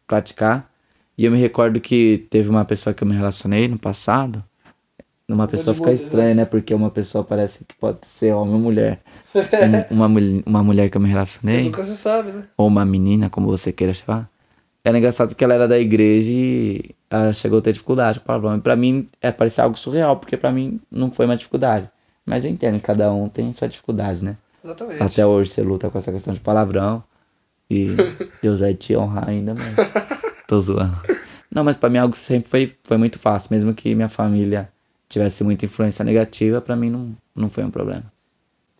praticar. 0.06 0.70
E 1.18 1.24
eu 1.24 1.32
me 1.32 1.40
recordo 1.40 1.80
que 1.80 2.28
teve 2.30 2.50
uma 2.50 2.66
pessoa 2.66 2.94
que 2.94 3.04
eu 3.04 3.08
me 3.08 3.16
relacionei 3.16 3.70
no 3.70 3.80
passado. 3.80 4.44
Uma 5.34 5.48
pessoa 5.48 5.74
fica 5.74 5.88
muitas, 5.88 6.06
estranha, 6.06 6.34
né? 6.36 6.46
Porque 6.46 6.74
uma 6.74 6.89
pessoa 6.89 7.24
parece 7.24 7.63
que 7.65 7.76
pode 7.76 8.00
ser 8.06 8.34
homem 8.34 8.54
ou 8.54 8.60
mulher. 8.60 9.00
Um- 9.91 9.96
uma, 9.96 10.08
uma 10.46 10.63
mulher 10.63 10.89
que 10.89 10.98
eu 10.98 11.02
me 11.02 11.08
relacionei 11.10 11.63
nunca 11.65 11.84
se 11.84 11.96
sabe, 11.96 12.32
né? 12.32 12.44
ou 12.58 12.67
uma 12.67 12.84
menina, 12.84 13.30
como 13.30 13.48
você 13.48 13.72
queira 13.72 13.94
chamar. 13.94 14.30
Era 14.84 14.98
engraçado 14.98 15.30
porque 15.30 15.44
ela 15.44 15.54
era 15.54 15.67
da 15.67 15.78
igreja 15.80 16.30
e 16.32 16.91
ela 17.10 17.32
chegou 17.32 17.60
a 17.60 17.62
ter 17.62 17.72
dificuldade 17.72 18.20
com 18.20 18.26
palavrão. 18.26 18.58
E 18.58 18.62
pra 18.62 18.76
mim 18.76 19.08
é 19.22 19.32
parecia 19.32 19.63
algo 19.63 19.78
surreal, 19.78 20.17
porque 20.17 20.36
pra 20.36 20.52
mim 20.52 20.80
não 20.91 21.12
foi 21.12 21.26
uma 21.26 21.38
dificuldade. 21.38 21.88
Mas 22.26 22.44
eu 22.46 22.52
entendo, 22.52 22.80
cada 22.82 23.13
um 23.13 23.30
tem 23.30 23.54
sua 23.54 23.67
dificuldade, 23.70 24.24
né? 24.26 24.36
Exatamente. 24.63 25.02
Até 25.04 25.26
hoje 25.26 25.52
você 25.52 25.62
luta 25.62 25.89
com 25.89 25.98
essa 25.98 26.12
questão 26.12 26.34
de 26.34 26.39
palavrão. 26.39 27.04
E 27.70 27.96
Deus 28.41 28.60
vai 28.60 28.74
te 28.74 28.96
honrar 28.98 29.30
ainda, 29.30 29.54
mas. 29.54 29.76
Tô 30.48 30.60
zoando. 30.60 30.98
Não, 31.54 31.63
mas 31.63 31.76
pra 31.78 31.89
mim 31.89 32.00
algo 32.00 32.15
sempre 32.15 32.50
foi, 32.50 32.76
foi 32.84 32.98
muito 32.98 33.20
fácil. 33.20 33.50
Mesmo 33.52 33.74
que 33.74 33.94
minha 33.94 34.10
família 34.10 34.70
tivesse 35.12 35.43
muita 35.43 35.65
influência 35.65 36.04
negativa, 36.06 36.62
pra 36.62 36.76
mim 36.76 36.89
não, 36.89 37.15
não 37.36 37.50
foi 37.50 37.63
um 37.63 37.71
problema. 37.71 38.12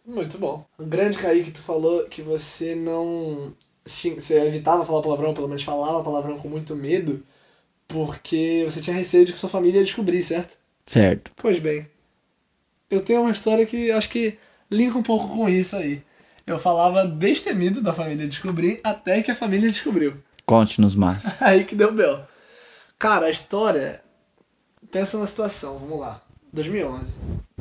Muito 0.06 0.38
bom. 0.38 0.66
O 0.78 0.86
grande 0.86 1.18
Kaique, 1.18 1.52
tu 1.52 1.62
falou 1.62 2.06
que 2.06 2.22
você 2.22 2.74
não. 2.74 3.54
Você 3.86 4.36
evitava 4.46 4.86
falar 4.86 5.02
palavrão, 5.02 5.34
pelo 5.34 5.48
menos 5.48 5.64
falava 5.64 6.04
palavrão 6.04 6.38
com 6.38 6.48
muito 6.48 6.76
medo, 6.76 7.24
porque 7.88 8.64
você 8.70 8.80
tinha 8.80 8.96
receio 8.96 9.26
de 9.26 9.32
que 9.32 9.38
sua 9.38 9.50
família 9.50 9.80
ia 9.80 9.86
descobrir, 9.86 10.24
certo? 10.24 10.58
Certo. 10.86 11.32
Pois 11.36 11.60
bem, 11.60 11.88
eu 12.90 13.02
tenho 13.02 13.22
uma 13.22 13.32
história 13.32 13.66
que 13.66 13.92
acho 13.92 14.10
que 14.10 14.38
linka 14.70 14.98
um 14.98 15.04
pouco 15.04 15.28
com 15.36 15.50
isso 15.50 15.76
aí. 15.76 16.04
Eu 16.46 16.60
falava 16.60 17.06
destemido 17.06 17.82
da 17.82 17.94
família 17.94 18.28
descobrir 18.28 18.80
até 18.84 19.22
que 19.22 19.32
a 19.32 19.36
família 19.36 19.70
descobriu. 19.70 20.16
Conte-nos 20.46 20.96
mais. 20.96 21.24
Aí 21.42 21.64
que 21.64 21.76
deu 21.76 21.94
bel. 21.94 22.26
Cara, 23.00 23.28
a 23.28 23.30
história. 23.30 24.01
Pensa 24.92 25.18
na 25.18 25.26
situação, 25.28 25.78
vamos 25.80 26.00
lá. 26.00 26.22
2011. 26.54 27.06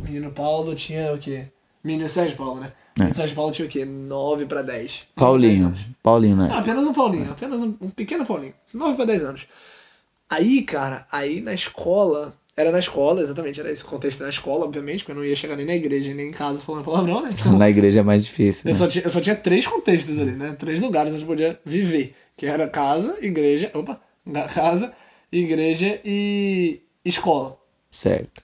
Menino 0.02 0.30
Paulo 0.32 0.74
tinha 0.74 1.12
o 1.14 1.18
quê? 1.18 1.44
Menino 1.82 2.08
Sérgio 2.08 2.36
Paulo, 2.36 2.60
né? 2.60 2.72
Menino 2.98 3.14
Sérgio 3.14 3.36
Paulo 3.36 3.52
tinha 3.52 3.66
o 3.66 3.70
quê? 3.70 3.84
9 3.84 4.46
pra 4.46 4.62
10. 4.62 4.90
9 4.92 5.02
pra 5.16 5.26
10 5.38 5.60
Paulinho. 5.60 5.76
Paulinho, 6.02 6.36
né? 6.36 6.48
Ah, 6.50 6.58
apenas 6.58 6.86
um 6.86 6.92
Paulinho, 6.92 7.30
apenas 7.30 7.62
um, 7.62 7.74
um 7.80 7.90
pequeno 7.90 8.26
Paulinho. 8.26 8.54
9 8.74 8.96
pra 8.96 9.04
10 9.04 9.22
anos. 9.24 9.46
Aí, 10.28 10.62
cara, 10.62 11.06
aí 11.10 11.40
na 11.40 11.54
escola. 11.54 12.34
Era 12.56 12.72
na 12.72 12.78
escola, 12.80 13.22
exatamente, 13.22 13.58
era 13.58 13.70
esse 13.70 13.82
contexto 13.82 14.22
na 14.22 14.28
escola, 14.28 14.66
obviamente, 14.66 14.98
porque 14.98 15.12
eu 15.12 15.16
não 15.16 15.24
ia 15.24 15.36
chegar 15.36 15.56
nem 15.56 15.64
na 15.64 15.74
igreja, 15.74 16.12
nem 16.12 16.28
em 16.28 16.32
casa 16.32 16.60
falando 16.62 16.84
palavrão, 16.84 17.22
né? 17.22 17.30
Então, 17.32 17.56
Na 17.56 17.70
igreja 17.70 18.00
é 18.00 18.02
mais 18.02 18.22
difícil. 18.24 18.64
eu 18.68 18.72
Né? 18.72 18.74
só, 18.78 18.86
tinha, 18.86 19.04
eu 19.04 19.10
só 19.10 19.20
tinha 19.20 19.36
três 19.36 19.66
contextos 19.66 20.18
ali, 20.18 20.32
né? 20.32 20.54
Três 20.58 20.78
lugares 20.80 21.14
onde 21.14 21.22
eu 21.22 21.26
podia 21.26 21.60
viver. 21.64 22.14
Que 22.36 22.44
era 22.46 22.68
casa, 22.68 23.16
igreja. 23.22 23.70
Opa! 23.72 23.98
Casa, 24.52 24.92
igreja 25.32 26.00
e 26.04 26.80
escola. 27.04 27.56
Certo. 27.90 28.42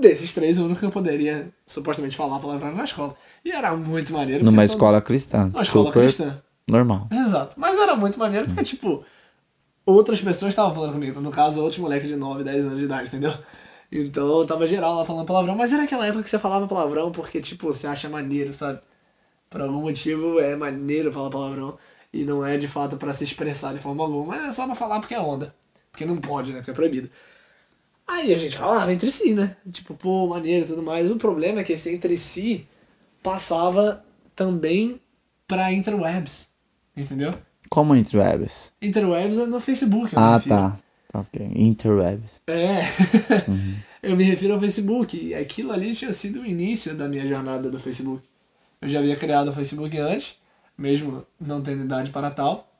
Desses 0.00 0.34
três, 0.34 0.58
o 0.58 0.64
único 0.64 0.80
que 0.80 0.86
eu 0.86 0.90
poderia 0.90 1.48
supostamente 1.66 2.16
falar 2.16 2.38
palavrão 2.38 2.72
na 2.74 2.84
escola. 2.84 3.16
E 3.44 3.50
era 3.50 3.74
muito 3.74 4.12
maneiro. 4.12 4.44
Numa 4.44 4.62
todo- 4.62 4.70
escola 4.74 5.00
cristã. 5.00 5.50
Uma 5.52 5.62
escola 5.62 5.90
cristã. 5.92 6.42
normal. 6.68 7.08
Exato. 7.10 7.54
Mas 7.58 7.78
era 7.78 7.94
muito 7.96 8.18
maneiro 8.18 8.46
porque, 8.46 8.62
tipo, 8.64 9.02
outras 9.86 10.20
pessoas 10.20 10.50
estavam 10.50 10.74
falando 10.74 10.92
comigo. 10.92 11.20
No 11.20 11.30
caso, 11.30 11.60
outros 11.62 11.78
moleques 11.80 12.08
de 12.08 12.16
9, 12.16 12.44
10 12.44 12.66
anos 12.66 12.78
de 12.78 12.84
idade, 12.84 13.06
entendeu? 13.08 13.32
Então 13.90 14.44
tava 14.44 14.66
geral 14.66 14.96
lá 14.96 15.04
falando 15.04 15.24
palavrão. 15.26 15.54
Mas 15.56 15.72
era 15.72 15.84
aquela 15.84 16.06
época 16.06 16.24
que 16.24 16.28
você 16.30 16.38
falava 16.38 16.66
palavrão 16.66 17.10
porque, 17.12 17.40
tipo, 17.40 17.66
você 17.72 17.86
acha 17.86 18.08
maneiro, 18.08 18.52
sabe? 18.52 18.80
Por 19.48 19.60
algum 19.60 19.80
motivo 19.82 20.40
é 20.40 20.54
maneiro 20.56 21.12
falar 21.12 21.30
palavrão. 21.30 21.78
E 22.12 22.24
não 22.24 22.44
é 22.44 22.58
de 22.58 22.66
fato 22.68 22.96
pra 22.96 23.14
se 23.14 23.24
expressar 23.24 23.72
de 23.72 23.78
forma 23.80 24.02
alguma. 24.02 24.26
Mas 24.36 24.44
é 24.44 24.52
só 24.52 24.66
pra 24.66 24.74
falar 24.74 25.00
porque 25.00 25.14
é 25.14 25.20
onda. 25.20 25.54
Porque 25.92 26.04
não 26.04 26.16
pode, 26.18 26.50
né? 26.52 26.58
Porque 26.58 26.72
é 26.72 26.74
proibido. 26.74 27.08
Aí 28.06 28.32
a 28.32 28.38
gente 28.38 28.56
falava 28.56 28.92
entre 28.92 29.10
si, 29.10 29.34
né? 29.34 29.56
Tipo, 29.70 29.94
pô, 29.94 30.28
maneiro 30.28 30.64
e 30.64 30.68
tudo 30.68 30.82
mais. 30.82 31.10
O 31.10 31.16
problema 31.16 31.60
é 31.60 31.64
que 31.64 31.72
esse 31.72 31.92
entre 31.92 32.16
si 32.16 32.66
passava 33.22 34.04
também 34.34 35.00
pra 35.48 35.72
interwebs. 35.72 36.48
Entendeu? 36.96 37.32
Como 37.68 37.96
interwebs? 37.96 38.72
Interwebs 38.80 39.38
é 39.38 39.46
no 39.46 39.58
Facebook. 39.58 40.14
Ah, 40.14 40.36
refiro. 40.36 40.54
tá. 40.54 40.78
Ok. 41.12 41.50
Interwebs. 41.54 42.40
É. 42.46 42.82
eu 44.02 44.16
me 44.16 44.22
refiro 44.22 44.54
ao 44.54 44.60
Facebook. 44.60 45.16
E 45.16 45.34
aquilo 45.34 45.72
ali 45.72 45.94
tinha 45.94 46.12
sido 46.12 46.42
o 46.42 46.46
início 46.46 46.94
da 46.94 47.08
minha 47.08 47.26
jornada 47.26 47.70
do 47.70 47.80
Facebook. 47.80 48.22
Eu 48.80 48.88
já 48.88 49.00
havia 49.00 49.16
criado 49.16 49.48
o 49.48 49.52
Facebook 49.52 49.96
antes, 49.98 50.36
mesmo 50.76 51.26
não 51.40 51.62
tendo 51.62 51.84
idade 51.84 52.10
para 52.10 52.30
tal. 52.30 52.70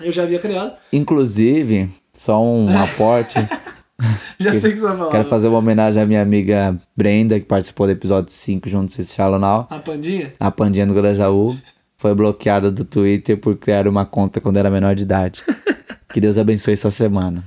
Eu 0.00 0.12
já 0.12 0.24
havia 0.24 0.40
criado. 0.40 0.76
Inclusive, 0.92 1.88
só 2.12 2.42
um 2.42 2.66
aporte. 2.76 3.38
Já 4.38 4.52
sei 4.54 4.70
o 4.70 4.72
que 4.74 4.78
você 4.80 4.86
vai 4.86 4.96
falar. 4.96 5.10
Quero 5.10 5.28
fazer 5.28 5.48
uma 5.48 5.58
homenagem 5.58 6.02
à 6.02 6.06
minha 6.06 6.22
amiga 6.22 6.76
Brenda, 6.96 7.38
que 7.40 7.46
participou 7.46 7.86
do 7.86 7.92
episódio 7.92 8.32
5 8.32 8.68
junto 8.68 8.94
com 8.94 9.02
esse 9.02 9.14
Shallow 9.14 9.38
Now. 9.38 9.66
A 9.70 9.78
Pandinha? 9.78 10.32
A 10.38 10.50
Pandinha 10.50 10.86
do 10.86 10.94
Grajaú 10.94 11.56
foi 11.96 12.14
bloqueada 12.14 12.70
do 12.70 12.84
Twitter 12.84 13.38
por 13.38 13.56
criar 13.56 13.86
uma 13.88 14.04
conta 14.04 14.40
quando 14.40 14.56
era 14.58 14.70
menor 14.70 14.94
de 14.94 15.02
idade. 15.02 15.42
Que 16.12 16.20
Deus 16.20 16.38
abençoe 16.38 16.76
sua 16.76 16.92
semana. 16.92 17.42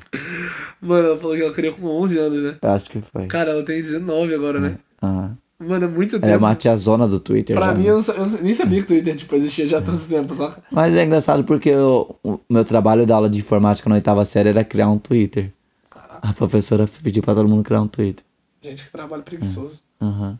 Mano, 0.82 1.08
ela 1.08 1.16
falou 1.16 1.38
que 1.38 1.42
ela 1.42 1.54
criou 1.54 1.74
com 1.74 1.88
11 1.88 2.20
anos, 2.20 2.44
né? 2.44 2.56
Eu 2.62 2.70
acho 2.72 2.90
que 2.90 3.00
foi. 3.00 3.26
Cara, 3.28 3.52
ela 3.52 3.64
tem 3.64 3.82
19 3.82 4.36
agora, 4.36 4.60
né? 4.60 4.76
Ah, 5.02 5.30
Mano, 5.58 5.86
é 5.86 5.88
muito 5.88 6.18
é 6.18 6.20
tempo. 6.20 6.38
uma 6.40 6.54
tiazona 6.54 7.08
do 7.08 7.18
Twitter. 7.18 7.56
Pra 7.56 7.68
já, 7.68 7.74
mim, 7.74 7.84
né? 7.86 7.90
eu, 7.92 8.02
não 8.02 8.26
eu 8.26 8.44
nem 8.44 8.54
sabia 8.54 8.80
que 8.80 8.84
o 8.84 8.88
Twitter 8.88 9.16
tipo, 9.16 9.34
existia 9.36 9.70
já 9.70 9.78
há 9.78 9.82
tanto 9.82 10.04
tempo, 10.04 10.36
saca? 10.36 10.62
Mas 10.70 10.94
é 10.96 11.06
engraçado 11.06 11.46
porque 11.46 11.70
eu- 11.70 12.20
o 12.22 12.40
meu 12.50 12.66
trabalho 12.66 13.06
da 13.08 13.16
aula 13.16 13.30
de 13.30 13.40
informática 13.40 13.88
na 13.90 13.96
oitava 13.96 14.26
série 14.26 14.50
era 14.50 14.66
criar 14.66 14.90
um 14.90 14.98
Twitter. 15.00 15.54
A 16.22 16.34
professora 16.34 16.86
pediu 17.04 17.24
pra 17.24 17.34
todo 17.34 17.48
mundo 17.48 17.64
criar 17.64 17.82
um 17.82 17.88
Twitter. 17.88 18.24
Gente 18.62 18.86
que 18.86 18.92
trabalha 18.92 19.24
preguiçoso. 19.24 19.82
Aham. 20.02 20.40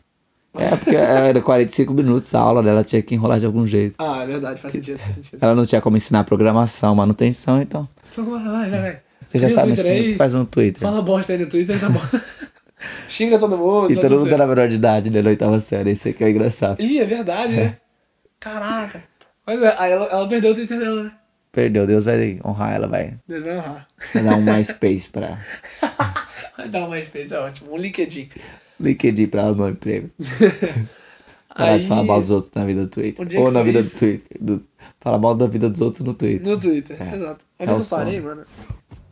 É, 0.54 0.76
porque 0.76 0.96
era 0.96 1.40
45 1.40 1.92
minutos 1.92 2.34
a 2.34 2.40
aula 2.40 2.62
dela, 2.62 2.82
tinha 2.82 3.00
que 3.02 3.14
enrolar 3.14 3.38
de 3.38 3.46
algum 3.46 3.66
jeito. 3.66 3.94
Ah, 3.98 4.22
é 4.22 4.26
verdade, 4.26 4.60
faz 4.60 4.72
sentido, 4.72 4.98
faz 4.98 5.14
sentido. 5.14 5.38
Ela 5.40 5.54
não 5.54 5.64
tinha 5.64 5.80
como 5.80 5.96
ensinar 5.96 6.24
programação, 6.24 6.94
manutenção, 6.94 7.62
então. 7.62 7.88
Então 8.10 8.24
vai, 8.24 8.44
vai, 8.44 8.70
vai. 8.70 9.00
Você 9.24 9.38
já 9.38 9.48
Cria 9.48 9.76
sabe, 9.76 9.88
aí, 9.88 10.16
faz 10.16 10.34
um 10.34 10.44
Twitter. 10.44 10.80
Fala 10.80 11.02
bosta 11.02 11.32
aí 11.32 11.38
no 11.38 11.46
Twitter, 11.46 11.78
tá 11.78 11.88
bom. 11.88 12.00
Xinga 13.08 13.38
todo 13.38 13.56
mundo. 13.58 13.92
E 13.92 13.96
tá 13.96 14.02
todo 14.02 14.18
mundo 14.18 14.32
era 14.32 14.46
menor 14.46 14.68
de 14.68 14.76
idade, 14.76 15.10
né, 15.10 15.22
na 15.22 15.30
oitava 15.30 15.60
série, 15.60 15.92
isso 15.92 16.08
aqui 16.08 16.24
é 16.24 16.30
engraçado. 16.30 16.80
Ih, 16.80 16.98
é 16.98 17.04
verdade, 17.04 17.54
né? 17.54 17.76
Caraca. 18.40 19.02
Mas 19.46 19.62
é, 19.62 19.74
aí 19.78 19.92
ela, 19.92 20.06
ela 20.06 20.28
perdeu 20.28 20.52
o 20.52 20.54
Twitter 20.54 20.78
dela, 20.78 21.04
né? 21.04 21.12
Perdeu, 21.52 21.86
Deus 21.86 22.04
vai 22.04 22.38
honrar 22.44 22.74
ela, 22.74 22.86
vai, 22.86 23.14
Deus 23.26 23.42
vai 23.42 23.56
honrar. 23.56 23.88
vai 24.12 24.22
dar 24.22 24.36
um 24.36 24.42
MySpace 24.42 25.08
pra 25.08 25.26
ela. 25.26 25.38
Vai 26.58 26.68
dar 26.68 26.80
uma 26.80 26.96
MySpace, 26.96 27.32
é 27.32 27.38
ótimo. 27.38 27.72
Um 27.72 27.76
LinkedIn. 27.76 28.28
LinkedIn 28.80 29.28
pra 29.28 29.42
arrumar 29.44 29.66
um 29.66 29.68
emprego. 29.68 30.10
Parar 31.56 31.72
Aí, 31.72 31.80
de 31.80 31.86
falar 31.86 32.02
mal 32.02 32.20
dos 32.20 32.30
outros 32.30 32.52
na 32.52 32.64
vida 32.64 32.82
do 32.82 32.88
Twitter. 32.88 33.26
É 33.32 33.40
Ou 33.40 33.50
na 33.52 33.62
vida 33.62 33.78
isso? 33.78 33.94
do 33.94 33.98
Twitter. 34.00 34.36
Do... 34.40 34.64
Falar 35.00 35.18
mal 35.18 35.34
da 35.36 35.46
vida 35.46 35.70
dos 35.70 35.80
outros 35.80 36.04
no 36.04 36.14
Twitter. 36.14 36.46
No 36.46 36.58
Twitter, 36.58 36.96
É. 37.00 37.14
exato. 37.14 37.44
É 37.58 37.62
Onde 37.62 37.72
o 37.72 37.76
eu 37.84 37.88
parei, 37.88 38.20
mano? 38.20 38.42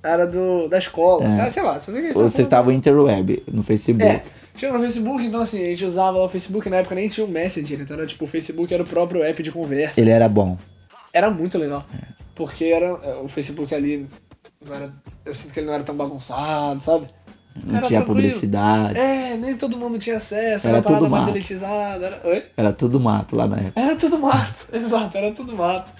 Era 0.02 0.26
do, 0.26 0.68
da 0.68 0.78
escola. 0.78 1.24
É. 1.24 1.40
Ah, 1.42 1.50
sei 1.50 1.62
lá, 1.62 1.78
só 1.80 1.92
sei 1.92 1.94
que 1.94 1.98
a 1.98 2.02
gente 2.02 2.16
Ou 2.16 2.22
tava 2.22 2.28
vocês 2.28 2.46
estavam 2.46 2.72
interweb, 2.72 3.42
no 3.52 3.62
Facebook. 3.62 4.04
É, 4.04 4.22
tinha 4.56 4.72
no 4.72 4.80
Facebook, 4.80 5.24
então 5.24 5.40
assim, 5.40 5.64
a 5.64 5.68
gente 5.70 5.84
usava 5.84 6.18
o 6.18 6.28
Facebook, 6.28 6.68
na 6.68 6.76
época 6.78 6.94
nem 6.96 7.08
tinha 7.08 7.24
o 7.24 7.28
Messenger, 7.30 7.80
então 7.80 7.96
era 7.96 8.06
tipo, 8.06 8.24
o 8.24 8.28
Facebook 8.28 8.72
era 8.72 8.82
o 8.82 8.86
próprio 8.86 9.22
app 9.22 9.40
de 9.42 9.50
conversa. 9.52 10.00
Ele 10.00 10.10
era 10.10 10.28
bom. 10.28 10.56
Era 11.12 11.30
muito 11.30 11.58
legal. 11.58 11.84
Porque 12.36 12.66
era 12.66 12.86
é, 12.86 13.14
o 13.16 13.26
Facebook 13.26 13.74
ali, 13.74 14.06
não 14.64 14.74
era, 14.74 14.92
eu 15.24 15.34
sinto 15.34 15.52
que 15.52 15.58
ele 15.58 15.66
não 15.66 15.74
era 15.74 15.82
tão 15.82 15.96
bagunçado, 15.96 16.80
sabe? 16.80 17.08
Não 17.64 17.78
Era 17.78 17.86
tinha 17.86 18.00
tranquilo. 18.02 18.06
publicidade. 18.28 18.98
É, 18.98 19.34
nem 19.38 19.56
todo 19.56 19.78
mundo 19.78 19.98
tinha 19.98 20.18
acesso, 20.18 20.68
Era 20.68 20.76
era 20.76 20.86
tudo 20.86 21.08
mais 21.08 21.24
mato. 21.24 21.34
elitizada. 21.34 22.06
Era... 22.06 22.20
Oi? 22.28 22.44
Era 22.54 22.70
tudo 22.72 23.00
mato 23.00 23.34
lá 23.34 23.46
na 23.46 23.56
época. 23.56 23.80
Era 23.80 23.96
tudo 23.96 24.18
mato, 24.18 24.68
exato, 24.76 25.16
era 25.16 25.32
tudo 25.32 25.56
mato. 25.56 25.90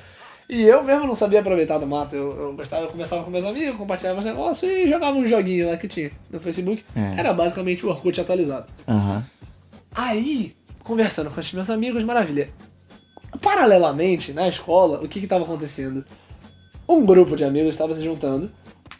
E 0.50 0.62
eu 0.62 0.84
mesmo 0.84 1.06
não 1.06 1.14
sabia 1.14 1.40
aproveitar 1.40 1.78
do 1.78 1.86
mato. 1.86 2.14
Eu, 2.14 2.36
eu 2.38 2.52
gostava, 2.54 2.82
eu 2.82 2.88
conversava 2.88 3.24
com 3.24 3.30
meus 3.30 3.44
amigos, 3.46 3.76
compartilhava 3.78 4.18
os 4.18 4.24
negócios 4.26 4.70
e 4.70 4.86
jogava 4.86 5.16
um 5.16 5.26
joguinho 5.26 5.70
lá 5.70 5.76
que 5.78 5.88
tinha 5.88 6.10
no 6.30 6.38
Facebook. 6.38 6.84
É. 6.94 7.18
Era 7.20 7.32
basicamente 7.32 7.84
o 7.84 7.88
Orkut 7.88 8.20
atualizado. 8.20 8.66
Aham. 8.86 9.24
Aí, 9.94 10.54
conversando 10.84 11.30
com 11.30 11.40
esses 11.40 11.52
meus 11.54 11.70
amigos, 11.70 12.04
maravilha. 12.04 12.50
Paralelamente, 13.40 14.32
na 14.32 14.46
escola, 14.46 15.02
o 15.02 15.08
que 15.08 15.20
que 15.20 15.26
tava 15.26 15.44
acontecendo? 15.44 16.04
Um 16.88 17.04
grupo 17.04 17.36
de 17.36 17.44
amigos 17.44 17.72
estava 17.72 17.94
se 17.94 18.02
juntando 18.02 18.50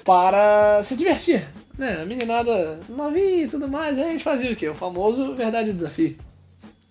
para 0.05 0.83
se 0.83 0.96
divertir, 0.96 1.46
né? 1.79 2.01
A 2.03 2.05
meninada 2.05 2.81
novinha 2.88 3.44
e 3.44 3.49
tudo 3.49 3.68
mais, 3.68 3.99
aí 3.99 4.05
a 4.05 4.12
gente 4.12 4.25
fazia 4.25 4.53
o 4.53 4.57
quê? 4.57 4.68
O 4.68 4.75
famoso 4.75 5.35
verdade 5.35 5.70
e 5.70 5.72
desafio. 5.72 6.16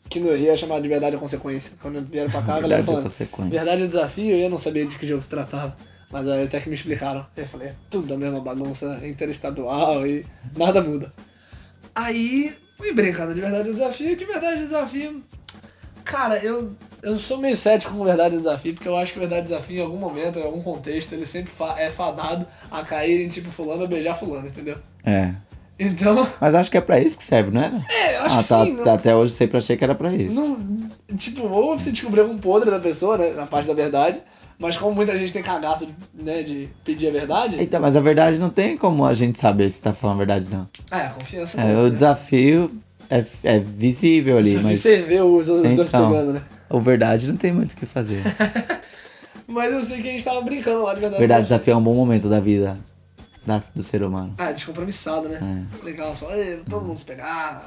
Que 0.10 0.20
no 0.20 0.34
Rio 0.34 0.52
é 0.52 0.58
chamado 0.58 0.82
de 0.82 0.88
verdade 0.88 1.16
ou 1.16 1.22
consequência. 1.22 1.74
Quando 1.82 2.02
vieram 2.02 2.30
pra 2.30 2.42
cá, 2.42 2.56
a 2.56 2.62
galera 2.62 2.84
falando 2.84 3.10
verdade 3.50 3.82
ou 3.82 3.88
desafio, 3.88 4.36
eu 4.38 4.50
não 4.50 4.60
sabia 4.60 4.86
de 4.86 4.98
que 4.98 5.08
jogo 5.08 5.22
se 5.22 5.30
tratava. 5.30 5.76
Mas 6.12 6.28
aí 6.28 6.44
até 6.44 6.60
que 6.60 6.70
me 6.70 6.76
explicaram. 6.76 7.26
Eu 7.36 7.48
falei, 7.48 7.70
é 7.70 7.76
tudo 7.90 8.14
a 8.14 8.18
mesma 8.18 8.40
bagunça 8.40 9.02
interestadual 9.04 10.06
e 10.06 10.26
nada 10.56 10.82
muda. 10.82 11.12
Aí, 11.94 12.54
fui 12.78 12.94
brincando 12.94 13.34
de 13.34 13.42
verdade 13.42 13.70
e 13.70 13.72
desafio, 13.72 14.16
que 14.16 14.26
verdade 14.26 14.58
e 14.58 14.66
desafio. 14.66 15.24
Cara, 16.04 16.38
eu, 16.38 16.74
eu 17.06 17.18
sou 17.18 17.38
meio 17.38 17.56
cético 17.56 17.94
com 17.94 18.04
verdade 18.04 18.36
e 18.36 18.38
desafio, 18.38 18.74
porque 18.74 18.88
eu 18.88 18.96
acho 18.98 19.14
que 19.14 19.20
verdade 19.20 19.42
e 19.42 19.44
desafio, 19.44 19.78
em 19.78 19.82
algum 19.84 19.98
momento, 19.98 20.40
em 20.40 20.44
algum 20.44 20.62
contexto, 20.62 21.14
ele 21.14 21.26
sempre 21.26 21.52
fa- 21.52 21.76
é 21.80 21.90
fadado 21.90 22.46
a 22.72 22.82
cair 22.84 23.24
em 23.26 23.28
tipo 23.30 23.50
fulano 23.52 23.84
ou 23.84 23.88
beijar 23.88 24.14
fulano, 24.16 24.48
entendeu? 24.48 24.78
É. 25.04 25.32
Então, 25.80 26.28
Mas 26.40 26.56
acho 26.56 26.72
que 26.72 26.78
é 26.78 26.82
pra 26.82 27.00
isso 27.00 27.18
que 27.18 27.24
serve, 27.24 27.52
não 27.52 27.62
era? 27.62 27.82
é, 27.90 28.18
eu 28.18 28.22
acho 28.24 28.38
ah, 28.38 28.42
que 28.44 28.48
tá, 28.50 28.66
sim. 28.66 28.84
tá, 28.84 28.94
Até 28.94 29.16
hoje 29.16 29.34
sempre 29.34 29.58
achei 29.58 29.76
que 29.78 29.84
era 29.84 29.94
pra 29.94 30.14
isso. 30.14 30.34
Não, 30.34 30.58
tipo, 31.18 31.46
ou 31.48 31.78
você 31.78 31.92
descobrir 31.92 32.22
algum 32.22 32.38
podre 32.38 32.72
da 32.72 32.80
pessoa, 32.80 33.18
né, 33.18 33.32
na 33.32 33.46
parte 33.46 33.68
da 33.68 33.74
verdade, 33.74 34.20
mas 34.58 34.78
como 34.78 34.96
muita 34.96 35.18
gente 35.18 35.34
tem 35.34 35.44
cagaço, 35.44 35.88
né, 36.14 36.44
de 36.44 36.70
pedir 36.86 37.10
a 37.10 37.12
verdade, 37.12 37.62
Então, 37.62 37.82
mas 37.82 37.96
a 37.96 38.00
verdade 38.00 38.40
não 38.40 38.50
tem 38.50 38.78
como 38.78 39.06
a 39.06 39.14
gente 39.14 39.38
saber 39.38 39.70
se 39.70 39.82
tá 39.82 39.94
falando 39.94 40.16
a 40.16 40.26
verdade, 40.26 40.48
não. 40.50 40.68
ah, 40.90 41.02
é, 41.02 41.06
a 41.08 41.10
confiança 41.10 41.60
É, 41.62 41.76
o 41.78 41.84
né? 41.84 41.90
desafio 41.90 42.72
é, 43.10 43.24
é 43.44 43.60
visível 43.60 44.38
ali, 44.38 44.50
Desafio 44.52 44.70
mas 44.70 44.80
Você 44.80 45.02
vê 45.02 45.20
os, 45.22 45.50
os 45.50 45.62
dois 45.62 45.90
Então. 45.90 46.10
pegando, 46.10 46.34
né? 46.34 46.42
O 46.70 46.80
verdade 46.80 47.28
não 47.28 47.38
tem 47.38 47.52
muito 47.52 47.74
o 47.74 47.76
que 47.76 47.86
fazer. 47.86 48.22
Mas 49.48 49.72
eu 49.72 49.84
sei 49.84 50.02
que 50.02 50.08
a 50.10 50.12
gente 50.12 50.24
tava 50.24 50.42
brincando 50.42 50.84
lá 50.84 50.94
de 50.94 51.02
verdade. 51.02 51.20
verdade, 51.20 51.44
desafio 51.44 51.74
é 51.74 51.78
um 51.78 51.84
bom 51.84 51.94
momento 51.96 52.28
da 52.28 52.40
vida 52.40 52.78
da- 53.46 53.62
do 53.76 53.84
ser 53.84 54.02
humano. 54.04 54.34
Ah, 54.38 54.52
descompromissado, 54.52 55.30
né? 55.30 55.68
É. 55.82 55.86
Legal, 55.86 56.16
só 56.16 56.32
"Ei, 56.36 56.62
todo 56.68 56.84
mundo 56.84 56.98
se 56.98 57.06
pegar, 57.06 57.64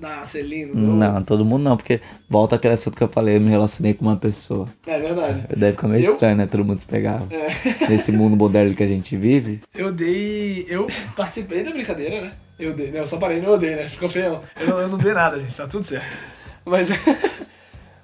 dar 0.00 0.26
selinho. 0.26 0.74
Não, 0.74 1.22
todo 1.22 1.44
mundo 1.44 1.62
não, 1.62 1.76
porque 1.76 2.00
volta 2.28 2.56
aquele 2.56 2.74
assunto 2.74 2.96
que 2.96 3.02
eu 3.04 3.08
falei, 3.08 3.36
eu 3.36 3.40
me 3.40 3.48
relacionei 3.48 3.94
com 3.94 4.04
uma 4.04 4.16
pessoa. 4.16 4.68
É 4.86 4.98
verdade. 4.98 5.44
Deve 5.56 5.72
ficar 5.72 5.86
meio 5.86 6.04
Eu? 6.04 6.12
estranho, 6.14 6.36
né? 6.36 6.46
Todo 6.46 6.64
mundo 6.64 6.80
se 6.80 6.86
pegava. 6.86 7.28
É. 7.32 7.48
Nesse 7.88 8.10
mundo 8.10 8.36
moderno 8.36 8.74
que 8.74 8.82
a 8.82 8.88
gente 8.88 9.16
vive. 9.16 9.60
Eu 9.72 9.92
dei. 9.92 10.66
Eu 10.68 10.88
participei 11.14 11.62
da 11.62 11.70
brincadeira, 11.70 12.22
né? 12.22 12.32
Eu 12.58 12.74
dei. 12.74 12.90
Não, 12.90 12.98
eu 13.00 13.06
só 13.06 13.16
parei 13.18 13.38
e 13.38 13.40
não 13.40 13.50
eu 13.52 13.58
dei, 13.58 13.76
né? 13.76 13.88
Ficou 13.88 14.08
feio. 14.08 14.40
Eu 14.58 14.78
eu 14.80 14.88
não 14.88 14.98
dei 14.98 15.12
nada, 15.14 15.38
gente, 15.38 15.56
tá 15.56 15.68
tudo 15.68 15.84
certo. 15.84 16.16
Mas. 16.66 16.88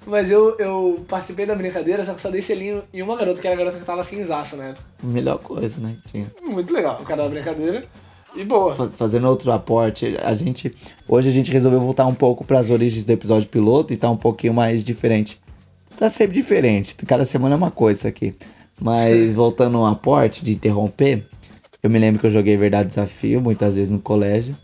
Mas 0.07 0.31
eu, 0.31 0.55
eu 0.57 1.03
participei 1.07 1.45
da 1.45 1.53
brincadeira, 1.53 2.03
só 2.03 2.13
que 2.13 2.21
só 2.21 2.29
dei 2.31 2.41
selinho 2.41 2.81
em 2.93 3.01
uma 3.01 3.15
garota, 3.17 3.41
que 3.41 3.47
era 3.47 3.55
a 3.55 3.59
garota 3.59 3.77
que 3.77 3.83
tava 3.85 4.05
finzaça 4.05 4.55
na 4.55 4.63
época. 4.69 4.83
Melhor 5.03 5.37
coisa, 5.39 5.81
né? 5.81 5.97
Que 6.05 6.11
tinha. 6.13 6.31
Muito 6.41 6.73
legal, 6.73 6.99
o 7.01 7.05
cara 7.05 7.23
da 7.23 7.29
brincadeira. 7.29 7.85
E 8.35 8.43
boa. 8.45 8.73
Fa- 8.73 8.89
Fazendo 8.89 9.27
outro 9.27 9.51
aporte, 9.51 10.15
a 10.23 10.33
gente. 10.33 10.73
Hoje 11.07 11.27
a 11.27 11.31
gente 11.31 11.51
resolveu 11.51 11.79
voltar 11.81 12.05
um 12.05 12.15
pouco 12.15 12.45
pras 12.45 12.69
origens 12.69 13.03
do 13.03 13.11
episódio 13.11 13.49
piloto 13.49 13.93
e 13.93 13.97
tá 13.97 14.09
um 14.09 14.15
pouquinho 14.17 14.53
mais 14.53 14.83
diferente. 14.83 15.41
Tá 15.97 16.09
sempre 16.11 16.35
diferente, 16.35 16.95
cada 17.05 17.25
semana 17.25 17.55
é 17.55 17.57
uma 17.57 17.71
coisa 17.71 17.99
isso 18.01 18.07
aqui. 18.07 18.35
Mas 18.79 19.33
voltando 19.35 19.77
ao 19.79 19.85
aporte 19.87 20.45
de 20.45 20.53
interromper, 20.53 21.25
eu 21.83 21.89
me 21.89 21.97
lembro 21.99 22.21
que 22.21 22.27
eu 22.27 22.31
joguei 22.31 22.55
Verdade 22.55 22.89
Desafio 22.89 23.41
muitas 23.41 23.75
vezes 23.75 23.89
no 23.89 23.99
colégio. 23.99 24.55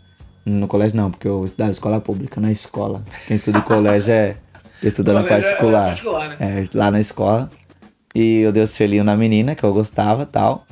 No 0.46 0.68
colégio 0.68 0.96
não, 0.96 1.10
porque 1.10 1.26
eu 1.28 1.44
estudava 1.44 1.70
escola 1.70 2.00
pública, 2.00 2.40
na 2.40 2.52
escola. 2.52 3.02
Quem 3.26 3.36
estuda 3.36 3.58
em 3.58 3.62
colégio 3.62 4.12
é. 4.12 4.36
Estuda 4.82 5.12
na 5.12 5.22
Colégio 5.22 5.46
é- 5.46 5.50
é 5.50 5.52
particular. 5.54 5.86
particular, 5.86 6.28
né? 6.30 6.36
É, 6.40 6.76
lá 6.76 6.90
na 6.90 7.00
escola. 7.00 7.50
E 8.14 8.40
eu 8.40 8.52
dei 8.52 8.62
o 8.62 8.66
selinho 8.66 9.02
na 9.04 9.16
menina, 9.16 9.54
que 9.54 9.64
eu 9.64 9.72
gostava 9.72 10.24
tal. 10.26 10.64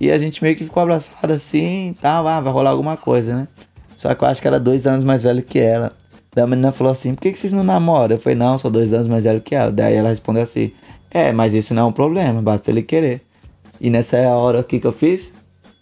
E 0.00 0.10
a 0.10 0.18
gente 0.18 0.42
meio 0.42 0.56
que 0.56 0.64
ficou 0.64 0.82
abraçado 0.82 1.32
assim 1.32 1.90
e 1.90 1.94
tal. 2.00 2.26
Ah, 2.26 2.40
vai 2.40 2.52
rolar 2.52 2.70
alguma 2.70 2.96
coisa, 2.96 3.34
né? 3.34 3.48
Só 3.96 4.14
que 4.14 4.22
eu 4.22 4.28
acho 4.28 4.40
que 4.40 4.46
era 4.46 4.60
dois 4.60 4.86
anos 4.86 5.02
mais 5.04 5.22
velho 5.24 5.42
que 5.42 5.58
ela. 5.58 5.92
Daí 6.34 6.44
a 6.44 6.46
menina 6.46 6.70
falou 6.72 6.92
assim: 6.92 7.14
por 7.14 7.22
que, 7.22 7.32
que 7.32 7.38
vocês 7.38 7.52
não 7.52 7.64
namoram? 7.64 8.14
Eu 8.14 8.20
falei: 8.20 8.38
não, 8.38 8.56
sou 8.56 8.70
dois 8.70 8.92
anos 8.92 9.08
mais 9.08 9.24
velho 9.24 9.40
que 9.40 9.54
ela. 9.54 9.72
Daí 9.72 9.94
ela 9.96 10.08
respondeu 10.10 10.42
assim: 10.44 10.72
é, 11.10 11.32
mas 11.32 11.52
isso 11.52 11.74
não 11.74 11.82
é 11.82 11.86
um 11.86 11.92
problema, 11.92 12.40
basta 12.40 12.70
ele 12.70 12.82
querer. 12.82 13.22
E 13.80 13.90
nessa 13.90 14.16
hora, 14.18 14.60
o 14.60 14.64
que, 14.64 14.78
que 14.78 14.86
eu 14.86 14.92
fiz? 14.92 15.34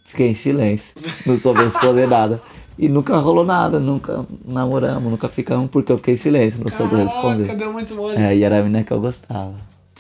Fiquei 0.07 0.29
em 0.31 0.35
silêncio. 0.35 0.95
Não 1.27 1.37
soube 1.39 1.63
responder 1.63 2.07
nada. 2.09 2.41
E 2.79 2.89
nunca 2.89 3.17
rolou 3.17 3.45
nada, 3.45 3.81
nunca 3.81 4.25
namoramos, 4.45 5.11
nunca 5.11 5.29
ficamos, 5.29 5.71
porque 5.71 5.91
eu 5.91 5.97
fiquei 5.97 6.15
em 6.15 6.19
silêncio, 6.19 6.61
não 6.61 6.71
soube 6.71 6.97
responder. 6.97 7.55
deu 7.57 7.73
muito 7.73 7.95
mole. 7.95 8.17
É, 8.17 8.37
e 8.37 8.43
era 8.43 8.59
a 8.59 8.63
menina 8.63 8.85
que 8.85 8.93
eu 8.93 9.01
gostava. 9.01 9.55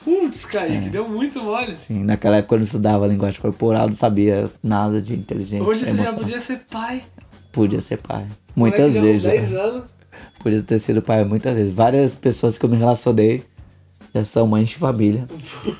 Putz, 0.04 0.44
Kaique, 0.44 0.88
deu 0.90 1.08
muito 1.08 1.42
mole. 1.42 1.74
Sim, 1.74 2.04
naquela 2.04 2.36
época 2.36 2.54
eu 2.54 2.58
não 2.58 2.64
estudava 2.64 3.06
linguagem 3.06 3.40
corporal, 3.40 3.88
não 3.88 3.96
sabia 3.96 4.50
nada 4.62 5.00
de 5.00 5.14
inteligência. 5.14 5.66
Hoje 5.66 5.84
você 5.86 5.96
já 5.96 6.12
podia 6.12 6.40
ser 6.40 6.60
pai. 6.70 7.02
Podia 7.50 7.80
ser 7.80 7.96
pai. 7.96 8.26
Moleque 8.54 8.78
Muitas 8.82 8.94
já 8.94 9.00
vezes. 9.00 9.22
Com 9.22 9.28
10 9.30 9.48
já. 9.50 9.62
anos. 9.62 9.84
Podia 10.42 10.62
ter 10.62 10.78
sido 10.78 11.02
pai 11.02 11.24
muitas 11.24 11.56
vezes. 11.56 11.72
Várias 11.72 12.14
pessoas 12.14 12.56
que 12.58 12.64
eu 12.64 12.68
me 12.68 12.76
relacionei 12.76 13.42
já 14.14 14.24
são 14.24 14.46
mães 14.46 14.68
de 14.68 14.76
família. 14.76 15.26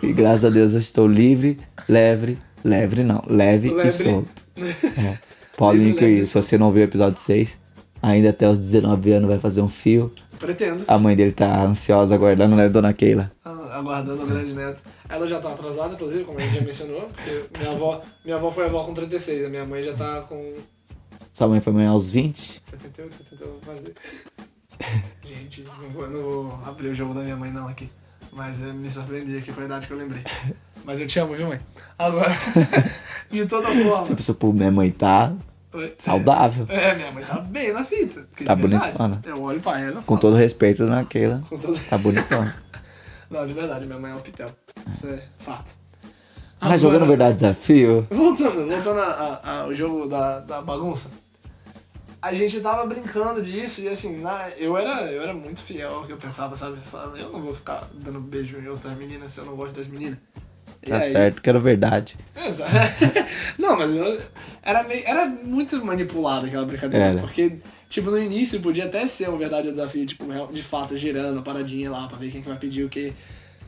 e 0.02 0.12
graças 0.12 0.44
a 0.46 0.50
Deus 0.50 0.72
eu 0.72 0.80
estou 0.80 1.06
livre, 1.06 1.58
leve, 1.88 2.36
leve 2.64 3.04
não, 3.04 3.22
leve, 3.28 3.68
Lebre. 3.68 3.88
e 3.88 3.92
solto. 3.92 4.46
É. 4.98 5.18
Paulinho, 5.56 5.96
que 5.96 6.04
e 6.04 6.26
se 6.26 6.34
você 6.34 6.58
não 6.58 6.70
viu 6.70 6.82
o 6.82 6.84
episódio 6.84 7.20
6, 7.20 7.58
ainda 8.02 8.30
até 8.30 8.48
os 8.48 8.58
19 8.58 9.12
anos 9.12 9.28
vai 9.28 9.38
fazer 9.38 9.62
um 9.62 9.68
fio. 9.68 10.12
Pretendo. 10.38 10.84
A 10.86 10.98
mãe 10.98 11.16
dele 11.16 11.32
tá 11.32 11.62
ansiosa 11.62 12.14
aguardando, 12.14 12.54
né, 12.54 12.68
dona 12.68 12.92
Keila? 12.92 13.32
Ah, 13.44 13.78
Aguardando 13.78 14.22
a 14.22 14.26
grande 14.26 14.52
neta. 14.54 14.80
Ela 15.08 15.26
já 15.26 15.40
tá 15.40 15.52
atrasada, 15.52 15.94
inclusive, 15.94 16.24
como 16.24 16.38
a 16.38 16.42
gente 16.42 16.54
já 16.54 16.60
mencionou, 16.60 17.02
porque 17.02 17.58
minha 17.58 17.72
avó, 17.72 18.00
minha 18.24 18.36
avó 18.36 18.50
foi 18.50 18.66
avó 18.66 18.84
com 18.84 18.94
36, 18.94 19.46
a 19.46 19.48
minha 19.48 19.64
mãe 19.64 19.82
já 19.82 19.94
tá 19.94 20.22
com 20.22 20.54
Sua 21.32 21.48
mãe 21.48 21.60
foi 21.60 21.72
mãe 21.72 21.86
aos 21.86 22.10
20? 22.10 22.60
78, 22.62 23.14
78, 23.16 23.50
vou 23.50 23.74
fazer. 23.74 23.94
Gente, 25.24 25.62
não 25.62 25.90
vou, 25.90 26.08
não 26.10 26.22
vou 26.22 26.60
abrir 26.66 26.88
o 26.88 26.94
jogo 26.94 27.14
da 27.14 27.20
minha 27.22 27.36
mãe 27.36 27.50
não 27.50 27.68
aqui. 27.68 27.88
Mas 28.36 28.60
eu 28.62 28.74
me 28.74 28.90
surpreendi 28.90 29.38
aqui 29.38 29.50
com 29.50 29.62
a 29.62 29.64
idade 29.64 29.86
que 29.86 29.92
eu 29.94 29.96
lembrei. 29.96 30.22
Mas 30.84 31.00
eu 31.00 31.06
te 31.06 31.18
amo, 31.18 31.34
viu, 31.34 31.48
mãe? 31.48 31.58
Agora, 31.98 32.30
de 33.32 33.46
toda 33.46 33.68
Você 33.68 33.82
forma. 33.82 34.14
pensou, 34.14 34.34
pô, 34.34 34.52
minha 34.52 34.70
mãe 34.70 34.90
tá 34.90 35.32
saudável. 35.98 36.66
É, 36.68 36.94
minha 36.94 37.10
mãe 37.12 37.24
tá 37.24 37.40
bem 37.40 37.72
na 37.72 37.82
fita. 37.82 38.26
Tá 38.44 38.54
verdade, 38.54 38.92
bonitona. 38.92 39.22
Eu 39.24 39.42
olho 39.42 39.60
pra 39.60 39.80
ela 39.80 40.02
Com 40.02 40.18
todo 40.18 40.36
respeito, 40.36 40.84
dona 40.84 41.04
Keila. 41.06 41.42
Com 41.48 41.56
todo... 41.58 41.78
Tá 41.88 41.96
bonitona. 41.96 42.54
Não, 43.30 43.46
de 43.46 43.54
verdade, 43.54 43.86
minha 43.86 43.98
mãe 43.98 44.12
é 44.12 44.14
um 44.14 44.20
pitel. 44.20 44.50
Isso 44.92 45.06
é 45.08 45.22
fato. 45.38 45.74
Mas 46.60 46.80
jogando 46.80 47.06
verdade 47.06 47.36
desafio, 47.36 48.06
Voltando, 48.10 48.66
voltando 48.68 49.00
ao 49.00 49.72
jogo 49.74 50.06
da, 50.08 50.40
da 50.40 50.62
bagunça. 50.62 51.10
A 52.26 52.34
gente 52.34 52.60
tava 52.60 52.84
brincando 52.86 53.40
disso 53.42 53.82
e 53.82 53.88
assim, 53.88 54.20
na, 54.20 54.48
eu, 54.58 54.76
era, 54.76 55.02
eu 55.12 55.22
era 55.22 55.32
muito 55.32 55.60
fiel 55.62 55.94
ao 55.94 56.04
que 56.04 56.12
eu 56.12 56.16
pensava, 56.16 56.56
sabe? 56.56 56.76
Eu 56.78 56.82
falava, 56.82 57.16
eu 57.18 57.30
não 57.30 57.40
vou 57.40 57.54
ficar 57.54 57.88
dando 57.94 58.20
beijo 58.20 58.58
em 58.58 58.66
outras 58.68 58.96
meninas 58.96 59.32
se 59.32 59.38
eu 59.40 59.44
não 59.44 59.54
gosto 59.54 59.76
das 59.76 59.86
meninas. 59.86 60.18
E 60.82 60.90
tá 60.90 60.98
aí- 60.98 61.12
certo 61.12 61.40
que 61.40 61.48
era 61.48 61.58
verdade. 61.60 62.16
Exato. 62.36 62.70
não, 63.58 63.76
mas 63.78 63.94
eu, 63.94 64.20
era, 64.62 64.82
meio, 64.82 65.02
era 65.06 65.26
muito 65.26 65.84
manipulada 65.84 66.46
aquela 66.46 66.64
brincadeira. 66.64 67.06
Era. 67.06 67.20
Porque, 67.20 67.58
tipo, 67.88 68.10
no 68.10 68.18
início 68.18 68.60
podia 68.60 68.84
até 68.86 69.06
ser 69.06 69.30
um 69.30 69.38
verdade 69.38 69.68
ou 69.68 69.72
desafio, 69.72 70.04
tipo, 70.04 70.24
de 70.52 70.62
fato, 70.62 70.96
girando 70.96 71.38
a 71.38 71.42
paradinha 71.42 71.90
lá 71.90 72.06
pra 72.08 72.18
ver 72.18 72.30
quem 72.30 72.42
que 72.42 72.48
vai 72.48 72.58
pedir 72.58 72.84
o 72.84 72.88
quê. 72.88 73.12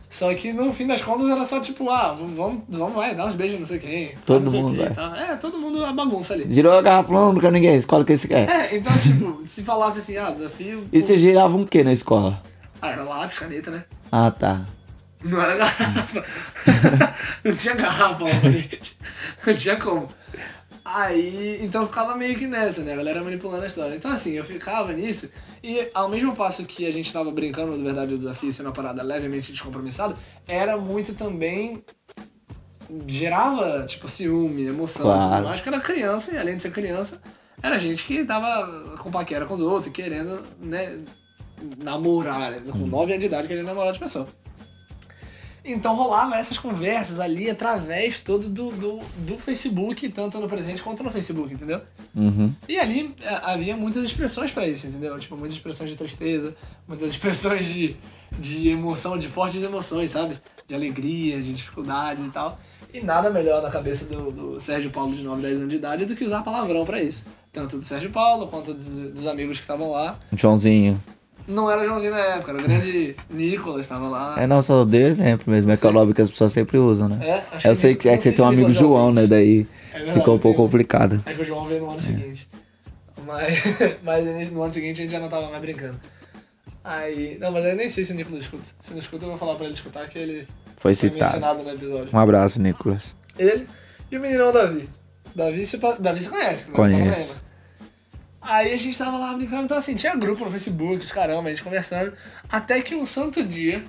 Só 0.08 0.32
que 0.34 0.52
no 0.54 0.72
fim 0.72 0.86
das 0.86 1.02
contas 1.02 1.28
era 1.28 1.44
só 1.44 1.60
tipo, 1.60 1.90
ah, 1.90 2.16
vamos, 2.18 2.62
vamos 2.68 2.94
vai, 2.94 3.14
dar 3.14 3.26
uns 3.26 3.34
beijos, 3.34 3.58
não 3.58 3.66
sei 3.66 3.78
quem. 3.78 4.12
Todo 4.24 4.44
não 4.44 4.50
sei 4.50 4.62
mundo 4.62 4.76
quem. 4.76 5.22
É, 5.22 5.36
todo 5.36 5.58
mundo 5.58 5.84
a 5.84 5.92
bagunça 5.92 6.32
ali. 6.32 6.46
Girou 6.48 6.72
a 6.72 6.80
garrafa, 6.80 7.12
não, 7.12 7.34
quero 7.34 7.52
ninguém, 7.52 7.76
escola 7.76 8.04
que 8.04 8.14
esse 8.14 8.26
quer. 8.26 8.48
É, 8.48 8.76
então, 8.76 8.96
tipo, 8.98 9.42
se 9.46 9.62
falasse 9.62 9.98
assim, 9.98 10.16
ah, 10.16 10.30
desafio. 10.30 10.84
E 10.90 11.02
você 11.02 11.16
girava 11.18 11.54
um 11.56 11.66
quê 11.66 11.84
na 11.84 11.92
escola? 11.92 12.42
Ah, 12.80 12.90
era 12.90 13.02
lápis, 13.02 13.38
caneta, 13.38 13.70
né? 13.70 13.84
Ah, 14.10 14.30
tá. 14.30 14.64
Não 15.22 15.42
era 15.42 15.56
garrafa. 15.56 16.24
não 17.44 17.52
tinha 17.52 17.74
garrafa, 17.74 18.24
obviamente. 18.24 18.96
Não 19.46 19.54
tinha 19.54 19.76
como. 19.76 20.08
Aí, 20.84 21.58
então 21.62 21.82
eu 21.82 21.88
ficava 21.88 22.16
meio 22.16 22.38
que 22.38 22.46
nessa, 22.46 22.82
né? 22.82 22.94
A 22.94 22.96
galera 22.96 23.22
manipulando 23.22 23.64
a 23.64 23.66
história. 23.66 23.94
Então, 23.94 24.10
assim, 24.10 24.32
eu 24.32 24.44
ficava 24.44 24.92
nisso. 24.92 25.30
E 25.62 25.88
ao 25.94 26.08
mesmo 26.08 26.34
passo 26.36 26.64
que 26.64 26.86
a 26.86 26.92
gente 26.92 27.12
tava 27.12 27.30
brincando 27.30 27.76
do 27.76 27.82
verdade 27.82 28.12
do 28.12 28.18
desafio, 28.18 28.52
sendo 28.52 28.66
uma 28.66 28.72
parada 28.72 29.02
levemente 29.02 29.50
descompromissada, 29.52 30.16
era 30.46 30.76
muito 30.76 31.14
também. 31.14 31.82
gerava, 33.06 33.84
tipo, 33.84 34.08
ciúme, 34.08 34.64
emoção 34.64 35.02
e 35.10 35.14
Claro. 35.14 35.34
tudo 35.36 35.44
mais, 35.48 35.60
porque 35.60 35.68
era 35.74 35.80
criança, 35.82 36.32
e 36.34 36.38
além 36.38 36.56
de 36.56 36.62
ser 36.62 36.72
criança, 36.72 37.20
era 37.62 37.78
gente 37.78 38.02
que 38.04 38.24
tava 38.24 38.96
com 38.98 39.10
paquera 39.10 39.44
com 39.44 39.54
os 39.54 39.60
outros, 39.60 39.92
querendo, 39.92 40.40
né, 40.58 40.98
namorar, 41.84 42.50
né? 42.50 42.62
Com 42.70 42.86
9 42.86 43.12
anos 43.12 43.20
de 43.20 43.26
idade, 43.26 43.46
querendo 43.46 43.66
namorar 43.66 43.92
de 43.92 43.98
pessoa. 43.98 44.26
Então 45.68 45.94
rolava 45.94 46.36
essas 46.36 46.56
conversas 46.56 47.20
ali 47.20 47.50
através 47.50 48.18
todo 48.18 48.48
do, 48.48 48.70
do, 48.70 48.98
do 49.18 49.38
Facebook, 49.38 50.08
tanto 50.08 50.40
no 50.40 50.48
presente 50.48 50.82
quanto 50.82 51.02
no 51.02 51.10
Facebook, 51.10 51.52
entendeu? 51.52 51.82
Uhum. 52.16 52.54
E 52.66 52.78
ali 52.78 53.14
é, 53.20 53.40
havia 53.44 53.76
muitas 53.76 54.02
expressões 54.02 54.50
pra 54.50 54.66
isso, 54.66 54.86
entendeu? 54.86 55.18
Tipo, 55.18 55.36
muitas 55.36 55.54
expressões 55.54 55.90
de 55.90 55.96
tristeza, 55.96 56.56
muitas 56.86 57.08
expressões 57.12 57.66
de, 57.66 57.96
de 58.38 58.68
emoção, 58.68 59.18
de 59.18 59.28
fortes 59.28 59.62
emoções, 59.62 60.10
sabe? 60.10 60.38
De 60.66 60.74
alegria, 60.74 61.40
de 61.42 61.52
dificuldades 61.52 62.26
e 62.26 62.30
tal. 62.30 62.58
E 62.92 63.02
nada 63.02 63.28
melhor 63.30 63.62
na 63.62 63.70
cabeça 63.70 64.06
do, 64.06 64.32
do 64.32 64.60
Sérgio 64.60 64.90
Paulo 64.90 65.14
de 65.14 65.22
9, 65.22 65.42
10 65.42 65.58
anos 65.58 65.70
de 65.70 65.76
idade 65.76 66.06
do 66.06 66.16
que 66.16 66.24
usar 66.24 66.42
palavrão 66.42 66.86
pra 66.86 67.02
isso. 67.02 67.26
Tanto 67.52 67.78
do 67.78 67.84
Sérgio 67.84 68.10
Paulo 68.10 68.48
quanto 68.48 68.72
dos, 68.72 68.88
dos 69.10 69.26
amigos 69.26 69.58
que 69.58 69.64
estavam 69.64 69.90
lá. 69.90 70.18
Joãozinho. 70.32 71.02
Não 71.48 71.70
era 71.70 71.82
Joãozinho 71.84 72.12
na 72.12 72.18
época, 72.18 72.52
era 72.52 72.60
o 72.60 72.62
grande 72.62 73.16
Nicolas 73.30 73.80
estava 73.80 74.06
lá. 74.08 74.40
É, 74.40 74.46
não, 74.46 74.60
só 74.60 74.84
dei 74.84 75.04
exemplo 75.04 75.50
mesmo. 75.50 75.70
É 75.70 75.76
que 75.78 75.86
é 75.86 75.90
o 75.90 76.14
que 76.14 76.20
as 76.22 76.28
pessoas 76.30 76.52
sempre 76.52 76.76
usam, 76.76 77.08
né? 77.08 77.18
É, 77.26 77.56
acho 77.56 77.66
Eu 77.66 77.72
que 77.72 77.78
sei 77.78 77.94
que, 77.94 78.08
é 78.08 78.16
que 78.18 78.22
você 78.24 78.32
tem 78.32 78.44
um 78.44 78.48
se 78.48 78.54
amigo 78.54 78.70
João, 78.70 79.12
né? 79.12 79.26
Daí 79.26 79.66
É 79.92 79.96
verdade, 79.98 80.18
ficou 80.18 80.34
um 80.34 80.38
pouco 80.38 80.62
complicado. 80.62 81.22
Acho 81.24 81.36
que 81.36 81.42
o 81.42 81.44
João 81.44 81.66
veio 81.66 81.80
no 81.80 81.90
ano 81.92 82.00
seguinte. 82.02 82.46
Mas, 83.26 83.62
mas 84.04 84.50
no 84.52 84.62
ano 84.62 84.72
seguinte 84.72 85.00
a 85.00 85.02
gente 85.04 85.10
já 85.10 85.18
não 85.20 85.28
tava 85.30 85.48
mais 85.48 85.60
brincando. 85.60 85.98
Aí. 86.84 87.36
Não, 87.40 87.50
mas 87.50 87.64
eu 87.64 87.76
nem 87.76 87.88
sei 87.88 88.04
se 88.04 88.12
o 88.12 88.16
Nicolas 88.16 88.42
escuta. 88.42 88.68
Se 88.78 88.92
não 88.92 88.98
escuta, 88.98 89.24
eu 89.24 89.30
vou 89.30 89.38
falar 89.38 89.54
pra 89.56 89.64
ele 89.64 89.74
escutar 89.74 90.08
que 90.08 90.18
ele 90.18 90.46
Foi 90.76 90.94
foi 90.94 91.10
citado. 91.10 91.18
mencionado 91.20 91.62
no 91.64 91.70
episódio. 91.70 92.08
Um 92.12 92.18
abraço, 92.18 92.60
Nicolas. 92.60 93.14
Ele 93.38 93.66
e 94.10 94.16
o 94.16 94.20
meninão 94.20 94.52
Davi. 94.52 94.88
Davi 95.34 95.64
você, 95.66 95.78
pa- 95.78 95.96
Davi 95.98 96.22
você 96.22 96.30
conhece, 96.30 96.66
não 96.68 96.74
Conheço. 96.74 97.36
Aí 98.40 98.72
a 98.72 98.76
gente 98.76 98.96
tava 98.96 99.18
lá 99.18 99.34
brincando, 99.34 99.64
então 99.64 99.76
assim, 99.76 99.94
tinha 99.94 100.14
grupo 100.14 100.44
no 100.44 100.50
Facebook, 100.50 101.04
os 101.04 101.12
caramba, 101.12 101.48
a 101.48 101.50
gente 101.50 101.62
conversando. 101.62 102.12
Até 102.50 102.80
que 102.80 102.94
um 102.94 103.06
santo 103.06 103.42
dia, 103.42 103.84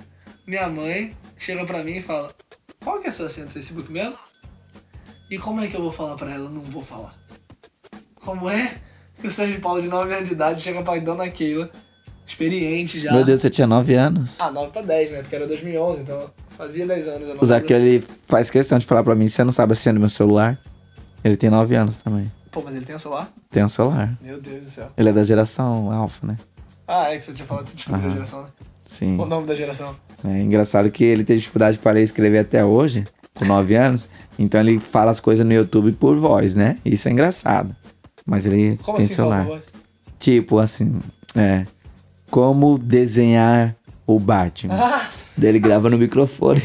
minha 0.46 0.68
mãe 0.68 1.16
chega 1.38 1.64
pra 1.64 1.82
mim 1.84 1.96
e 1.96 2.02
fala: 2.02 2.34
Qual 2.82 3.00
que 3.00 3.06
é 3.06 3.08
a 3.10 3.12
sua 3.12 3.30
senha 3.30 3.46
do 3.46 3.52
Facebook 3.52 3.90
mesmo? 3.90 4.16
E 5.30 5.38
como 5.38 5.60
é 5.60 5.68
que 5.68 5.76
eu 5.76 5.80
vou 5.80 5.92
falar 5.92 6.16
pra 6.16 6.32
ela? 6.32 6.50
Não 6.50 6.60
vou 6.62 6.82
falar. 6.82 7.14
Como 8.16 8.50
é 8.50 8.76
que 9.20 9.26
o 9.26 9.30
Sérgio 9.30 9.60
Paulo, 9.60 9.80
de 9.80 9.88
9 9.88 10.12
anos 10.12 10.28
de 10.28 10.34
idade, 10.34 10.60
chega 10.60 10.82
pra 10.82 10.98
dona 10.98 11.28
Keila, 11.30 11.70
experiente 12.26 12.98
já. 12.98 13.12
Meu 13.12 13.24
Deus, 13.24 13.40
você 13.40 13.48
tinha 13.48 13.66
9 13.66 13.94
anos? 13.94 14.36
Ah, 14.38 14.50
9 14.50 14.72
pra 14.72 14.82
10, 14.82 15.10
né? 15.12 15.20
Porque 15.20 15.36
era 15.36 15.46
2011, 15.46 16.02
então 16.02 16.30
fazia 16.56 16.86
10 16.86 17.08
anos. 17.08 17.28
Eu 17.28 17.34
não 17.36 17.42
O. 17.42 17.46
Zaqueu, 17.46 17.76
ele 17.76 18.04
faz 18.26 18.50
questão 18.50 18.78
de 18.78 18.86
falar 18.86 19.04
pra 19.04 19.14
mim, 19.14 19.28
você 19.28 19.44
não 19.44 19.52
sabe 19.52 19.72
a 19.72 19.76
senha 19.76 19.94
do 19.94 20.00
meu 20.00 20.08
celular? 20.08 20.58
Ele 21.22 21.36
tem 21.36 21.48
9 21.48 21.74
anos 21.76 21.96
também. 21.96 22.30
Pô, 22.50 22.62
mas 22.64 22.74
ele 22.74 22.84
tem 22.84 22.96
um 22.96 22.98
celular? 22.98 23.30
Tem 23.50 23.64
um 23.64 23.68
celular. 23.68 24.16
Meu 24.20 24.40
Deus 24.40 24.64
do 24.64 24.70
céu. 24.70 24.88
Ele 24.96 25.08
é 25.08 25.12
da 25.12 25.22
geração 25.22 25.90
alfa, 25.92 26.26
né? 26.26 26.36
Ah, 26.86 27.12
é 27.12 27.18
que 27.18 27.24
você 27.24 27.32
tinha 27.32 27.46
falado 27.46 27.64
que 27.64 27.70
você 27.70 27.76
descobriu 27.76 28.08
a 28.08 28.12
geração, 28.12 28.42
né? 28.42 28.48
Sim. 28.86 29.16
O 29.18 29.24
nome 29.26 29.46
da 29.46 29.54
geração. 29.54 29.94
É 30.24 30.38
engraçado 30.40 30.90
que 30.90 31.04
ele 31.04 31.22
tem 31.24 31.36
dificuldade 31.38 31.78
para 31.78 31.92
ler 31.92 32.00
e 32.00 32.04
escrever 32.04 32.38
até 32.38 32.64
hoje, 32.64 33.06
com 33.34 33.44
9 33.44 33.74
anos. 33.76 34.08
Então 34.38 34.60
ele 34.60 34.80
fala 34.80 35.12
as 35.12 35.20
coisas 35.20 35.46
no 35.46 35.52
YouTube 35.52 35.92
por 35.92 36.18
voz, 36.18 36.54
né? 36.54 36.78
Isso 36.84 37.08
é 37.08 37.12
engraçado. 37.12 37.74
Mas 38.26 38.44
ele 38.46 38.76
Como 38.82 38.96
tem 38.98 39.06
assim, 39.06 39.14
celular. 39.14 39.46
por 39.46 39.58
favor? 39.60 39.64
Tipo 40.18 40.58
assim, 40.58 41.00
é. 41.36 41.64
Como 42.30 42.76
desenhar 42.78 43.76
o 44.06 44.18
Batman. 44.18 44.74
Ah, 44.74 45.08
Daí 45.36 45.48
ele 45.50 45.58
grava 45.60 45.88
no 45.88 45.96
microfone 45.96 46.62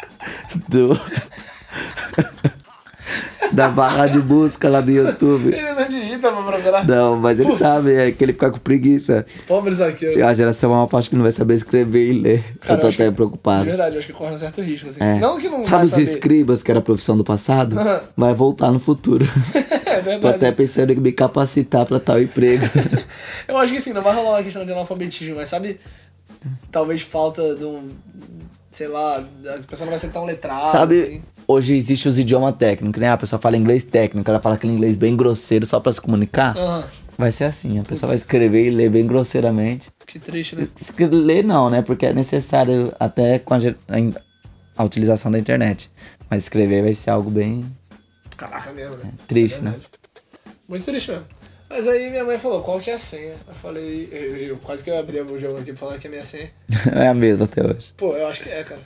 do. 0.68 0.90
da 3.52 3.68
barra 3.68 4.06
de 4.06 4.18
busca 4.20 4.68
lá 4.68 4.80
do 4.80 4.90
YouTube. 4.90 5.48
ele 5.54 5.72
não 5.72 5.86
digita 5.88 6.30
pra 6.32 6.42
procurar. 6.42 6.86
Não, 6.86 7.16
mas 7.16 7.38
ele 7.38 7.56
sabe, 7.56 7.94
é 7.94 8.10
que 8.12 8.24
ele 8.24 8.32
fica 8.32 8.50
com 8.50 8.58
preguiça. 8.58 9.24
Pobre 9.46 9.74
Zaqueu. 9.74 10.26
A 10.26 10.34
geração 10.34 10.72
alfa 10.74 10.98
acho 10.98 11.10
que 11.10 11.16
não 11.16 11.22
vai 11.22 11.32
saber 11.32 11.54
escrever 11.54 12.10
e 12.10 12.12
ler. 12.20 12.44
Cara, 12.60 12.74
eu 12.74 12.80
tô 12.80 12.86
eu 12.88 12.90
até 12.92 13.04
que- 13.08 13.12
preocupado. 13.12 13.62
De 13.64 13.68
verdade, 13.70 13.94
eu 13.94 13.98
acho 13.98 14.06
que 14.08 14.12
corre 14.12 14.34
um 14.34 14.38
certo 14.38 14.60
risco, 14.62 14.88
assim. 14.88 15.02
É. 15.02 15.18
Não 15.18 15.38
que 15.38 15.48
não 15.48 15.64
Sabe 15.68 15.84
os 15.84 15.90
saber. 15.90 16.02
escribas, 16.04 16.62
que 16.62 16.70
era 16.70 16.80
a 16.80 16.82
profissão 16.82 17.16
do 17.16 17.24
passado? 17.24 17.78
Aham. 17.78 18.00
Vai 18.16 18.34
voltar 18.34 18.70
no 18.70 18.78
futuro. 18.78 19.26
É 19.94 19.98
Tô 19.98 20.02
verdade. 20.10 20.34
até 20.34 20.50
pensando 20.52 20.92
em 20.92 20.96
me 20.96 21.12
capacitar 21.12 21.86
pra 21.86 22.00
tal 22.00 22.20
emprego. 22.20 22.64
Eu 23.46 23.56
acho 23.58 23.70
que 23.72 23.78
assim, 23.78 23.92
não 23.92 24.02
vai 24.02 24.12
rolar 24.12 24.30
uma 24.38 24.42
questão 24.42 24.66
de 24.66 24.72
analfabetismo, 24.72 25.36
mas 25.36 25.48
sabe, 25.48 25.78
talvez 26.72 27.00
falta 27.02 27.54
de 27.54 27.64
um, 27.64 27.90
sei 28.72 28.88
lá, 28.88 29.18
a 29.18 29.66
pessoa 29.68 29.86
não 29.86 29.90
vai 29.90 29.98
ser 30.00 30.08
tão 30.08 30.24
letrada, 30.24 30.72
Sabe, 30.72 31.00
assim. 31.00 31.22
Hoje 31.46 31.74
existe 31.76 32.08
os 32.08 32.18
idiomas 32.18 32.56
técnicos, 32.56 33.00
né? 33.00 33.08
A 33.10 33.16
pessoa 33.16 33.40
fala 33.40 33.56
inglês 33.56 33.84
técnico, 33.84 34.28
ela 34.30 34.40
fala 34.40 34.54
aquele 34.56 34.72
inglês 34.72 34.96
bem 34.96 35.16
grosseiro 35.16 35.64
só 35.66 35.80
pra 35.80 35.92
se 35.92 36.00
comunicar. 36.00 36.56
Aham. 36.56 36.84
Vai 37.16 37.30
ser 37.30 37.44
assim, 37.44 37.78
a 37.78 37.84
pessoa 37.84 38.08
vai 38.08 38.16
escrever 38.16 38.66
e 38.66 38.70
ler 38.70 38.90
bem 38.90 39.06
grosseiramente. 39.06 39.88
Que 40.04 40.18
triste, 40.18 40.56
né? 40.56 40.66
Ler 41.12 41.44
não, 41.44 41.70
né? 41.70 41.80
Porque 41.80 42.06
é 42.06 42.12
necessário 42.12 42.92
até 42.98 43.38
com 43.38 43.54
a, 43.54 43.58
a 43.58 44.24
a 44.76 44.82
utilização 44.82 45.30
da 45.30 45.38
internet. 45.38 45.88
Mas 46.28 46.42
escrever 46.42 46.82
vai 46.82 46.94
ser 46.94 47.10
algo 47.10 47.30
bem 47.30 47.64
Caraca 48.36 48.72
mesmo, 48.72 48.96
né? 48.96 49.12
triste, 49.28 49.58
É 49.58 49.60
né? 49.62 49.74
Muito 50.68 50.84
triste 50.84 51.10
mesmo. 51.12 51.24
Mas 51.70 51.86
aí 51.86 52.10
minha 52.10 52.24
mãe 52.24 52.36
falou, 52.38 52.60
qual 52.60 52.80
que 52.80 52.90
é 52.90 52.94
a 52.94 52.98
senha? 52.98 53.34
Eu 53.46 53.54
falei, 53.54 54.08
eu, 54.10 54.36
eu- 54.36 54.56
quase 54.56 54.82
que 54.82 54.90
eu 54.90 54.98
abri 54.98 55.20
o 55.20 55.38
jogo 55.38 55.58
aqui 55.58 55.66
pra 55.72 55.76
falar 55.86 55.98
que 55.98 56.08
é 56.08 56.10
a 56.10 56.12
minha 56.12 56.24
senha. 56.24 56.50
é 56.94 57.06
a 57.06 57.14
mesma 57.14 57.44
até 57.44 57.64
hoje. 57.64 57.92
Pô, 57.96 58.16
eu 58.16 58.26
acho 58.26 58.42
que 58.42 58.48
é, 58.48 58.64
cara. 58.64 58.80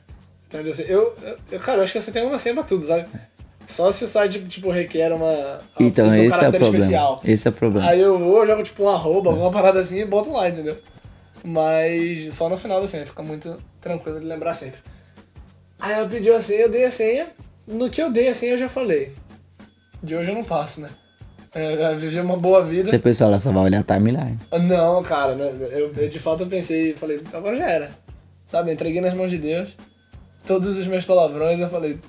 Então, 0.49 0.61
eu, 0.61 0.75
sei- 0.75 0.87
eu, 0.89 1.15
eu, 1.23 1.37
eu- 1.53 1.61
cara, 1.61 1.79
eu 1.79 1.85
acho 1.85 1.93
que 1.93 2.01
você 2.01 2.11
tem 2.11 2.27
uma 2.27 2.39
senha 2.39 2.55
pra 2.55 2.65
tudo, 2.65 2.87
sabe? 2.87 3.07
Só 3.67 3.93
se 3.93 4.03
o 4.05 4.09
site, 4.09 4.41
tipo, 4.47 4.71
requer 4.71 5.13
uma... 5.13 5.59
Então, 5.79 6.09
um 6.09 6.15
esse 6.15 6.33
é 6.33 6.49
o 6.49 6.53
problema. 6.53 6.77
especial. 6.79 7.21
Esse 7.23 7.47
é 7.49 7.51
o 7.51 7.55
problema. 7.55 7.87
Aí 7.91 8.01
eu 8.01 8.19
vou, 8.19 8.47
jogo 8.47 8.63
tipo 8.63 8.85
um 8.85 8.89
arroba, 8.89 9.29
alguma 9.31 9.51
parada 9.51 9.79
assim 9.79 10.01
e 10.01 10.07
boto 10.07 10.33
lá, 10.33 10.49
entendeu? 10.49 10.79
Mas 11.45 12.35
só 12.35 12.49
no 12.49 12.57
final 12.57 12.81
da 12.81 12.89
senha, 12.89 13.05
fica 13.05 13.23
muito 13.23 13.63
tranquilo 13.81 14.19
de 14.21 14.25
lembrar 14.27 14.55
sempre. 14.55 14.81
Aí 15.79 15.93
ela 15.93 16.09
pediu 16.09 16.35
a 16.35 16.41
senha, 16.41 16.63
eu 16.63 16.71
dei 16.71 16.87
a 16.87 16.91
senha. 16.91 17.27
No 17.67 17.91
que 17.91 18.03
eu 18.03 18.11
dei 18.11 18.29
a 18.29 18.35
senha 18.35 18.53
eu 18.53 18.59
já 18.59 18.71
falei. 18.71 19.13
De 20.03 20.17
hoje 20.17 20.31
eu 20.31 20.35
não 20.35 20.45
passo, 20.45 20.81
né? 20.81 20.89
Eu, 21.55 21.63
eu 21.63 21.99
vivi 21.99 22.19
uma 22.21 22.39
boa 22.39 22.65
vida. 22.65 22.89
Você 22.91 22.99
pensou, 22.99 23.27
ela 23.27 23.39
só 23.39 23.53
vai 23.53 23.65
olhar 23.65 23.81
a 23.81 23.95
timeline. 23.95 24.39
Não, 24.63 25.03
cara, 25.03 25.35
né? 25.35 25.53
eu, 25.73 25.93
eu 25.95 26.09
de 26.09 26.19
fato 26.19 26.43
eu 26.45 26.47
pensei, 26.47 26.95
falei, 26.95 27.21
agora 27.35 27.55
já 27.57 27.69
era. 27.69 27.91
Sabe, 28.47 28.71
eu 28.71 28.75
entreguei 28.75 29.03
nas 29.03 29.13
mãos 29.13 29.31
de 29.31 29.37
Deus 29.37 29.77
todos 30.49 30.79
os 30.79 30.87
meus 30.87 31.05
palavrões, 31.05 31.61
eu 31.61 31.69
falei, 31.69 32.01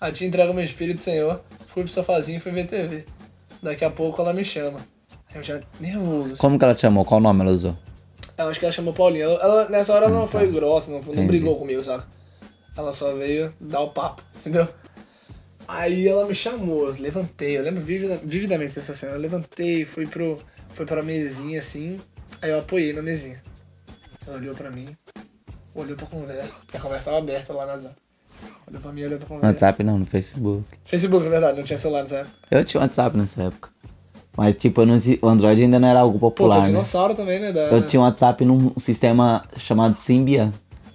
a 0.00 0.10
ti 0.10 0.24
entrego 0.24 0.52
meu 0.54 0.64
espírito, 0.64 1.02
Senhor. 1.02 1.40
Fui 1.66 1.82
pro 1.84 1.92
sofazinho 1.92 2.38
e 2.38 2.40
fui 2.40 2.50
ver 2.50 2.66
TV. 2.66 3.04
Daqui 3.62 3.84
a 3.84 3.90
pouco 3.90 4.20
ela 4.22 4.32
me 4.32 4.44
chama. 4.44 4.80
Eu 5.34 5.42
já 5.42 5.60
nervoso. 5.78 6.36
Como 6.38 6.58
que 6.58 6.64
ela 6.64 6.74
te 6.74 6.80
chamou? 6.80 7.04
Qual 7.04 7.20
nome 7.20 7.42
ela 7.42 7.50
usou? 7.52 7.76
Eu 8.38 8.48
acho 8.48 8.58
que 8.58 8.64
ela 8.66 8.72
chamou 8.72 8.92
Paulinha. 8.92 9.24
Ela, 9.24 9.34
ela- 9.42 9.68
nessa 9.68 9.92
hora 9.92 10.06
ela 10.06 10.14
não 10.18 10.26
foi 10.26 10.46
grossa, 10.50 10.90
não, 10.90 11.02
foi- 11.02 11.14
não 11.14 11.26
brigou 11.26 11.56
comigo, 11.58 11.82
saca? 11.84 12.06
Ela 12.76 12.92
só 12.92 13.14
veio 13.14 13.52
dar 13.60 13.80
o 13.80 13.90
papo, 13.90 14.22
entendeu? 14.40 14.66
Aí 15.66 16.06
ela 16.08 16.26
me 16.26 16.34
chamou, 16.34 16.88
eu 16.88 16.94
levantei, 17.00 17.56
eu 17.58 17.62
lembro 17.62 17.82
vivida- 17.82 18.20
vividamente 18.22 18.74
dessa 18.74 18.94
cena. 18.94 19.12
Eu 19.12 19.20
levantei, 19.20 19.84
fui 19.84 20.06
pro. 20.06 20.38
Fui 20.70 20.84
pra 20.84 21.02
mesinha 21.02 21.60
assim, 21.60 22.00
aí 22.42 22.50
eu 22.50 22.58
apoiei 22.58 22.92
na 22.92 23.00
mesinha. 23.02 23.40
Ela 24.26 24.36
olhou 24.38 24.54
pra 24.54 24.70
mim, 24.70 24.96
olhou 25.74 25.96
pra 25.96 26.06
conversa, 26.06 26.52
porque 26.64 26.76
a 26.76 26.80
conversa 26.80 27.04
tava 27.06 27.18
aberta 27.18 27.52
lá 27.52 27.64
no 27.66 27.72
WhatsApp. 27.72 27.94
Olhou 28.68 28.80
pra 28.82 28.92
mim, 28.92 29.04
olhou 29.04 29.18
pra 29.18 29.24
No 29.26 29.28
conversa. 29.28 29.46
WhatsApp 29.66 29.82
não, 29.84 29.98
no 29.98 30.06
Facebook. 30.06 30.64
Facebook, 30.84 31.26
é 31.26 31.30
verdade, 31.30 31.56
não 31.58 31.64
tinha 31.64 31.78
celular 31.78 32.00
nessa 32.02 32.16
época. 32.16 32.32
Eu 32.50 32.64
tinha 32.64 32.80
WhatsApp 32.80 33.16
nessa 33.16 33.42
época. 33.44 33.68
Mas, 34.36 34.56
tipo, 34.56 34.80
eu 34.82 34.86
não 34.86 34.96
o 35.22 35.28
Android 35.28 35.62
ainda 35.62 35.78
não 35.78 35.88
era 35.88 36.00
algo 36.00 36.18
Pô, 36.18 36.30
popular, 36.30 36.54
tem 36.56 36.62
né? 36.64 36.68
dinossauro 36.70 37.14
também, 37.14 37.38
né? 37.38 37.52
Da... 37.52 37.60
Eu 37.68 37.86
tinha 37.86 38.00
um 38.00 38.04
WhatsApp 38.04 38.44
num 38.44 38.72
sistema 38.78 39.44
chamado 39.56 39.96
Symbian, 39.96 40.52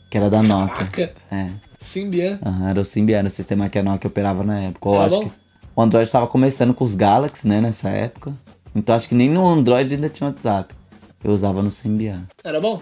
que 0.09 0.17
era 0.17 0.29
da 0.29 0.43
Nokia. 0.43 0.75
Caraca, 0.87 1.13
É. 1.31 1.49
Symbian. 1.79 2.37
Aham, 2.45 2.69
era 2.69 2.81
o 2.81 2.85
Symbian, 2.85 3.19
era 3.19 3.27
o 3.29 3.31
sistema 3.31 3.69
que 3.69 3.79
a 3.79 3.83
Nokia 3.83 4.09
operava 4.09 4.43
na 4.43 4.59
época. 4.59 4.89
Eu 4.89 5.01
acho 5.01 5.15
bom? 5.15 5.29
que 5.29 5.31
o 5.73 5.81
Android 5.81 6.05
estava 6.05 6.27
começando 6.27 6.73
com 6.73 6.83
os 6.83 6.93
Galaxy, 6.95 7.47
né, 7.47 7.61
nessa 7.61 7.87
época. 7.89 8.33
Então 8.75 8.93
acho 8.93 9.07
que 9.07 9.15
nem 9.15 9.29
no 9.29 9.47
Android 9.47 9.95
ainda 9.95 10.09
tinha 10.09 10.27
WhatsApp. 10.27 10.75
Eu 11.23 11.31
usava 11.31 11.63
no 11.63 11.71
Symbian. 11.71 12.27
Era 12.43 12.59
bom? 12.59 12.81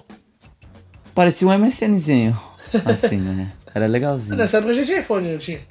Parecia 1.18 1.47
um 1.47 1.51
MSNzinho. 1.51 2.38
Assim, 2.86 3.18
né? 3.18 3.51
Era 3.74 3.88
legalzinho. 3.88 4.38
Nessa 4.38 4.57
época 4.57 4.72
já 4.72 4.86
tinha 4.86 4.99
iPhone, 4.99 5.32
não 5.32 5.39
tinha? 5.39 5.61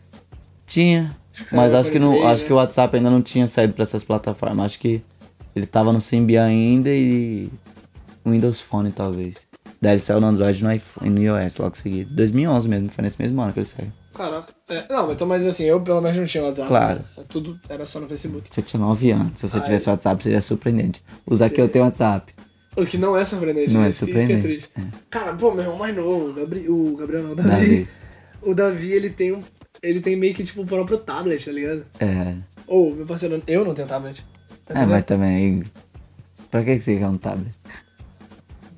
Tinha. 0.67 1.17
Mas 1.53 1.73
acho 1.73 1.89
que, 1.89 2.01
não, 2.01 2.15
3, 2.15 2.25
acho 2.27 2.43
né? 2.43 2.47
que 2.49 2.53
o 2.53 2.57
WhatsApp 2.57 2.97
ainda 2.97 3.11
não 3.11 3.23
tinha 3.23 3.47
saído 3.47 3.73
pra 3.73 3.85
essas 3.85 4.03
plataformas. 4.03 4.67
Acho 4.67 4.81
que 4.81 5.01
ele 5.55 5.67
tava 5.67 5.93
no 5.93 6.01
Symbian 6.01 6.47
ainda 6.47 6.91
e 6.91 7.49
Windows 8.27 8.61
Phone 8.61 8.91
talvez. 8.91 9.47
Daí 9.81 9.93
ele 9.93 10.01
saiu 10.01 10.21
no 10.21 10.27
Android 10.27 10.59
e 10.59 10.65
no, 10.65 10.73
iPhone, 10.73 11.11
no 11.11 11.23
iOS 11.23 11.59
logo 11.59 11.77
seguido. 11.77 12.13
2011 12.17 12.69
mesmo, 12.69 12.89
foi 12.89 13.05
nesse 13.05 13.23
mesmo 13.23 13.41
ano 13.41 13.53
que 13.53 13.61
ele 13.61 13.67
saiu. 13.67 13.93
Caraca. 14.15 14.49
É, 14.69 14.85
não, 14.93 15.13
então, 15.13 15.29
mas 15.29 15.47
assim, 15.47 15.63
eu 15.63 15.81
pelo 15.81 16.01
menos 16.01 16.17
não 16.17 16.25
tinha 16.25 16.43
WhatsApp. 16.43 16.67
Claro. 16.67 17.05
né? 17.17 17.25
Tudo 17.29 17.57
era 17.69 17.87
só 17.87 18.01
no 18.01 18.09
Facebook. 18.09 18.49
Você 18.51 18.63
tinha 18.63 18.81
9 18.81 19.13
anos. 19.13 19.33
Se 19.37 19.49
você 19.49 19.59
Ah, 19.59 19.61
tivesse 19.61 19.89
é. 19.89 19.93
WhatsApp, 19.93 20.25
seria 20.25 20.43
surpreendente. 20.43 21.05
Usar 21.25 21.51
que 21.51 21.61
eu 21.61 21.69
tenho 21.69 21.85
WhatsApp. 21.85 22.35
O 22.77 22.85
que 22.85 22.99
não 22.99 23.17
é 23.17 23.25
surpreendente, 23.25 23.71
Não 23.73 23.81
né? 23.81 23.87
é 23.87 23.91
Isso 23.91 24.05
que- 24.05 24.13
Isso 24.13 24.27
que 24.27 24.33
é 24.35 24.41
triste. 24.41 24.69
Cara, 25.09 25.33
pô, 25.35 25.51
meu 25.53 25.63
irmão 25.63 25.79
mais 25.79 25.97
novo, 25.97 26.31
o 26.31 26.33
Gabriel, 26.35 26.73
o 26.75 26.97
Gabriel 26.97 27.23
não, 27.23 27.33
o 27.33 27.35
Davi. 27.35 27.49
Davi. 27.51 27.89
O 28.43 28.55
Davi, 28.55 28.93
ele 28.93 29.11
tem 29.11 29.33
um. 29.33 29.43
Ele 29.83 30.01
tem 30.01 30.15
meio 30.17 30.35
que 30.35 30.45
tipo 30.45 30.63
o 30.63 30.67
próprio 30.67 30.99
tablet, 30.99 31.45
tá 31.45 31.53
ligado? 31.53 31.85
É. 32.01 32.35
Ou, 32.67 32.95
meu 32.95 33.07
parceiro, 33.07 33.43
eu 33.47 33.65
não 33.65 33.75
tenho 33.75 33.89
tablet. 33.89 34.25
Tá 34.67 34.81
É, 34.83 34.87
mas 34.87 35.05
também. 35.05 35.63
Pra 36.51 36.63
que 36.63 36.79
você 36.81 36.97
quer 36.97 37.07
um 37.09 37.17
tablet? 37.19 37.51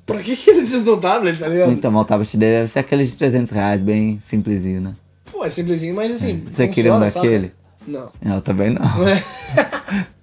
Pra 0.05 0.19
que, 0.19 0.35
que 0.35 0.49
ele 0.49 0.61
precisa 0.61 0.83
de 0.83 0.89
um 0.89 0.99
tablet, 0.99 1.37
tá 1.39 1.47
ligado? 1.47 1.71
Então, 1.71 1.93
o 1.95 2.05
tablet 2.05 2.35
dele 2.37 2.51
deve 2.57 2.67
ser 2.67 2.79
aqueles 2.79 3.11
de 3.11 3.17
300 3.17 3.51
reais, 3.51 3.83
bem 3.83 4.19
simplesinho, 4.19 4.81
né? 4.81 4.93
Pô, 5.31 5.43
é 5.45 5.49
simplesinho, 5.49 5.95
mas 5.95 6.15
assim. 6.15 6.43
Você 6.49 6.67
queria 6.67 6.93
um 6.95 6.99
funciona, 7.01 7.27
daquele? 7.27 7.51
Não. 7.87 8.11
Eu 8.25 8.41
também 8.41 8.69
não. 8.71 8.81
Não 8.97 9.07
é? 9.07 9.23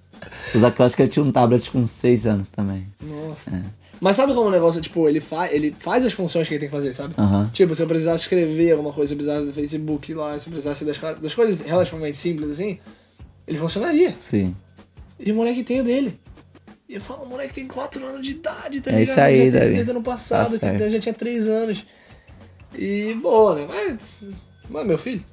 Usar 0.55 0.71
que 0.71 0.81
eu 0.81 0.85
acho 0.85 0.95
que 0.95 1.01
ele 1.01 1.09
tinha 1.09 1.23
um 1.25 1.31
tablet 1.31 1.69
com 1.71 1.85
6 1.85 2.25
anos 2.27 2.49
também. 2.49 2.87
Nossa. 3.01 3.49
É. 3.51 3.61
Mas 3.99 4.15
sabe 4.15 4.33
como 4.33 4.47
o 4.47 4.51
negócio, 4.51 4.79
tipo, 4.79 5.09
ele, 5.09 5.19
fa 5.19 5.51
ele 5.51 5.75
faz 5.79 6.05
as 6.05 6.13
funções 6.13 6.47
que 6.47 6.53
ele 6.53 6.59
tem 6.59 6.69
que 6.69 6.75
fazer, 6.75 6.93
sabe? 6.93 7.15
Aham. 7.17 7.49
Tipo, 7.51 7.73
se 7.73 7.81
eu 7.81 7.87
precisasse 7.87 8.23
escrever 8.23 8.71
alguma 8.71 8.93
coisa, 8.93 9.07
se 9.09 9.13
eu 9.13 9.17
precisasse 9.17 9.45
do 9.47 9.53
Facebook 9.53 10.13
lá, 10.13 10.37
se 10.39 10.47
eu 10.47 10.51
precisasse 10.51 10.85
das, 10.85 10.97
das 11.19 11.33
coisas 11.33 11.61
relativamente 11.61 12.17
simples 12.17 12.51
assim, 12.51 12.77
ele 13.47 13.57
funcionaria. 13.57 14.15
Sim. 14.19 14.55
E 15.19 15.31
o 15.31 15.35
moleque 15.35 15.63
tem 15.63 15.81
o 15.81 15.83
dele. 15.83 16.19
E 16.87 16.93
eu 16.95 17.01
falo, 17.01 17.23
o 17.23 17.29
moleque 17.29 17.53
tem 17.55 17.67
4 17.67 18.05
anos 18.05 18.21
de 18.21 18.31
idade, 18.31 18.81
tá 18.81 18.91
É 18.91 18.99
ligado? 18.99 19.03
isso 19.09 19.19
aí, 19.19 19.51
já 19.51 19.59
tem 19.59 19.79
ano 19.79 20.03
passado, 20.03 20.59
Tá 20.59 20.69
que 20.69 20.75
então 20.75 20.89
já 20.89 20.99
tinha 20.99 21.13
3 21.13 21.47
anos. 21.47 21.85
E 22.75 23.15
boa, 23.15 23.55
né? 23.55 23.65
Mas. 23.67 24.19
Mas 24.69 24.85
meu 24.85 24.97
filho. 24.97 25.23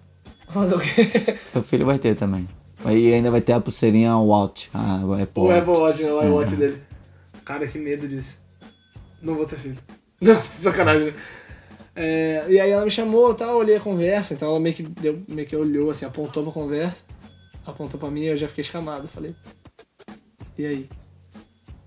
Fazer 0.48 0.74
o 0.74 0.78
quê? 0.78 1.36
Seu 1.44 1.62
filho 1.62 1.84
vai 1.84 1.98
ter 1.98 2.16
também. 2.16 2.46
Aí 2.84 3.12
ainda 3.14 3.30
vai 3.30 3.40
ter 3.40 3.52
a 3.52 3.60
pulseirinha 3.60 4.16
Watch. 4.16 4.68
Ah, 4.74 5.00
o 5.04 5.12
Apple 5.14 5.42
O 5.42 5.42
Watch. 5.44 5.58
Apple 5.58 5.72
Watch, 5.80 6.02
né? 6.02 6.10
O 6.12 6.16
Uhum. 6.18 6.26
iWatch 6.28 6.56
dele. 6.56 6.82
Cara, 7.44 7.66
que 7.66 7.78
medo 7.78 8.06
disso. 8.06 8.38
Não 9.22 9.34
vou 9.34 9.46
ter 9.46 9.56
filho. 9.56 9.78
Não, 10.20 10.40
sacanagem. 10.42 11.12
É, 11.96 12.44
e 12.48 12.58
aí 12.60 12.70
ela 12.70 12.84
me 12.84 12.90
chamou 12.90 13.32
e 13.32 13.36
tal, 13.36 13.56
olhei 13.56 13.76
a 13.76 13.80
conversa, 13.80 14.34
então 14.34 14.48
ela 14.48 14.58
meio 14.58 14.74
que 14.74 14.82
deu, 14.82 15.22
meio 15.28 15.46
que 15.46 15.54
olhou 15.56 15.90
assim, 15.90 16.04
apontou 16.04 16.42
pra 16.42 16.52
conversa, 16.52 17.04
apontou 17.64 18.00
pra 18.00 18.10
mim 18.10 18.22
e 18.22 18.26
eu 18.28 18.36
já 18.36 18.48
fiquei 18.48 18.62
escamado. 18.62 19.06
Falei, 19.06 19.34
e 20.58 20.66
aí? 20.66 20.88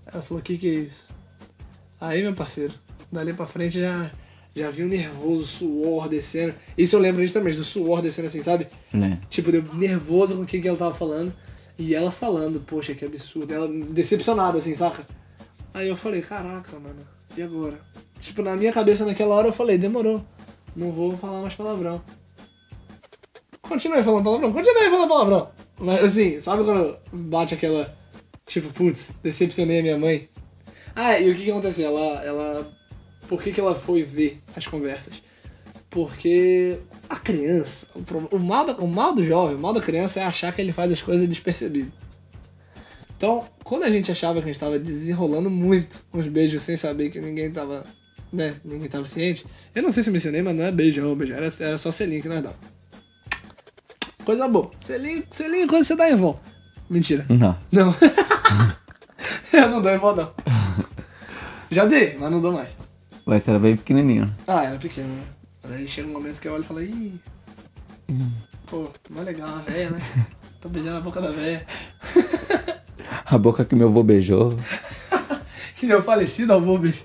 Ela 0.06 0.22
falou, 0.22 0.40
o 0.40 0.42
que 0.42 0.56
que 0.56 0.66
é 0.66 0.74
isso? 0.80 1.08
Aí, 2.00 2.22
meu 2.22 2.32
parceiro, 2.34 2.72
dali 3.12 3.34
pra 3.34 3.46
frente 3.46 3.78
já, 3.80 4.10
já 4.58 4.70
vi 4.70 4.84
um 4.84 4.88
nervoso, 4.88 5.44
suor 5.44 6.08
descendo. 6.08 6.54
Isso 6.76 6.96
eu 6.96 7.00
lembro 7.00 7.22
justamente, 7.22 7.56
do 7.56 7.64
suor 7.64 8.02
descendo 8.02 8.26
assim, 8.26 8.42
sabe? 8.42 8.66
Né? 8.92 9.20
Tipo, 9.30 9.52
deu 9.52 9.64
nervoso 9.74 10.36
com 10.36 10.42
o 10.42 10.46
que, 10.46 10.60
que 10.60 10.68
ela 10.68 10.76
tava 10.76 10.94
falando. 10.94 11.32
E 11.78 11.94
ela 11.94 12.10
falando, 12.10 12.60
poxa, 12.60 12.94
que 12.94 13.04
absurdo. 13.04 13.54
Ela 13.54 13.68
decepcionada, 13.68 14.58
assim, 14.58 14.74
saca? 14.74 15.06
Aí 15.72 15.88
eu 15.88 15.96
falei, 15.96 16.20
caraca, 16.20 16.78
mano, 16.78 16.98
e 17.36 17.42
agora? 17.42 17.78
Tipo, 18.18 18.42
na 18.42 18.56
minha 18.56 18.72
cabeça 18.72 19.06
naquela 19.06 19.34
hora 19.34 19.48
eu 19.48 19.52
falei, 19.52 19.78
demorou. 19.78 20.24
Não 20.74 20.92
vou 20.92 21.16
falar 21.16 21.40
mais 21.40 21.54
palavrão. 21.54 22.02
Continuei 23.62 24.02
falando 24.02 24.24
palavrão, 24.24 24.52
continuei 24.52 24.90
falando 24.90 25.08
palavrão. 25.08 25.48
Mas 25.78 26.02
assim, 26.02 26.40
sabe 26.40 26.64
quando 26.64 26.96
bate 27.12 27.54
aquela. 27.54 27.96
Tipo, 28.46 28.72
putz, 28.72 29.12
decepcionei 29.22 29.80
a 29.80 29.82
minha 29.82 29.98
mãe. 29.98 30.28
Ah, 30.96 31.18
e 31.20 31.30
o 31.30 31.34
que, 31.34 31.44
que 31.44 31.50
aconteceu? 31.50 31.88
Ela. 31.88 32.24
ela 32.24 32.77
por 33.28 33.42
que, 33.42 33.52
que 33.52 33.60
ela 33.60 33.74
foi 33.74 34.02
ver 34.02 34.40
as 34.56 34.66
conversas? 34.66 35.22
Porque 35.90 36.78
a 37.08 37.16
criança, 37.16 37.86
o, 38.32 38.38
mal 38.38 38.64
da- 38.66 38.76
o 38.76 38.86
mal 38.88 39.14
do 39.14 39.22
jovem, 39.24 39.56
o 39.56 39.58
mal 39.58 39.72
da 39.72 39.80
criança 39.80 40.20
é 40.20 40.24
achar 40.24 40.52
que 40.54 40.60
ele 40.60 40.72
faz 40.72 40.90
as 40.92 41.00
coisas 41.00 41.26
despercebido. 41.28 41.92
Então, 43.16 43.44
quando 43.64 43.82
a 43.84 43.90
gente 43.90 44.10
achava 44.12 44.34
que 44.40 44.44
a 44.44 44.52
gente 44.52 44.60
tava 44.60 44.78
desenrolando 44.78 45.50
muito 45.50 46.04
uns 46.12 46.26
beijos 46.28 46.62
sem 46.62 46.76
saber 46.76 47.10
que 47.10 47.20
ninguém 47.20 47.50
tava, 47.50 47.84
né, 48.32 48.56
ninguém 48.64 48.88
tava 48.88 49.06
ciente, 49.06 49.44
eu 49.74 49.82
não 49.82 49.90
sei 49.90 50.02
se 50.02 50.08
eu 50.08 50.12
mencionei, 50.12 50.40
mas 50.42 50.54
não 50.54 50.64
é 50.64 50.70
beijão, 50.70 51.16
era, 51.34 51.52
era 51.60 51.78
só 51.78 51.90
selinho 51.90 52.22
que 52.22 52.28
nós 52.28 52.42
dava. 52.42 52.56
Coisa 54.24 54.46
boa. 54.46 54.70
Selinho, 54.78 55.24
selinho 55.30 55.64
é 55.64 55.66
que 55.66 55.72
você 55.84 55.96
dá 55.96 56.08
em 56.10 56.14
vó. 56.14 56.38
Mentira. 56.88 57.24
Não. 57.28 57.58
Não. 57.72 57.94
eu 59.52 59.68
não 59.68 59.80
dou 59.82 59.90
em 59.90 59.98
vó, 59.98 60.14
não. 60.14 60.32
Já 61.70 61.86
dei, 61.86 62.16
mas 62.18 62.30
não 62.30 62.40
dou 62.40 62.52
mais. 62.52 62.70
Vai 63.28 63.38
ser 63.38 63.58
bem 63.58 63.76
pequenininho. 63.76 64.34
Ah, 64.46 64.64
era 64.64 64.78
pequeno, 64.78 65.06
né? 65.06 65.22
Mas 65.62 65.72
aí 65.72 65.86
chega 65.86 66.08
um 66.08 66.12
momento 66.12 66.40
que 66.40 66.48
eu 66.48 66.54
olho 66.54 66.62
e 66.62 66.66
falo, 66.66 66.82
ih. 66.82 67.20
Pô, 68.66 68.88
não 69.10 69.20
é 69.20 69.24
legal, 69.26 69.50
a 69.50 69.60
véia, 69.60 69.90
né? 69.90 70.00
Tô 70.62 70.70
beijando 70.70 70.96
a 70.96 71.00
boca 71.00 71.20
da 71.20 71.30
véia. 71.30 71.66
A 73.26 73.36
boca 73.36 73.66
que 73.66 73.74
meu 73.74 73.88
avô 73.88 74.02
beijou. 74.02 74.56
Que 75.76 75.86
meu 75.86 76.02
falecido 76.02 76.54
avô 76.54 76.78
beijo. 76.78 77.04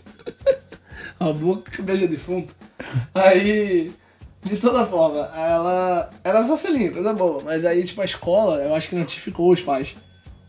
A 1.20 1.32
boca 1.34 1.70
que 1.70 1.82
beija 1.82 2.08
defunto. 2.08 2.56
Aí, 3.14 3.94
de 4.42 4.58
toda 4.58 4.86
forma, 4.86 5.30
ela 5.36 6.10
era 6.24 6.44
só 6.46 6.56
selinho, 6.56 6.94
coisa 6.94 7.14
boa. 7.14 7.44
Mas 7.44 7.66
aí, 7.66 7.84
tipo, 7.84 8.02
a 8.02 8.06
escola, 8.06 8.64
eu 8.64 8.74
acho 8.74 8.88
que 8.88 8.96
notificou 8.96 9.52
os 9.52 9.62
pais, 9.62 9.96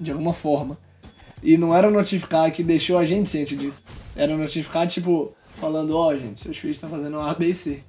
de 0.01 0.13
alguma 0.13 0.33
forma. 0.33 0.79
E 1.43 1.59
não 1.59 1.77
era 1.77 1.91
notificar 1.91 2.51
que 2.53 2.63
deixou 2.63 2.97
a 2.97 3.05
gente 3.05 3.29
ciente 3.29 3.57
disso. 3.57 3.83
Era 4.17 4.35
notificar, 4.37 4.87
tipo, 4.87 5.35
falando, 5.65 5.97
ó, 5.97 6.15
gente, 6.15 6.43
seus 6.43 6.59
filhos 6.59 6.77
estão 6.77 6.91
fazendo 6.91 7.19
A, 7.19 7.33
B 7.35 7.47
e 7.47 7.55
C. 7.55 7.81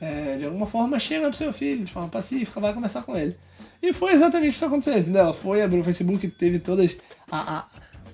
É, 0.00 0.36
de 0.36 0.44
alguma 0.46 0.66
forma, 0.66 0.98
chega 0.98 1.28
pro 1.28 1.36
seu 1.36 1.52
filho, 1.52 1.84
de 1.84 1.92
forma 1.92 2.08
pacífica, 2.08 2.58
vai 2.58 2.74
conversar 2.74 3.02
com 3.02 3.16
ele. 3.16 3.36
E 3.80 3.92
foi 3.92 4.12
exatamente 4.12 4.48
isso 4.50 4.58
que 4.58 4.64
aconteceu, 4.64 4.98
entendeu? 4.98 5.22
Ela 5.22 5.32
foi, 5.32 5.62
abriu 5.62 5.80
o 5.80 5.84
Facebook, 5.84 6.26
teve 6.26 6.58
todas. 6.58 6.96
A, 7.30 7.58
a- 7.58 7.66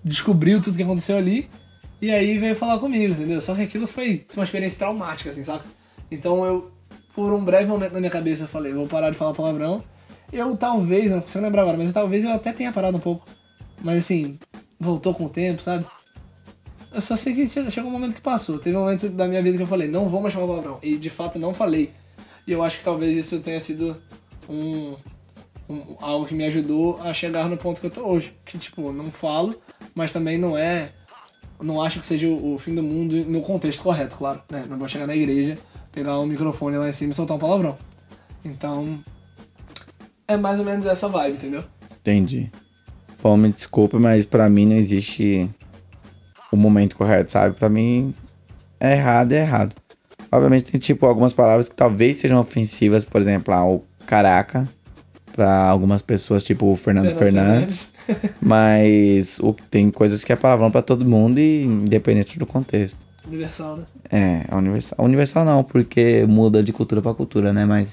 descobriu 0.05 0.61
tudo 0.61 0.77
que 0.77 0.83
aconteceu 0.83 1.17
ali. 1.17 1.49
E 2.03 2.11
aí 2.11 2.37
veio 2.37 2.55
falar 2.55 2.79
comigo, 2.79 3.15
entendeu? 3.15 3.41
Só 3.41 3.55
que 3.55 3.63
aquilo 3.63 3.87
foi 3.87 4.27
uma 4.37 4.45
experiência 4.45 4.79
traumática, 4.79 5.31
assim, 5.31 5.43
saca? 5.43 5.65
Então 6.11 6.45
eu, 6.45 6.71
por 7.15 7.33
um 7.33 7.43
breve 7.43 7.67
momento 7.69 7.93
na 7.95 8.01
minha 8.01 8.11
cabeça, 8.11 8.45
eu 8.45 8.49
falei, 8.49 8.75
vou 8.75 8.87
parar 8.87 9.11
de 9.11 9.17
falar 9.17 9.33
palavrão. 9.33 9.83
Eu 10.31 10.55
talvez, 10.57 11.11
não 11.11 11.23
consigo 11.23 11.43
lembrar 11.43 11.63
agora, 11.63 11.79
mas 11.79 11.93
talvez 11.93 12.23
eu 12.23 12.33
até 12.33 12.53
tenha 12.53 12.71
parado 12.71 12.97
um 12.99 13.01
pouco. 13.01 13.25
Mas 13.83 13.99
assim, 13.99 14.39
voltou 14.79 15.15
com 15.15 15.25
o 15.25 15.31
tempo, 15.31 15.63
sabe? 15.63 15.87
Eu 16.97 17.01
só 17.03 17.15
sei 17.15 17.35
que 17.35 17.47
che- 17.47 17.71
chegou 17.71 17.91
um 17.91 17.93
momento 17.93 18.15
que 18.15 18.23
passou. 18.23 18.59
Teve 18.59 18.75
um 18.75 18.81
momento 18.81 19.09
da 19.11 19.29
minha 19.29 19.43
vida 19.43 19.55
que 19.59 19.63
eu 19.63 19.67
falei, 19.67 19.87
não 19.87 20.09
vou 20.09 20.21
mais 20.23 20.33
falar 20.33 20.47
palavrão. 20.47 20.79
E 20.83 20.97
de 20.97 21.11
fato 21.11 21.39
não 21.39 21.53
falei. 21.53 21.91
E 22.47 22.53
eu 22.53 22.63
acho 22.63 22.79
que 22.79 22.85
talvez 22.85 23.15
isso 23.15 23.39
tenha 23.41 23.61
sido 23.61 23.97
um, 24.49 24.97
um- 25.69 25.97
algo 26.01 26.25
que 26.25 26.35
me 26.35 26.45
ajudou 26.47 26.99
a 27.03 27.13
chegar 27.13 27.51
no 27.51 27.57
ponto 27.59 27.81
que 27.83 27.87
eu 27.87 27.91
tô 27.91 28.01
hoje. 28.07 28.33
Que 28.47 28.57
tipo, 28.57 28.93
não 28.93 29.11
falo, 29.11 29.55
mas 29.95 30.11
também 30.11 30.39
não 30.39 30.57
é. 30.57 30.93
Não 31.61 31.83
acho 31.83 32.01
que 32.01 32.07
seja 32.07 32.27
o, 32.29 32.55
o 32.55 32.59
fim 32.59 32.75
do 32.75 32.83
mundo 32.83 33.15
no 33.27 33.43
contexto 33.43 33.83
correto, 33.83 34.17
claro. 34.17 34.41
Né? 34.51 34.65
Não 34.67 34.79
vou 34.79 34.89
chegar 34.89 35.07
na 35.07 35.15
igreja, 35.15 35.59
pegar 35.93 36.19
um 36.19 36.25
microfone 36.25 36.79
lá 36.79 36.89
em 36.89 36.93
cima 36.93 37.13
e 37.13 37.15
soltar 37.15 37.37
um 37.37 37.41
palavrão. 37.41 37.77
Então. 38.43 38.99
É 40.27 40.37
mais 40.37 40.59
ou 40.59 40.65
menos 40.65 40.87
essa 40.87 41.09
vibe, 41.09 41.35
entendeu? 41.37 41.63
Entendi. 42.01 42.51
Bom, 43.23 43.37
me 43.37 43.53
desculpa, 43.53 43.99
mas 43.99 44.25
pra 44.25 44.49
mim 44.49 44.65
não 44.67 44.77
existe 44.77 45.49
o 46.51 46.57
momento 46.57 46.97
correto, 46.97 47.33
sabe? 47.33 47.55
Pra 47.55 47.69
mim 47.69 48.15
é 48.81 48.93
errado, 48.93 49.33
é 49.33 49.41
errado. 49.41 49.75
Obviamente 50.31 50.73
tem 50.73 50.81
tipo 50.81 51.07
algumas 51.07 51.33
palavras 51.33 51.69
que 51.69 51.75
talvez 51.75 52.19
sejam 52.19 52.41
ofensivas, 52.41 53.05
por 53.05 53.21
exemplo, 53.21 53.55
ah, 53.55 53.65
o 53.65 53.85
caraca 54.07 54.69
pra 55.33 55.69
algumas 55.69 56.01
pessoas, 56.01 56.43
tipo 56.43 56.73
o 56.73 56.77
Fernando, 56.77 57.15
Fernandes. 57.17 57.93
Mas 58.41 59.39
o, 59.39 59.55
tem 59.71 59.91
coisas 59.91 60.25
que 60.25 60.33
é 60.33 60.37
palavrão 60.37 60.71
pra 60.71 60.81
todo 60.81 61.05
mundo 61.05 61.39
e 61.39 61.65
independente 61.65 62.39
do 62.39 62.47
contexto. 62.47 62.99
Universal, 63.27 63.77
né? 63.77 63.85
É, 64.11 64.45
é 64.49 64.55
universal. 64.55 65.05
Universal 65.05 65.45
não, 65.45 65.63
porque 65.63 66.25
muda 66.27 66.63
de 66.63 66.73
cultura 66.73 67.03
pra 67.03 67.13
cultura, 67.13 67.53
né? 67.53 67.65
Mas, 67.65 67.89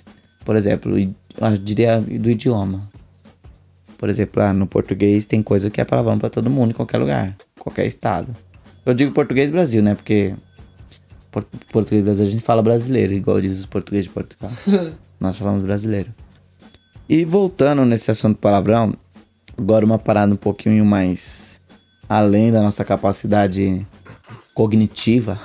por 0.45 0.55
exemplo, 0.55 0.97
eu 0.97 1.57
diria 1.57 1.99
do 1.99 2.29
idioma. 2.29 2.89
Por 4.03 4.09
exemplo, 4.09 4.43
lá 4.43 4.51
no 4.51 4.67
português 4.67 5.23
tem 5.23 5.41
coisa 5.41 5.69
que 5.69 5.79
é 5.79 5.85
palavrão 5.85 6.19
pra 6.19 6.29
todo 6.29 6.49
mundo 6.49 6.71
em 6.71 6.73
qualquer 6.73 6.97
lugar, 6.97 7.33
qualquer 7.57 7.85
estado. 7.87 8.35
Eu 8.85 8.93
digo 8.93 9.13
português 9.13 9.49
Brasil, 9.49 9.81
né? 9.81 9.95
Porque 9.95 10.35
por- 11.31 11.45
português 11.71 12.03
Brasil 12.03 12.25
a 12.25 12.29
gente 12.29 12.43
fala 12.43 12.61
brasileiro, 12.61 13.13
igual 13.13 13.39
diz 13.39 13.57
os 13.57 13.65
portugueses 13.65 14.07
de 14.07 14.11
Portugal. 14.11 14.51
Nós 15.21 15.37
falamos 15.37 15.63
brasileiro. 15.63 16.13
E 17.07 17.23
voltando 17.23 17.85
nesse 17.85 18.11
assunto 18.11 18.37
palavrão, 18.39 18.93
agora 19.57 19.85
uma 19.85 19.97
parada 19.97 20.33
um 20.33 20.37
pouquinho 20.37 20.83
mais 20.83 21.57
além 22.09 22.51
da 22.51 22.61
nossa 22.61 22.83
capacidade 22.83 23.87
cognitiva. 24.53 25.39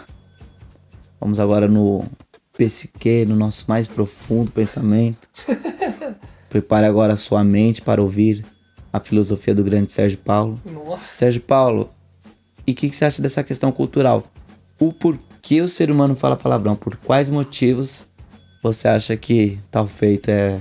Vamos 1.20 1.38
agora 1.38 1.68
no 1.68 2.04
psique, 2.56 3.24
no 3.24 3.36
nosso 3.36 3.66
mais 3.68 3.86
profundo 3.86 4.50
pensamento. 4.50 5.28
Prepare 6.48 6.86
agora 6.86 7.12
a 7.12 7.16
sua 7.16 7.44
mente 7.44 7.82
para 7.82 8.02
ouvir 8.02 8.44
a 8.92 9.00
filosofia 9.00 9.54
do 9.54 9.62
grande 9.62 9.92
Sérgio 9.92 10.18
Paulo. 10.18 10.60
Nossa. 10.64 11.04
Sérgio 11.04 11.40
Paulo, 11.42 11.90
e 12.66 12.72
o 12.72 12.74
que, 12.74 12.90
que 12.90 12.96
você 12.96 13.06
acha 13.06 13.22
dessa 13.22 13.42
questão 13.42 13.72
cultural? 13.72 14.24
O 14.78 14.92
porquê 14.92 15.62
o 15.62 15.68
ser 15.68 15.90
humano 15.90 16.14
fala 16.14 16.36
palavrão? 16.36 16.76
Por 16.76 16.96
quais 16.96 17.30
motivos 17.30 18.06
você 18.62 18.88
acha 18.88 19.16
que 19.16 19.58
tal 19.70 19.88
feito 19.88 20.30
é 20.30 20.60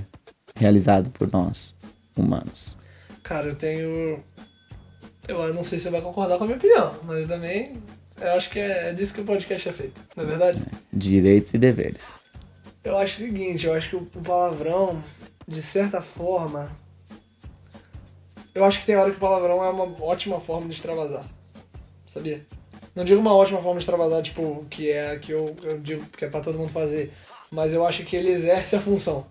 realizado 0.56 1.10
por 1.10 1.30
nós, 1.32 1.76
humanos? 2.16 2.78
Cara, 3.24 3.48
eu 3.48 3.56
tenho. 3.56 4.24
Eu 5.28 5.54
não 5.54 5.66
sei 5.66 5.80
se 5.80 5.84
você 5.84 5.90
vai 5.90 6.02
concordar 6.02 6.38
com 6.38 6.46
a 6.46 6.48
minha 6.48 6.58
opinião, 6.58 6.94
mas 7.04 7.28
também. 7.28 7.74
Eu 8.20 8.32
acho 8.34 8.50
que 8.50 8.58
é 8.58 8.94
disso 8.94 9.14
que 9.14 9.22
o 9.22 9.26
podcast 9.26 9.68
é 9.68 9.74
feito, 9.74 10.02
não 10.16 10.24
é 10.24 10.28
verdade? 10.28 10.62
Direitos 10.92 11.54
e 11.54 11.58
deveres. 11.58 12.18
Eu 12.84 12.98
acho 12.98 13.16
o 13.16 13.26
seguinte, 13.26 13.68
eu 13.68 13.74
acho 13.74 13.90
que 13.90 13.96
o 13.98 14.06
palavrão, 14.24 15.04
de 15.48 15.62
certa 15.62 16.02
forma. 16.02 16.72
Eu 18.54 18.66
acho 18.66 18.80
que 18.80 18.86
tem 18.86 18.96
hora 18.96 19.12
que 19.12 19.18
o 19.18 19.20
palavrão 19.20 19.64
é 19.64 19.70
uma 19.70 20.04
ótima 20.04 20.40
forma 20.40 20.68
de 20.68 20.74
extravasar. 20.74 21.26
Sabia? 22.12 22.46
Não 22.96 23.06
digo 23.06 23.22
uma 23.22 23.34
ótima 23.36 23.60
forma 23.62 23.76
de 23.80 23.84
extravasar, 23.84 24.24
tipo, 24.24 24.66
que 24.70 24.90
é 24.90 25.18
que 25.20 25.32
eu, 25.32 25.56
eu 25.62 25.80
digo 25.80 26.04
que 26.08 26.26
é 26.26 26.28
pra 26.28 26.42
todo 26.42 26.58
mundo 26.58 26.70
fazer. 26.72 27.14
Mas 27.52 27.74
eu 27.74 27.86
acho 27.86 28.04
que 28.04 28.16
ele 28.16 28.30
exerce 28.32 28.76
a 28.76 28.82
função. 28.82 29.28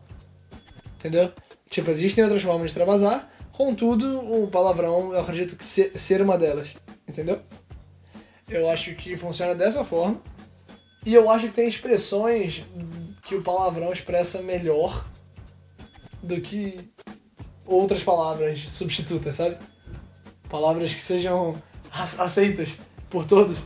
Entendeu? 0.99 1.33
Tipo, 1.69 1.91
existem 1.91 2.23
outras 2.23 2.43
formas 2.43 2.63
de 2.63 2.67
extravasar, 2.69 3.29
contudo, 3.53 4.21
o 4.21 4.47
palavrão 4.49 5.13
eu 5.13 5.21
acredito 5.21 5.57
que 5.57 5.65
se- 5.65 5.91
ser 5.99 6.23
uma 6.23 6.39
delas. 6.39 6.69
Entendeu? 7.09 7.41
Eu 8.49 8.71
acho 8.71 8.95
que 8.95 9.17
funciona 9.17 9.55
dessa 9.55 9.85
forma. 9.85 10.21
E 11.05 11.13
eu 11.13 11.29
acho 11.29 11.49
que 11.49 11.55
tem 11.55 11.67
expressões 11.69 12.63
que 13.25 13.35
o 13.35 13.43
palavrão 13.43 13.93
expressa 13.93 14.41
melhor 14.41 15.05
do 16.27 16.41
que 16.41 16.81
outras 17.65 18.03
palavras 18.03 18.61
substitutas, 18.71 19.35
sabe? 19.37 19.57
Palavras 20.49 20.93
que 20.93 21.03
sejam 21.03 21.61
ace- 21.93 22.21
aceitas 22.21 22.77
por 23.11 23.25
todos. 23.27 23.59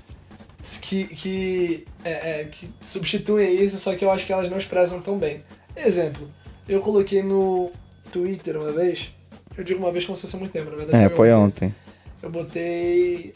Que, 0.83 1.07
que, 1.07 1.87
é, 2.05 2.41
é, 2.41 2.45
que 2.45 2.69
substituem 2.83 3.63
isso, 3.63 3.79
só 3.79 3.95
que 3.95 4.05
eu 4.05 4.11
acho 4.11 4.27
que 4.27 4.33
elas 4.33 4.51
não 4.51 4.59
expressam 4.59 5.01
tão 5.01 5.19
bem. 5.19 5.43
Exemplo, 5.75 6.31
eu 6.69 6.81
coloquei 6.81 7.23
no 7.23 7.71
Twitter 8.13 8.57
uma 8.59 8.71
vez, 8.71 9.11
eu 9.57 9.65
digo 9.65 9.79
uma 9.81 9.91
vez 9.91 10.05
como 10.05 10.17
se 10.17 10.23
fosse 10.23 10.37
muito 10.37 10.53
tempo, 10.53 10.71
na 10.71 10.77
verdade 10.77 11.03
É, 11.05 11.09
foi 11.09 11.33
ontem. 11.33 11.75
eu 12.23 12.29
botei. 12.31 13.35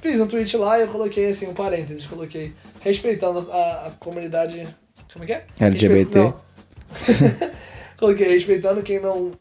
Fiz 0.00 0.18
um 0.18 0.26
tweet 0.26 0.56
lá 0.56 0.78
e 0.78 0.82
eu 0.82 0.88
coloquei 0.88 1.28
assim, 1.28 1.46
um 1.46 1.52
parênteses, 1.52 2.06
coloquei 2.06 2.54
respeitando 2.80 3.46
a, 3.52 3.88
a 3.88 3.90
comunidade. 3.98 4.66
Como 5.12 5.24
é 5.24 5.26
que 5.26 5.32
é? 5.34 5.46
LGBT? 5.58 6.18
Respe- 6.18 7.24
não. 7.34 7.50
coloquei 8.00 8.28
respeitando 8.28 8.82
quem 8.82 8.98
não 8.98 9.32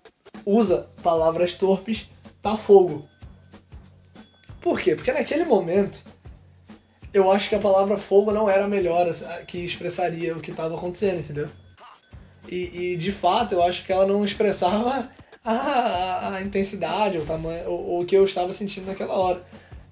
usa 0.45 0.88
palavras 1.01 1.53
torpes, 1.53 2.07
tá 2.41 2.57
fogo. 2.57 3.07
Por 4.62 4.80
quê? 4.82 4.95
Porque 4.95 5.14
naquele 5.14 5.45
momento 5.45 6.03
eu 7.14 7.32
acho 7.32 7.47
que 7.49 7.55
a 7.55 7.60
palavra 7.60 7.97
fogo 7.97 8.32
não 8.32 8.49
era 8.49 8.66
a 8.66 8.68
melhor 8.68 9.07
assim, 9.07 9.26
que 9.47 9.64
expressaria 9.64 10.36
o 10.36 10.41
que 10.41 10.51
estava 10.51 10.76
acontecendo, 10.76 11.20
entendeu? 11.20 11.47
E, 12.47 12.93
e, 12.93 12.97
de 12.97 13.12
fato 13.12 13.53
eu 13.53 13.64
acho 13.64 13.86
que 13.86 13.91
ela 13.93 14.05
não 14.05 14.26
expressava 14.26 15.10
a, 15.43 15.51
a, 15.53 16.36
a 16.36 16.41
intensidade, 16.41 17.18
o 17.18 17.26
tamanho, 17.26 17.70
o, 17.70 18.01
o 18.01 18.05
que 18.05 18.16
eu 18.16 18.26
estava 18.26 18.51
sentindo 18.51 18.88
naquela 18.88 19.14
hora. 19.14 19.41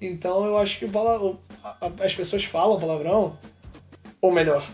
Então 0.02 0.46
eu 0.46 0.58
acho 0.58 0.78
que 0.78 0.86
o 0.86 1.38
a- 1.64 1.92
as 2.04 2.14
pessoas 2.14 2.44
falam 2.44 2.80
palavrão, 2.80 3.38
ou 4.22 4.32
melhor, 4.32 4.68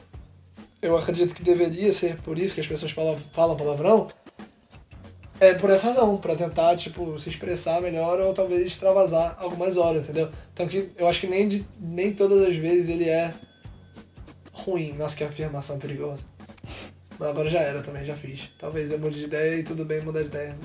eu 0.83 0.97
acredito 0.97 1.33
que 1.33 1.41
deveria 1.43 1.91
ser 1.93 2.17
por 2.17 2.37
isso 2.37 2.53
que 2.53 2.61
as 2.61 2.67
pessoas 2.67 2.91
fala- 2.91 3.17
falam 3.31 3.55
palavrão, 3.57 4.07
é 5.39 5.53
por 5.55 5.69
essa 5.69 5.87
razão, 5.87 6.17
pra 6.17 6.35
tentar, 6.35 6.75
tipo, 6.77 7.19
se 7.19 7.29
expressar 7.29 7.81
melhor 7.81 8.19
ou 8.19 8.33
talvez 8.33 8.65
extravasar 8.65 9.35
algumas 9.39 9.77
horas, 9.77 10.03
entendeu? 10.03 10.29
Então 10.53 10.67
que 10.67 10.91
eu 10.97 11.07
acho 11.07 11.19
que 11.19 11.27
nem, 11.27 11.47
de, 11.47 11.65
nem 11.79 12.13
todas 12.13 12.41
as 12.43 12.55
vezes 12.55 12.89
ele 12.89 13.09
é 13.09 13.33
ruim. 14.51 14.93
Nossa, 14.93 15.15
que 15.17 15.23
afirmação 15.23 15.79
perigosa. 15.79 16.23
Mas 17.19 17.29
agora 17.29 17.49
já 17.49 17.59
era 17.59 17.81
também, 17.81 18.05
já 18.05 18.15
fiz. 18.15 18.49
Talvez 18.59 18.91
eu 18.91 18.99
mude 18.99 19.19
de 19.19 19.25
ideia 19.25 19.55
e 19.59 19.63
tudo 19.63 19.83
bem 19.85 20.01
mudar 20.01 20.21
de 20.21 20.27
ideia. 20.27 20.55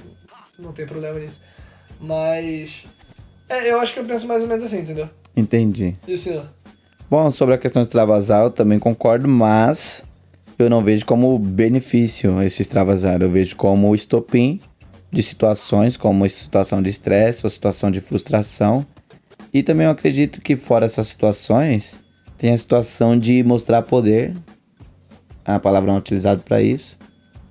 Não 0.58 0.72
tem 0.72 0.86
problema 0.86 1.18
nisso. 1.18 1.40
Mas. 2.00 2.84
É, 3.48 3.70
eu 3.70 3.80
acho 3.80 3.92
que 3.94 4.00
eu 4.00 4.04
penso 4.04 4.26
mais 4.26 4.42
ou 4.42 4.48
menos 4.48 4.64
assim, 4.64 4.80
entendeu? 4.80 5.08
Entendi. 5.36 5.96
E 6.06 6.14
o 6.14 6.18
senhor? 6.18 6.46
Bom, 7.10 7.30
sobre 7.30 7.54
a 7.54 7.58
questão 7.58 7.80
de 7.82 7.88
extravasar, 7.88 8.44
eu 8.44 8.50
também 8.50 8.78
concordo, 8.78 9.26
mas 9.26 10.04
eu 10.59 10.68
não 10.68 10.82
vejo 10.82 11.04
como 11.06 11.38
benefício 11.38 12.42
esse 12.42 12.62
extravasar. 12.62 13.22
Eu 13.22 13.30
vejo 13.30 13.54
como 13.56 13.94
estopim 13.94 14.61
de 15.11 15.22
situações, 15.22 15.96
como 15.96 16.28
situação 16.28 16.82
de 16.82 16.90
estresse 16.90 17.46
ou 17.46 17.50
situação 17.50 17.90
de 17.90 18.00
frustração. 18.00 18.84
E 19.54 19.62
também 19.62 19.86
eu 19.86 19.92
acredito 19.92 20.40
que 20.40 20.56
fora 20.56 20.86
essas 20.86 21.06
situações, 21.09 21.96
tem 22.36 22.52
a 22.52 22.59
situação 22.59 23.18
de 23.18 23.42
mostrar 23.42 23.82
poder. 23.82 24.34
A 25.44 25.59
palavra 25.59 25.92
é 25.92 25.96
utilizada 25.96 26.42
para 26.44 26.61
isso. 26.61 26.96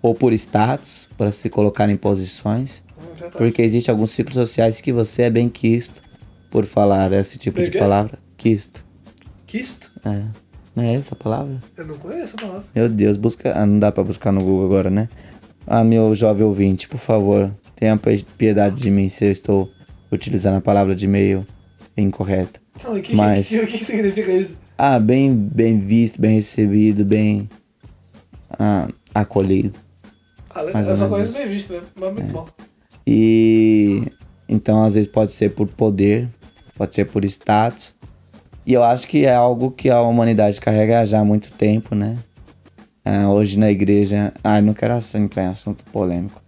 Ou 0.02 0.14
por 0.14 0.32
status, 0.34 1.10
para 1.18 1.32
se 1.32 1.50
colocar 1.50 1.90
em 1.90 1.98
posições. 1.98 2.84
Porque 3.32 3.62
existem 3.62 3.92
alguns 3.92 4.12
ciclos 4.12 4.36
sociais 4.36 4.80
que 4.82 4.92
você 4.92 5.24
é 5.24 5.30
bem 5.30 5.50
quisto 5.50 6.04
por 6.52 6.66
falar 6.66 7.12
esse 7.14 7.38
tipo 7.38 7.62
de 7.64 7.72
palavra. 7.72 8.20
Quisto. 8.38 8.86
Quisto? 9.46 9.92
É. 10.06 10.47
Não 10.78 10.84
é 10.84 10.94
essa 10.94 11.16
a 11.16 11.18
palavra? 11.18 11.58
Eu 11.76 11.88
não 11.88 11.98
conheço 11.98 12.36
a 12.38 12.40
palavra. 12.40 12.64
Meu 12.76 12.88
Deus, 12.88 13.18
busca. 13.18 13.52
Ah, 13.60 13.66
não 13.66 13.80
dá 13.80 13.92
pra 13.92 14.04
buscar 14.04 14.32
no 14.32 14.42
Google 14.42 14.66
agora, 14.66 14.92
né? 14.92 15.10
Ah, 15.66 15.84
meu 15.84 16.14
jovem 16.14 16.46
ouvinte, 16.46 16.88
por 16.88 17.00
favor, 17.00 17.52
tenha 17.76 18.00
piedade 18.38 18.76
de 18.76 18.92
mim 18.92 19.10
se 19.10 19.26
eu 19.26 19.32
estou 19.32 19.72
utilizando 20.12 20.58
a 20.58 20.62
palavra 20.62 20.96
de 20.96 21.08
meio 21.08 21.44
incorreto. 21.98 22.62
Não, 22.84 22.96
e 22.96 23.02
que, 23.02 23.16
Mas- 23.16 23.50
o 23.58 23.66
que, 23.66 23.80
que 23.80 23.84
significa 23.84 24.32
isso? 24.32 24.56
Ah, 24.78 25.00
bem, 25.00 25.34
bem 25.36 25.80
visto, 25.80 26.22
bem 26.22 26.36
recebido, 26.36 27.04
bem 27.04 27.50
ah, 28.60 28.88
acolhido. 29.16 29.80
Ah, 30.54 30.62
eu 30.62 30.96
só 30.96 31.10
conheço 31.10 31.32
bem 31.32 31.48
visto 31.50 31.74
mesmo, 31.74 31.88
mas 32.00 32.14
muito 32.14 32.32
bom. 32.32 32.48
E 33.06 34.04
então 34.48 34.84
às 34.84 34.94
vezes 34.94 35.10
pode 35.10 35.34
ser 35.34 35.50
por 35.56 35.68
poder, 35.68 36.30
pode 36.76 36.94
ser 36.94 37.06
por 37.06 37.26
status. 37.26 37.96
E 38.68 38.74
eu 38.74 38.84
acho 38.84 39.08
que 39.08 39.26
é 39.26 39.34
algo 39.34 39.72
que 39.72 39.90
a 39.90 40.02
humanidade 40.02 40.60
carrega 40.60 41.06
já 41.06 41.22
há 41.22 41.26
muito 41.26 41.52
tempo, 41.54 41.96
né? 41.96 42.18
Ah, 43.06 43.30
hoje 43.30 43.58
na 43.58 43.72
igreja. 43.72 44.34
Ah, 44.44 44.60
não 44.60 44.74
quero 44.74 44.94
assu- 44.96 45.18
entrar 45.18 45.44
em 45.46 45.48
assunto 45.48 45.84
polêmico. 45.86 46.42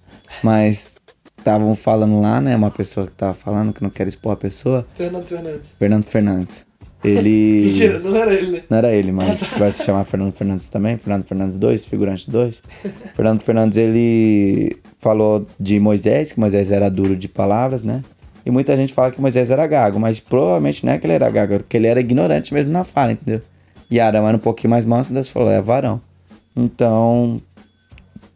Mas 0.44 0.96
estavam 1.38 1.74
falando 1.78 2.20
lá, 2.20 2.42
né? 2.42 2.54
Uma 2.58 2.70
pessoa 2.70 3.08
que 3.08 3.14
tava 3.14 3.34
falando, 3.34 3.72
que 3.72 3.82
não 3.82 3.90
quero 3.90 4.10
expor 4.10 4.34
a 4.34 4.36
pessoa, 4.36 4.86
Fernando 4.96 5.24
Fernandes. 5.26 5.70
Fernando 5.80 6.04
Fernandes. 6.04 6.66
Ele. 7.06 7.64
Mentira, 7.72 8.00
não 8.00 8.14
era 8.18 8.34
ele, 8.34 8.52
né? 8.52 8.64
Não 8.70 8.78
era 8.78 8.92
ele, 8.92 9.12
mas 9.14 9.40
vai 9.58 9.72
se 9.72 9.86
chamar 9.86 10.04
Fernando 10.04 10.34
Fernandes 10.34 10.68
também, 10.68 10.98
Fernando 10.98 11.24
Fernandes 11.24 11.56
2, 11.56 11.86
figurante 11.86 12.30
2. 12.30 12.62
Fernando 13.16 13.40
Fernandes, 13.42 13.78
ele 13.78 14.76
falou 15.00 15.48
de 15.58 15.80
Moisés, 15.80 16.34
que 16.34 16.40
Moisés 16.42 16.70
era 16.70 16.90
duro 16.90 17.16
de 17.16 17.30
palavras, 17.30 17.82
né? 17.82 18.02
E 18.50 18.52
muita 18.52 18.76
gente 18.76 18.92
fala 18.92 19.12
que 19.12 19.22
Moisés 19.22 19.52
era 19.52 19.68
gago, 19.68 20.00
mas 20.00 20.20
provavelmente 20.20 20.84
não 20.84 20.92
é 20.92 20.98
que 20.98 21.06
ele 21.06 21.14
era 21.14 21.30
gago, 21.30 21.54
é 21.54 21.60
porque 21.60 21.78
ele 21.78 21.86
era 21.86 22.00
ignorante 22.00 22.52
mesmo 22.52 22.72
na 22.72 22.84
fala, 22.84 23.12
entendeu? 23.12 23.44
E 23.92 24.00
Arão 24.00 24.28
era 24.28 24.36
um 24.36 24.40
pouquinho 24.40 24.72
mais 24.72 24.86
manso, 24.86 25.14
Deus 25.14 25.30
falou, 25.30 25.52
é 25.52 25.62
varão. 25.62 26.02
Então, 26.56 27.40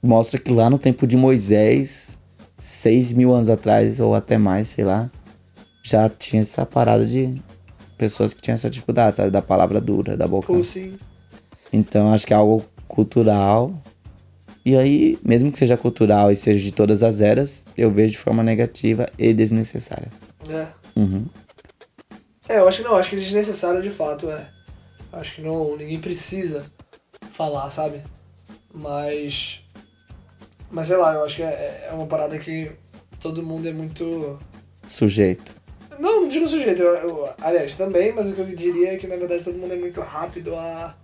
mostra 0.04 0.40
que 0.40 0.54
lá 0.54 0.70
no 0.70 0.78
tempo 0.78 1.08
de 1.08 1.18
Moisés, 1.18 2.16
6 2.60 3.14
mil 3.14 3.34
anos 3.34 3.50
atrás, 3.50 4.00
ou 4.00 4.14
até 4.14 4.38
mais, 4.38 4.68
sei 4.68 4.86
lá, 4.86 5.10
já 5.84 6.08
tinha 6.08 6.44
essa 6.44 6.64
parada 6.64 7.08
de 7.08 7.34
pessoas 7.98 8.36
que 8.36 8.42
tinham 8.44 8.54
essa 8.54 8.70
dificuldade, 8.70 9.16
sabe? 9.16 9.32
Da 9.32 9.42
palavra 9.42 9.82
dura, 9.82 10.16
da 10.16 10.28
boca. 10.28 10.54
Ou 10.54 10.64
sim. 10.64 10.94
Então 11.72 12.14
acho 12.14 12.28
que 12.28 12.34
é 12.34 12.36
algo 12.36 12.64
cultural. 12.88 13.74
E 14.66 14.78
aí, 14.78 15.18
mesmo 15.24 15.52
que 15.52 15.58
seja 15.58 15.76
cultural 15.76 16.32
e 16.32 16.36
seja 16.36 16.60
de 16.64 16.72
todas 16.72 17.04
as 17.04 17.20
eras, 17.20 17.64
eu 17.78 17.92
vejo 17.92 18.12
de 18.14 18.18
forma 18.18 18.42
negativa 18.42 19.08
e 19.18 19.34
desnecessária. 19.34 20.10
É. 20.50 20.68
Uhum. 20.98 21.26
É, 22.48 22.60
eu 22.60 22.68
acho 22.68 22.78
que 22.82 22.84
não, 22.88 22.96
acho 22.96 23.10
que 23.10 23.16
é 23.16 23.20
desnecessário 23.20 23.82
de 23.82 23.90
fato, 23.90 24.30
é. 24.30 24.50
Acho 25.12 25.36
que 25.36 25.42
não, 25.42 25.76
ninguém 25.76 26.00
precisa 26.00 26.66
falar, 27.32 27.70
sabe? 27.72 28.02
Mas. 28.74 29.62
Mas 30.72 30.88
sei 30.88 30.98
lá, 30.98 31.14
eu 31.14 31.24
acho 31.24 31.36
que 31.36 31.44
é, 31.44 31.88
é 31.90 31.94
uma 31.94 32.08
parada 32.08 32.38
que 32.40 32.72
todo 33.20 33.44
mundo 33.44 33.68
é 33.68 33.74
muito. 33.74 34.40
Sujeito. 34.88 35.54
Não, 36.00 36.22
não 36.22 36.30
digo 36.30 36.48
sujeito, 36.48 36.82
eu, 36.82 36.96
eu- 36.96 37.30
aliás, 37.40 37.74
também, 37.76 38.12
mas 38.12 38.28
o 38.28 38.34
que 38.34 38.42
eu 38.42 38.46
diria 38.48 38.94
é 38.94 38.98
que 38.98 39.08
na 39.08 39.16
verdade 39.16 39.44
todo 39.44 39.58
mundo 39.58 39.74
é 39.74 39.78
muito 39.78 40.02
rápido 40.02 40.56
a, 40.56 40.96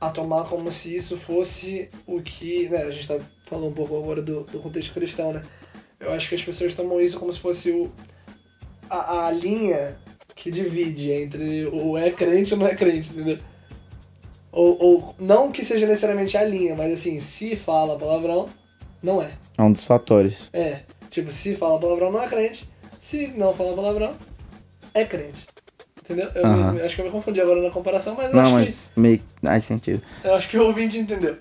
a 0.00 0.10
tomar 0.10 0.44
como 0.48 0.72
se 0.72 0.94
isso 0.94 1.16
fosse 1.16 1.88
o 2.06 2.20
que. 2.22 2.68
Né, 2.68 2.84
a 2.84 2.90
gente 2.90 3.06
tá 3.06 3.18
falando 3.44 3.68
um 3.68 3.72
pouco 3.72 3.96
agora 3.98 4.22
do, 4.22 4.44
do 4.44 4.60
contexto 4.60 4.94
cristão, 4.94 5.32
né? 5.32 5.42
Eu 5.98 6.12
acho 6.12 6.28
que 6.28 6.34
as 6.34 6.42
pessoas 6.42 6.72
tomam 6.72 7.00
isso 7.00 7.18
como 7.18 7.32
se 7.32 7.38
fosse 7.38 7.70
o, 7.70 7.92
a, 8.88 9.26
a 9.26 9.30
linha 9.30 9.98
que 10.34 10.50
divide 10.50 11.10
entre 11.10 11.66
o 11.66 11.98
é 11.98 12.10
crente 12.10 12.52
e 12.52 12.54
o 12.54 12.56
não 12.56 12.66
é 12.66 12.74
crente, 12.74 13.10
entendeu? 13.10 13.38
Ou, 14.50 14.82
ou 14.82 15.14
não 15.18 15.52
que 15.52 15.62
seja 15.62 15.86
necessariamente 15.86 16.36
a 16.36 16.42
linha, 16.42 16.74
mas 16.74 16.92
assim, 16.92 17.20
se 17.20 17.54
fala 17.54 17.98
palavrão, 17.98 18.48
não 19.02 19.22
é. 19.22 19.32
É 19.58 19.62
um 19.62 19.72
dos 19.72 19.84
fatores. 19.84 20.48
É. 20.52 20.80
Tipo, 21.10 21.30
se 21.30 21.54
fala 21.54 21.78
palavrão, 21.78 22.10
não 22.10 22.22
é 22.22 22.26
crente. 22.26 22.68
Se 22.98 23.28
não 23.28 23.54
fala 23.54 23.74
palavrão, 23.74 24.14
é 24.94 25.04
crente. 25.04 25.46
Entendeu? 26.10 26.30
Eu 26.34 26.72
me- 26.72 26.80
acho 26.82 26.94
que 26.96 27.00
eu 27.00 27.04
me 27.06 27.10
confundi 27.12 27.40
agora 27.40 27.62
na 27.62 27.70
comparação, 27.70 28.14
mas, 28.16 28.32
Não, 28.32 28.40
acho, 28.40 28.70
mas 28.70 28.90
meio 28.96 29.18
que 29.18 29.24
faz 29.42 29.64
sentido. 29.64 30.02
eu 30.24 30.34
acho 30.34 30.48
que 30.48 30.58
o 30.58 30.66
ouvinte 30.66 30.98
entendeu. 30.98 31.36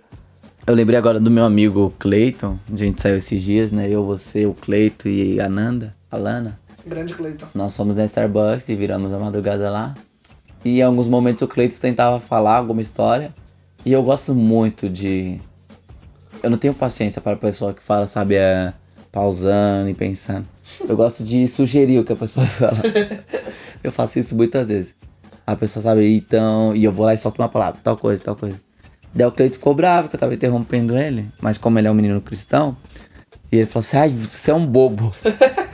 Eu 0.68 0.76
lembrei 0.76 0.98
agora 1.00 1.20
do 1.20 1.32
meu 1.32 1.46
amigo 1.46 1.92
Cleiton. 1.98 2.58
A 2.72 2.76
gente 2.76 3.02
saiu 3.02 3.18
esses 3.18 3.42
dias, 3.42 3.72
né? 3.72 3.90
Eu, 3.90 4.06
você, 4.06 4.46
o 4.46 4.54
Cleito 4.54 5.10
e 5.10 5.42
a 5.42 5.50
Nanda, 5.50 5.96
a 6.12 6.18
Lana. 6.18 6.60
Grande 6.86 7.16
Cleiton. 7.16 7.48
Nós 7.56 7.76
fomos 7.76 7.96
na 7.96 8.06
Starbucks 8.06 8.70
e 8.70 8.76
viramos 8.76 9.12
a 9.12 9.18
madrugada 9.18 9.70
lá. 9.72 9.96
E 10.64 10.80
em 10.80 10.82
alguns 10.84 11.08
momentos 11.08 11.42
o 11.42 11.48
Cleiton 11.48 11.78
tentava 11.80 12.20
falar 12.20 12.58
alguma 12.58 12.82
história. 12.82 13.34
E 13.84 13.92
eu 13.92 14.04
gosto 14.04 14.36
muito 14.36 14.88
de. 14.88 15.40
Eu 16.44 16.50
não 16.52 16.58
tenho 16.58 16.74
paciência 16.76 17.20
para 17.22 17.34
a 17.34 17.38
pessoa 17.38 17.74
que 17.74 17.82
fala, 17.82 18.08
sabe, 18.08 18.36
é, 18.36 18.72
pausando 19.12 19.90
e 19.90 19.94
pensando. 19.96 20.46
Eu 20.88 20.96
gosto 20.96 21.24
de 21.24 21.48
sugerir 21.48 22.00
o 22.00 22.06
que 22.06 22.14
a 22.14 22.16
pessoa 22.16 22.46
fala. 22.48 22.78
Eu 23.84 23.92
faço 23.92 24.20
isso 24.20 24.36
muitas 24.36 24.68
vezes. 24.68 24.96
A 25.46 25.56
pessoa 25.56 25.82
sabe, 25.84 26.16
então. 26.16 26.76
E 26.76 26.84
eu 26.84 26.92
vou 26.92 27.06
lá 27.06 27.14
e 27.14 27.18
solto 27.18 27.40
uma 27.40 27.50
palavra, 27.50 27.80
tal 27.84 27.98
coisa, 27.98 28.24
tal 28.24 28.36
coisa. 28.36 28.60
Daí 29.14 29.26
o 29.26 29.32
Cleiton 29.32 29.56
ficou 29.56 29.74
bravo 29.74 30.08
que 30.08 30.16
eu 30.16 30.20
tava 30.20 30.34
interrompendo 30.34 30.98
ele. 30.98 31.30
Mas 31.42 31.58
como 31.58 31.80
ele 31.80 31.88
é 31.88 31.92
um 31.92 31.96
menino 31.96 32.22
cristão, 32.22 32.78
e 33.52 33.58
ele 33.58 33.66
falou 33.66 33.82
assim: 33.82 33.98
ai, 33.98 34.10
você 34.10 34.52
é 34.52 34.54
um 34.54 34.66
bobo. 34.66 35.14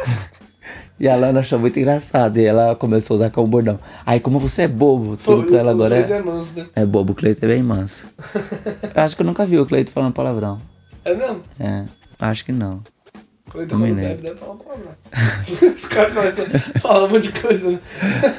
E 0.97 1.09
a 1.09 1.15
Lana 1.17 1.41
achou 1.41 1.59
muito 1.59 1.77
engraçado. 1.77 2.37
E 2.37 2.45
ela 2.45 2.75
começou 2.75 3.15
a 3.15 3.17
usar 3.17 3.29
como 3.29 3.47
bordão. 3.47 3.77
Aí, 4.05 4.19
como 4.19 4.39
você 4.39 4.61
é 4.61 4.67
bobo, 4.67 5.17
tudo 5.17 5.47
Pô, 5.47 5.55
ela 5.55 5.71
o 5.71 5.75
agora 5.75 5.95
Cleiton 6.03 6.13
é, 6.13 6.17
é 6.17 6.21
manso, 6.21 6.57
né? 6.57 6.67
é 6.73 6.85
bobo. 6.85 7.11
O 7.11 7.15
Cleiton 7.15 7.45
é 7.45 7.49
bem 7.49 7.61
manso. 7.63 8.07
Eu 8.95 9.03
acho 9.03 9.15
que 9.15 9.21
eu 9.21 9.25
nunca 9.25 9.45
vi 9.45 9.59
o 9.59 9.65
Cleiton 9.65 9.91
falando 9.91 10.13
palavrão. 10.13 10.57
É 11.03 11.13
mesmo? 11.13 11.41
É, 11.59 11.83
acho 12.19 12.45
que 12.45 12.51
não. 12.53 12.81
Cleiton 13.49 13.75
Também 13.75 13.93
quando 13.93 14.01
né? 14.01 14.09
bebe 14.09 14.21
deve 14.23 14.35
falar 14.35 14.55
palavrão. 14.55 14.91
Os 15.75 15.85
caras 15.85 16.13
começam 16.13 16.45
a 16.75 16.79
falar 16.79 17.03
um 17.05 17.09
monte 17.09 17.31
de 17.31 17.41
coisa, 17.41 17.71
né? 17.71 17.79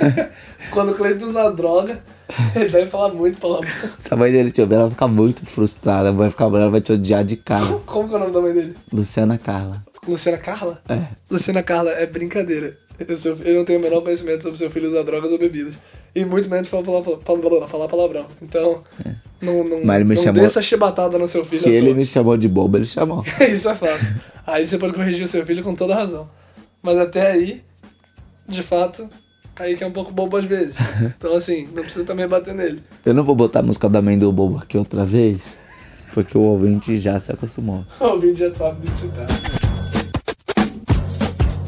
Quando 0.70 0.92
o 0.92 0.94
Cleiton 0.94 1.26
usa 1.26 1.50
droga, 1.50 2.02
ele 2.56 2.68
deve 2.68 2.90
falar 2.90 3.14
muito 3.14 3.38
palavrão. 3.38 3.70
Se 4.00 4.12
a 4.12 4.16
mãe 4.16 4.32
dele 4.32 4.50
te 4.50 4.60
ouvir, 4.60 4.74
ela 4.74 4.84
vai 4.84 4.90
ficar 4.90 5.08
muito 5.08 5.46
frustrada. 5.46 6.12
Vai 6.12 6.30
ficar 6.30 6.50
brava, 6.50 6.70
vai 6.70 6.80
te 6.80 6.92
odiar 6.92 7.24
de 7.24 7.36
cara. 7.36 7.64
Como 7.86 8.08
que 8.08 8.14
é 8.14 8.16
o 8.16 8.20
nome 8.20 8.32
da 8.32 8.40
mãe 8.40 8.52
dele? 8.52 8.76
Luciana 8.92 9.38
Carla. 9.38 9.84
Luciana 10.06 10.38
Carla? 10.38 10.82
É. 10.88 11.02
Luciana 11.30 11.62
Carla, 11.62 11.90
é 11.92 12.06
brincadeira. 12.06 12.76
Eu, 12.98 13.36
eu 13.44 13.54
não 13.56 13.64
tenho 13.64 13.78
o 13.78 13.82
menor 13.82 14.02
conhecimento 14.02 14.42
sobre 14.42 14.58
seu 14.58 14.70
filho 14.70 14.88
usar 14.88 15.02
drogas 15.02 15.30
ou 15.32 15.38
bebidas. 15.38 15.74
E 16.16 16.24
muito 16.24 16.48
menos 16.48 16.66
falar, 16.66 16.82
falar, 17.68 17.88
palavrão. 17.88 18.24
Então, 18.40 18.82
não, 19.38 19.62
não, 19.62 19.84
Mas 19.84 19.96
ele 19.96 20.04
me 20.04 20.14
não 20.14 20.22
chamou- 20.22 20.40
dê 20.40 20.46
essa 20.46 20.62
chibatada 20.62 21.18
no 21.18 21.28
seu 21.28 21.44
filho. 21.44 21.62
Que 21.62 21.68
à 21.68 21.72
ele 21.72 21.92
me 21.92 22.06
chamou 22.06 22.38
de 22.38 22.48
bobo, 22.48 22.78
ele 22.78 22.86
chamou. 22.86 23.22
Isso 23.52 23.68
é 23.68 23.74
fato. 23.74 24.02
Aí 24.46 24.66
você 24.66 24.78
pode 24.78 24.94
corrigir 24.94 25.22
o 25.22 25.26
seu 25.26 25.44
filho 25.44 25.62
com 25.62 25.74
toda 25.74 25.94
razão. 25.94 26.26
Mas 26.82 26.96
até 26.96 27.32
aí, 27.32 27.62
de 28.48 28.62
fato, 28.62 29.06
Kaique 29.54 29.84
é 29.84 29.86
um 29.86 29.92
pouco 29.92 30.10
bobo 30.10 30.38
às 30.38 30.46
vezes. 30.46 30.74
Então, 31.18 31.36
assim, 31.36 31.68
não 31.74 31.82
precisa 31.82 32.02
também 32.06 32.26
bater 32.26 32.54
nele. 32.54 32.82
Eu 33.04 33.12
não 33.12 33.22
vou 33.22 33.34
botar 33.34 33.60
a 33.60 33.62
música 33.62 33.86
da 33.86 34.00
mãe 34.00 34.18
do 34.18 34.32
bobo 34.32 34.56
aqui 34.56 34.78
outra 34.78 35.04
vez. 35.04 35.42
Porque 36.14 36.38
o 36.38 36.40
ouvinte 36.40 36.96
já 36.96 37.20
se 37.20 37.30
acostumou. 37.30 37.84
O 38.00 38.04
ouvinte 38.06 38.38
já 38.40 38.54
sabe 38.54 38.86
que 38.88 38.94
se 38.96 39.08
trata. 39.08 39.34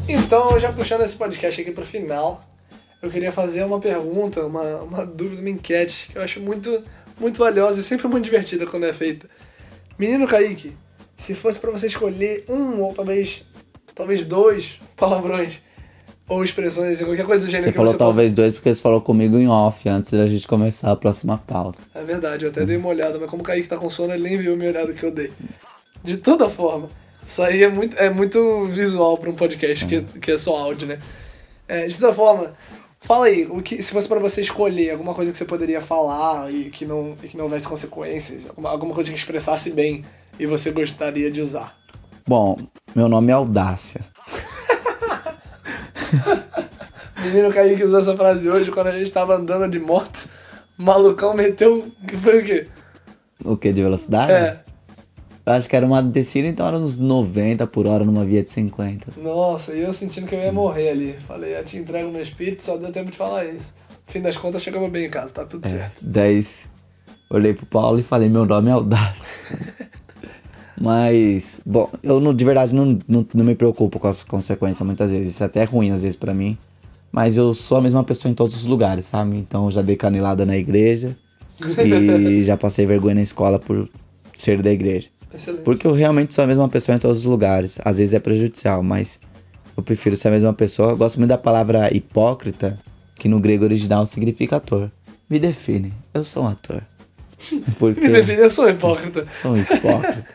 Então, 0.07 0.59
já 0.59 0.71
puxando 0.73 1.01
esse 1.01 1.15
podcast 1.15 1.61
aqui 1.61 1.69
pro 1.71 1.85
final, 1.85 2.41
eu 3.01 3.09
queria 3.09 3.31
fazer 3.31 3.63
uma 3.63 3.79
pergunta, 3.79 4.45
uma, 4.45 4.77
uma 4.77 5.05
dúvida, 5.05 5.41
uma 5.41 5.49
enquete, 5.49 6.09
que 6.11 6.17
eu 6.17 6.21
acho 6.21 6.39
muito, 6.39 6.83
muito 7.19 7.37
valiosa 7.37 7.79
e 7.79 7.83
sempre 7.83 8.07
muito 8.07 8.25
divertida 8.25 8.65
quando 8.65 8.85
é 8.85 8.93
feita. 8.93 9.29
Menino 9.97 10.27
Kaique, 10.27 10.75
se 11.17 11.33
fosse 11.33 11.59
pra 11.59 11.71
você 11.71 11.87
escolher 11.87 12.45
um 12.49 12.81
ou 12.81 12.93
talvez, 12.93 13.43
talvez 13.95 14.25
dois 14.25 14.79
palavrões 14.95 15.59
ou 16.27 16.43
expressões, 16.43 17.01
qualquer 17.01 17.25
coisa 17.25 17.45
do 17.45 17.49
gênero 17.49 17.67
Você 17.67 17.71
que 17.71 17.77
falou 17.77 17.91
você 17.91 17.97
talvez 17.97 18.31
dois 18.31 18.53
porque 18.53 18.73
você 18.73 18.81
falou 18.81 19.01
comigo 19.01 19.37
em 19.37 19.47
off 19.47 19.89
antes 19.89 20.11
da 20.11 20.27
gente 20.27 20.47
começar 20.47 20.91
a 20.91 20.95
próxima 20.95 21.37
pauta. 21.39 21.79
É 21.95 22.03
verdade, 22.03 22.45
eu 22.45 22.51
até 22.51 22.65
dei 22.65 22.77
uma 22.77 22.89
olhada, 22.89 23.17
mas 23.17 23.29
como 23.29 23.41
o 23.41 23.45
Kaique 23.45 23.67
tá 23.67 23.77
com 23.77 23.89
sono, 23.89 24.13
ele 24.13 24.23
nem 24.23 24.37
viu 24.37 24.53
a 24.53 24.55
minha 24.55 24.69
olhada 24.69 24.93
que 24.93 25.03
eu 25.03 25.11
dei. 25.11 25.31
De 26.03 26.17
toda 26.17 26.47
forma, 26.47 26.87
isso 27.25 27.41
aí 27.41 27.63
é 27.63 27.69
muito, 27.69 27.97
é 27.97 28.09
muito 28.09 28.65
visual 28.65 29.17
pra 29.17 29.29
um 29.29 29.35
podcast 29.35 29.85
que, 29.85 30.01
que 30.01 30.31
é 30.31 30.37
só 30.37 30.55
áudio, 30.55 30.87
né? 30.87 30.99
É, 31.67 31.87
de 31.87 31.99
toda 31.99 32.13
forma, 32.13 32.53
fala 32.99 33.25
aí, 33.25 33.47
o 33.49 33.61
que, 33.61 33.81
se 33.81 33.91
fosse 33.91 34.07
pra 34.07 34.19
você 34.19 34.41
escolher 34.41 34.91
alguma 34.91 35.13
coisa 35.13 35.31
que 35.31 35.37
você 35.37 35.45
poderia 35.45 35.81
falar 35.81 36.53
e 36.53 36.69
que 36.69 36.85
não, 36.85 37.15
e 37.23 37.27
que 37.27 37.37
não 37.37 37.45
houvesse 37.45 37.67
consequências, 37.67 38.47
alguma, 38.47 38.69
alguma 38.69 38.93
coisa 38.93 39.09
que 39.09 39.15
expressasse 39.15 39.71
bem 39.71 40.03
e 40.39 40.45
você 40.45 40.71
gostaria 40.71 41.31
de 41.31 41.41
usar. 41.41 41.77
Bom, 42.27 42.57
meu 42.95 43.07
nome 43.07 43.31
é 43.31 43.35
Audácia. 43.35 44.01
Menino 47.21 47.51
Kaique 47.51 47.83
usou 47.83 47.99
essa 47.99 48.15
frase 48.15 48.49
hoje 48.49 48.71
quando 48.71 48.87
a 48.87 48.97
gente 48.97 49.11
tava 49.11 49.35
andando 49.35 49.67
de 49.69 49.79
moto, 49.79 50.29
o 50.77 50.83
malucão 50.83 51.33
meteu. 51.33 51.91
que 52.07 52.15
foi 52.15 52.39
o 52.39 52.45
quê? 52.45 52.67
O 53.43 53.57
que, 53.57 53.73
de 53.73 53.81
velocidade? 53.81 54.31
É. 54.31 54.68
Eu 55.49 55.55
acho 55.55 55.67
que 55.67 55.75
era 55.75 55.83
uma 55.83 55.99
descida, 55.99 56.47
então 56.47 56.67
era 56.67 56.77
uns 56.77 56.99
90 56.99 57.65
por 57.65 57.87
hora 57.87 58.05
numa 58.05 58.23
via 58.23 58.43
de 58.43 58.51
50. 58.51 59.13
Nossa, 59.19 59.73
e 59.73 59.81
eu 59.81 59.91
sentindo 59.91 60.27
que 60.27 60.35
eu 60.35 60.39
ia 60.39 60.51
morrer 60.51 60.89
ali. 60.89 61.15
Falei, 61.27 61.57
eu 61.57 61.65
te 61.65 61.75
entrego 61.75 62.11
meu 62.11 62.21
espírito, 62.21 62.61
só 62.61 62.77
deu 62.77 62.91
tempo 62.91 63.09
de 63.09 63.17
falar 63.17 63.45
isso. 63.45 63.73
No 64.05 64.13
fim 64.13 64.21
das 64.21 64.37
contas, 64.37 64.61
chegamos 64.61 64.91
bem 64.91 65.07
em 65.07 65.09
casa, 65.09 65.33
tá 65.33 65.43
tudo 65.43 65.67
certo. 65.67 66.05
10. 66.05 66.69
Olhei 67.31 67.55
pro 67.55 67.65
Paulo 67.65 67.99
e 67.99 68.03
falei, 68.03 68.29
meu 68.29 68.45
nome 68.45 68.69
é 68.69 68.73
Audácia. 68.73 69.25
Mas, 70.79 71.61
bom, 71.65 71.89
eu 72.03 72.19
não, 72.19 72.31
de 72.31 72.45
verdade 72.45 72.75
não, 72.75 72.99
não, 73.07 73.25
não 73.33 73.43
me 73.43 73.55
preocupo 73.55 73.97
com 73.97 74.07
as 74.07 74.23
consequências 74.23 74.85
muitas 74.85 75.09
vezes. 75.09 75.33
Isso 75.33 75.41
é 75.41 75.47
até 75.47 75.63
ruim 75.63 75.89
às 75.89 76.03
vezes 76.03 76.15
pra 76.15 76.31
mim. 76.31 76.59
Mas 77.11 77.37
eu 77.37 77.55
sou 77.55 77.79
a 77.79 77.81
mesma 77.81 78.03
pessoa 78.03 78.31
em 78.31 78.35
todos 78.35 78.55
os 78.55 78.67
lugares, 78.67 79.07
sabe? 79.07 79.35
Então 79.35 79.65
eu 79.65 79.71
já 79.71 79.81
dei 79.81 79.95
canelada 79.95 80.45
na 80.45 80.55
igreja 80.55 81.17
e 81.83 82.43
já 82.43 82.55
passei 82.55 82.85
vergonha 82.85 83.15
na 83.15 83.23
escola 83.23 83.57
por 83.57 83.89
ser 84.35 84.61
da 84.61 84.69
igreja. 84.69 85.09
Excelente. 85.33 85.63
Porque 85.63 85.85
eu 85.85 85.93
realmente 85.93 86.33
sou 86.33 86.43
a 86.43 86.47
mesma 86.47 86.67
pessoa 86.67 86.95
em 86.95 86.99
todos 86.99 87.19
os 87.19 87.25
lugares. 87.25 87.79
Às 87.83 87.97
vezes 87.97 88.13
é 88.13 88.19
prejudicial, 88.19 88.81
mas 88.81 89.19
eu 89.75 89.83
prefiro 89.83 90.15
ser 90.15 90.29
a 90.29 90.31
mesma 90.31 90.53
pessoa. 90.53 90.91
Eu 90.91 90.97
gosto 90.97 91.17
muito 91.17 91.29
da 91.29 91.37
palavra 91.37 91.95
hipócrita, 91.95 92.77
que 93.15 93.27
no 93.27 93.39
grego 93.39 93.63
original 93.63 94.05
significa 94.05 94.57
ator. 94.57 94.91
Me 95.29 95.39
define, 95.39 95.93
eu 96.13 96.23
sou 96.23 96.43
um 96.43 96.47
ator. 96.47 96.83
Porque 97.77 98.01
Me 98.01 98.09
define, 98.09 98.41
eu 98.41 98.51
sou 98.51 98.65
um 98.65 98.69
hipócrita. 98.69 99.27
sou 99.31 99.51
um 99.51 99.57
hipócrita. 99.57 100.25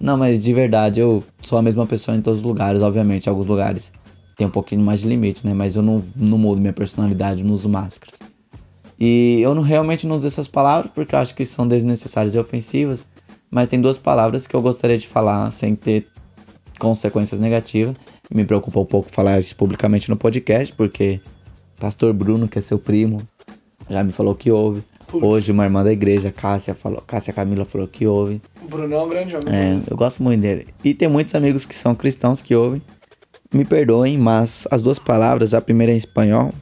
Não, 0.00 0.16
mas 0.16 0.40
de 0.40 0.52
verdade, 0.52 0.98
eu 1.00 1.22
sou 1.40 1.58
a 1.58 1.62
mesma 1.62 1.86
pessoa 1.86 2.16
em 2.16 2.20
todos 2.20 2.40
os 2.40 2.44
lugares. 2.44 2.82
Obviamente, 2.82 3.26
em 3.26 3.30
alguns 3.30 3.46
lugares 3.46 3.92
tem 4.36 4.46
um 4.46 4.50
pouquinho 4.50 4.82
mais 4.82 5.00
de 5.00 5.08
limite, 5.08 5.46
né? 5.46 5.54
Mas 5.54 5.76
eu 5.76 5.82
não, 5.82 6.02
não 6.16 6.36
mudo 6.36 6.60
minha 6.60 6.72
personalidade, 6.72 7.44
não 7.44 7.54
uso 7.54 7.68
máscaras. 7.68 8.18
E 8.98 9.40
eu 9.40 9.54
não, 9.54 9.62
realmente 9.62 10.06
não 10.06 10.16
uso 10.16 10.26
essas 10.26 10.48
palavras 10.48 10.90
porque 10.92 11.14
eu 11.14 11.18
acho 11.18 11.34
que 11.34 11.44
são 11.44 11.66
desnecessárias 11.66 12.34
e 12.34 12.38
ofensivas. 12.38 13.06
Mas 13.52 13.68
tem 13.68 13.78
duas 13.78 13.98
palavras 13.98 14.46
que 14.46 14.56
eu 14.56 14.62
gostaria 14.62 14.96
de 14.96 15.06
falar 15.06 15.50
sem 15.50 15.76
ter 15.76 16.06
consequências 16.78 17.38
negativas. 17.38 17.94
Me 18.34 18.46
preocupa 18.46 18.80
um 18.80 18.86
pouco 18.86 19.12
falar 19.12 19.38
isso 19.38 19.54
publicamente 19.54 20.08
no 20.08 20.16
podcast, 20.16 20.74
porque 20.74 21.20
Pastor 21.78 22.14
Bruno, 22.14 22.48
que 22.48 22.58
é 22.58 22.62
seu 22.62 22.78
primo, 22.78 23.20
já 23.90 24.02
me 24.02 24.10
falou 24.10 24.34
que 24.34 24.50
ouve. 24.50 24.82
Putz. 25.06 25.26
Hoje 25.26 25.52
uma 25.52 25.64
irmã 25.64 25.84
da 25.84 25.92
igreja, 25.92 26.32
Cássia, 26.32 26.74
falou, 26.74 27.02
Cássia 27.02 27.34
Camila 27.34 27.66
falou 27.66 27.86
que 27.86 28.06
ouve. 28.06 28.40
O 28.62 28.68
Brunão 28.68 29.02
é 29.02 29.04
um 29.04 29.08
grande 29.10 29.36
homem. 29.36 29.54
É, 29.54 29.78
eu 29.86 29.98
gosto 29.98 30.22
muito 30.22 30.40
dele. 30.40 30.68
E 30.82 30.94
tem 30.94 31.06
muitos 31.06 31.34
amigos 31.34 31.66
que 31.66 31.74
são 31.74 31.94
cristãos 31.94 32.40
que 32.40 32.54
ouvem. 32.54 32.80
Me 33.52 33.66
perdoem, 33.66 34.16
mas 34.16 34.66
as 34.70 34.80
duas 34.80 34.98
palavras, 34.98 35.52
a 35.52 35.60
primeira 35.60 35.92
é 35.92 35.96
em 35.96 35.98
espanhol. 35.98 36.54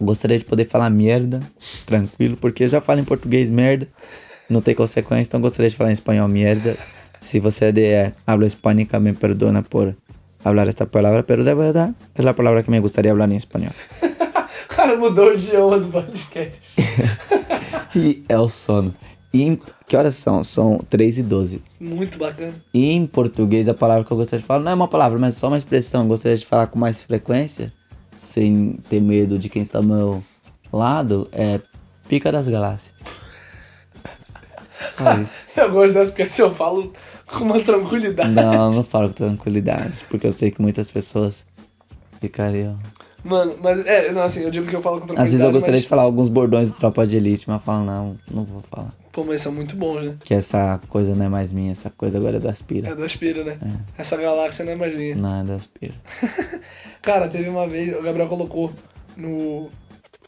Gostaria 0.00 0.36
de 0.36 0.44
poder 0.44 0.64
falar 0.64 0.90
merda, 0.90 1.40
tranquilo, 1.86 2.36
porque 2.36 2.64
eu 2.64 2.68
já 2.68 2.80
falo 2.80 2.98
em 2.98 3.04
português 3.04 3.50
merda, 3.50 3.86
não 4.48 4.60
tem 4.60 4.74
consequência, 4.74 5.28
então 5.28 5.40
gostaria 5.40 5.68
de 5.70 5.76
falar 5.76 5.90
em 5.90 5.94
espanhol 5.94 6.28
merda. 6.28 6.76
Se 7.20 7.40
você 7.40 7.72
de 7.72 7.84
eh, 7.84 8.12
habla 8.26 8.46
hispánica, 8.46 8.98
me 9.00 9.12
perdona 9.12 9.62
por 9.62 9.94
hablar 10.44 10.68
esta 10.68 10.86
palavra, 10.86 11.22
pero 11.24 11.42
de 11.44 11.54
verdad 11.54 11.92
es 12.14 12.24
la 12.24 12.32
palabra 12.32 12.62
que 12.62 12.70
me 12.70 12.80
gustaría 12.80 13.10
hablar 13.10 13.30
en 13.30 13.36
español. 13.36 13.72
O 14.70 14.80
cara 14.80 14.96
mudou 14.96 15.30
o 15.30 15.34
idioma 15.34 15.76
do 15.78 15.88
podcast. 15.88 16.80
E 17.96 18.22
é 18.28 18.38
o 18.38 18.48
sono. 18.48 18.94
E 19.34 19.42
em- 19.42 19.58
que 19.88 19.96
horas 19.96 20.14
são? 20.14 20.44
São 20.44 20.78
3 20.88 21.18
e 21.18 21.22
12. 21.24 21.62
Muito 21.80 22.16
bacana. 22.18 22.54
E 22.72 22.92
em 22.92 23.04
português, 23.06 23.68
a 23.68 23.74
palavra 23.74 24.04
que 24.04 24.12
eu 24.12 24.16
gostaria 24.16 24.40
de 24.40 24.46
falar 24.46 24.62
não 24.62 24.70
é 24.70 24.74
uma 24.74 24.86
palavra, 24.86 25.18
mas 25.18 25.34
só 25.34 25.48
uma 25.48 25.58
expressão. 25.58 26.02
Eu 26.02 26.06
gostaria 26.08 26.36
de 26.38 26.46
falar 26.46 26.68
com 26.68 26.78
mais 26.78 27.02
frequência, 27.02 27.72
sem 28.14 28.78
ter 28.88 29.00
medo 29.00 29.36
de 29.38 29.48
quem 29.48 29.62
está 29.62 29.78
ao 29.78 29.84
meu 29.84 30.22
lado, 30.72 31.28
é 31.32 31.58
pica 32.08 32.30
das 32.30 32.46
galáxias. 32.46 32.94
Isso. 35.22 35.48
Eu 35.60 35.72
gosto 35.72 35.94
dessa 35.94 36.10
porque 36.10 36.22
assim 36.22 36.42
eu 36.42 36.54
falo 36.54 36.92
com 37.26 37.44
uma 37.44 37.60
tranquilidade. 37.60 38.30
Não, 38.30 38.70
não 38.70 38.84
falo 38.84 39.08
com 39.08 39.14
tranquilidade, 39.14 40.04
porque 40.08 40.26
eu 40.26 40.32
sei 40.32 40.50
que 40.50 40.62
muitas 40.62 40.90
pessoas 40.90 41.44
ficariam. 42.20 42.78
Mano, 43.24 43.56
mas 43.60 43.84
é, 43.84 44.12
não, 44.12 44.22
assim, 44.22 44.42
eu 44.42 44.50
digo 44.50 44.66
que 44.66 44.76
eu 44.76 44.80
falo 44.80 45.00
com 45.00 45.04
Às 45.04 45.08
vezes 45.08 45.18
eu 45.18 45.26
tranquilidade, 45.38 45.52
gostaria 45.52 45.76
mas, 45.76 45.82
de 45.82 45.88
falar 45.88 46.02
alguns 46.02 46.28
bordões 46.28 46.70
do 46.70 46.76
Tropa 46.76 47.06
de 47.06 47.16
Elite, 47.16 47.44
mas 47.48 47.60
eu 47.60 47.64
falo, 47.64 47.84
não, 47.84 48.18
não 48.30 48.44
vou 48.44 48.62
falar. 48.70 48.94
Pô, 49.12 49.24
mas 49.24 49.42
são 49.42 49.50
muito 49.50 49.74
bons, 49.74 50.02
né? 50.02 50.16
Que 50.20 50.34
essa 50.34 50.80
coisa 50.88 51.14
não 51.14 51.26
é 51.26 51.28
mais 51.28 51.52
minha, 51.52 51.72
essa 51.72 51.90
coisa 51.90 52.16
agora 52.16 52.36
é 52.36 52.40
do 52.40 52.48
Aspira. 52.48 52.88
É 52.88 52.94
do 52.94 53.04
Aspira, 53.04 53.42
né? 53.42 53.58
Essa 53.98 54.16
galáxia 54.16 54.64
não 54.64 54.72
é 54.72 54.76
mais 54.76 54.94
minha. 54.94 55.16
Não, 55.16 55.40
é 55.40 55.44
do 55.44 55.52
Aspira. 55.52 55.94
Cara, 57.02 57.28
teve 57.28 57.48
uma 57.48 57.66
vez, 57.66 57.92
o 57.96 58.02
Gabriel 58.02 58.28
colocou 58.28 58.72
no. 59.16 59.68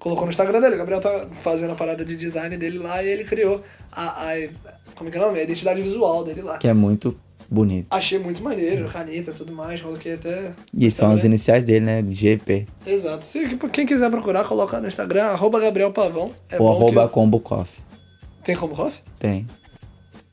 Colocou 0.01 0.24
no 0.24 0.30
Instagram 0.30 0.61
dele. 0.61 0.74
O 0.74 0.78
Gabriel 0.78 1.01
tá 1.01 1.28
fazendo 1.40 1.72
a 1.72 1.76
parada 1.76 2.05
de 2.05 2.16
design 2.16 2.57
dele 2.57 2.78
lá 2.78 3.03
e 3.03 3.09
ele 3.09 3.22
criou 3.22 3.62
a. 3.92 4.32
a 4.32 4.48
como 4.94 5.09
é 5.09 5.12
que 5.12 5.18
é 5.18 5.20
o 5.20 5.26
nome? 5.26 5.38
A 5.38 5.42
identidade 5.44 5.80
visual 5.80 6.24
dele 6.24 6.42
lá. 6.42 6.59
Que 6.59 6.66
é 6.66 6.74
muito 6.74 7.16
bonito. 7.51 7.86
Achei 7.90 8.18
muito 8.18 8.42
maneiro, 8.42 8.88
caneta 8.88 9.30
e 9.30 9.34
tudo 9.34 9.53
mais, 9.53 9.80
coloquei 9.80 10.14
até. 10.14 10.55
E 10.72 10.90
são 10.90 11.11
as 11.11 11.22
iniciais 11.24 11.64
dele, 11.64 11.84
né? 11.84 12.05
GP. 12.09 12.66
Exato. 12.86 13.24
Se, 13.24 13.57
quem 13.72 13.84
quiser 13.84 14.11
procurar, 14.11 14.44
coloca 14.44 14.80
no 14.80 14.88
Instagram, 14.88 15.24
arroba 15.24 15.61
Gabriel 15.61 15.92
Pavão. 15.92 16.30
É 16.48 16.61
Ou 16.61 16.70
que 16.70 16.76
arroba 16.76 17.09
Combo 17.09 17.40
Coffee. 17.40 17.82
Tem 18.42 18.57
como 18.57 18.74
coffee? 18.74 19.03
Tem. 19.18 19.46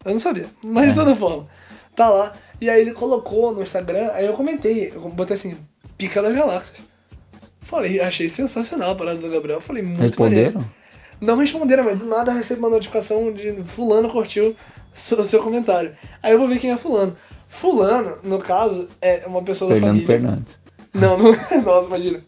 Eu 0.06 0.14
não 0.14 0.20
sabia. 0.20 0.48
Mas 0.64 0.94
de 0.94 0.96
toda 0.96 1.16
forma. 1.16 1.48
Tá 1.96 2.10
lá. 2.10 2.32
E 2.62 2.70
aí 2.70 2.82
ele 2.82 2.94
colocou 2.94 3.54
no 3.54 3.62
Instagram, 3.62 4.12
aí 4.14 4.26
eu 4.26 4.34
comentei, 4.34 4.92
eu 4.94 5.02
botei 5.10 5.34
assim, 5.34 5.58
pica 5.98 6.22
das 6.22 6.34
galáxias. 6.34 6.84
Falei, 7.68 8.00
achei 8.00 8.30
sensacional 8.30 8.92
a 8.92 8.96
parada 8.96 9.20
do 9.20 9.30
Gabriel. 9.30 9.60
Falei, 9.60 9.84
muito 9.84 10.00
Responderam? 10.00 10.54
maneiro. 10.54 10.74
Não 11.20 11.36
responderam, 11.36 11.84
mas 11.84 12.00
do 12.00 12.06
nada 12.06 12.32
eu 12.32 12.36
recebo 12.36 12.62
uma 12.62 12.70
notificação 12.70 13.34
de 13.34 13.62
fulano 13.62 14.10
curtiu 14.10 14.56
o 14.94 15.24
seu 15.24 15.44
comentário. 15.44 15.94
Aí 16.24 16.32
eu 16.32 16.40
vou 16.40 16.48
ver 16.48 16.60
quem 16.60 16.72
é 16.72 16.78
fulano. 16.78 17.14
Fulano, 17.50 18.20
no 18.24 18.40
caso, 18.40 18.88
é 19.02 19.26
uma 19.28 19.44
pessoa 19.44 19.70
da 19.70 19.76
Fernando 19.76 20.00
família. 20.02 20.08
Fernandes. 20.08 20.60
Não, 20.94 21.18
não. 21.18 21.32
Nossa, 21.62 21.88
imagina. 21.88 22.24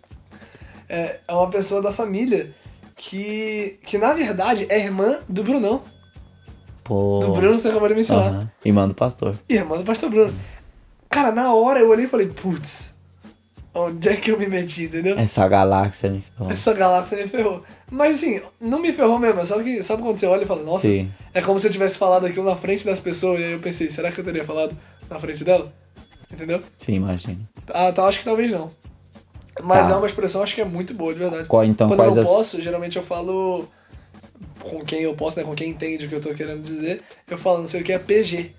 É, 0.90 1.20
é 1.26 1.34
uma 1.34 1.50
pessoa 1.50 1.82
da 1.82 1.94
família 1.94 2.54
que, 2.98 3.80
que 3.86 3.98
na 3.98 4.14
verdade 4.14 4.66
é 4.68 4.78
irmã 4.78 5.20
do 5.30 5.42
Brunão. 5.42 5.82
Pô. 6.84 7.20
Do 7.20 7.32
Bruno 7.32 7.56
que 7.56 7.62
você 7.62 7.70
acabou 7.70 7.88
de 7.88 7.96
mencionar. 7.96 8.28
Aham. 8.28 8.52
Irmã 8.66 8.88
do 8.90 8.94
pastor. 8.94 9.36
Irmã 9.48 9.78
do 9.78 9.84
pastor 9.86 10.10
Bruno. 10.10 10.34
Cara, 11.10 11.32
na 11.32 11.54
hora 11.54 11.80
eu 11.80 11.88
olhei 11.88 12.06
e 12.06 12.10
falei, 12.10 12.28
putz, 12.28 12.92
onde 13.80 14.10
é 14.10 14.16
que 14.16 14.32
eu 14.32 14.38
me 14.40 14.48
meti, 14.48 14.84
entendeu? 14.84 15.18
Essa 15.18 15.48
galáxia 15.48 16.10
me 16.10 16.22
ferrou. 16.22 16.52
Essa 16.52 16.74
galáxia 16.74 17.18
me 17.18 17.28
ferrou. 17.28 17.64
Mas 17.92 18.18
assim, 18.18 18.42
não 18.60 18.80
me 18.80 18.92
ferrou 18.94 19.18
mesmo. 19.20 19.46
Só 19.46 19.62
que 19.62 19.82
sabe 19.84 20.02
quando 20.04 20.18
você 20.18 20.26
olha 20.26 20.44
e 20.44 20.46
fala, 20.46 20.64
nossa, 20.64 20.88
Sim. 20.88 21.12
é 21.34 21.42
como 21.42 21.60
se 21.60 21.68
eu 21.68 21.72
tivesse 21.72 21.98
falado 21.98 22.26
aquilo 22.26 22.46
na 22.46 22.56
frente 22.56 22.86
das 22.86 23.00
pessoas. 23.00 23.40
E 23.40 23.44
aí 23.44 23.52
eu 23.54 23.60
pensei, 23.60 23.90
será 23.90 24.12
que 24.12 24.20
eu 24.20 24.24
teria 24.26 24.44
falado 24.44 24.76
na 25.10 25.20
frente 25.20 25.44
dela? 25.44 25.72
Entendeu? 26.32 26.62
Sim, 26.78 26.94
imagina. 26.96 27.40
Ah, 27.70 27.92
tá, 27.92 28.06
acho 28.06 28.20
que 28.20 28.26
talvez 28.26 28.52
não. 28.52 28.72
Mas 29.64 29.88
Tá. 29.90 29.94
é 29.96 29.98
uma 29.98 30.08
expressão, 30.08 30.42
acho 30.44 30.56
que 30.56 30.62
é 30.62 30.66
muito 30.66 30.94
boa, 30.94 31.12
de 31.14 31.20
verdade. 31.20 31.48
Qual- 31.48 31.64
então, 31.66 31.88
Quando 31.90 32.16
eu 32.18 32.22
as- 32.22 32.28
posso, 32.30 32.62
geralmente 32.62 32.96
eu 32.98 33.04
falo 33.04 33.68
com 34.62 34.84
quem 34.86 35.02
eu 35.02 35.14
posso, 35.16 35.38
né? 35.40 35.44
Com 35.46 35.56
quem 35.56 35.70
entende 35.70 36.06
o 36.06 36.10
que 36.10 36.16
eu 36.16 36.22
tô 36.22 36.34
querendo 36.34 36.62
dizer. 36.64 37.02
Eu 37.30 37.38
falo, 37.38 37.60
não 37.60 37.68
sei 37.68 37.82
o 37.82 37.84
que 37.84 37.92
é 37.92 38.00
PG. 38.00 38.52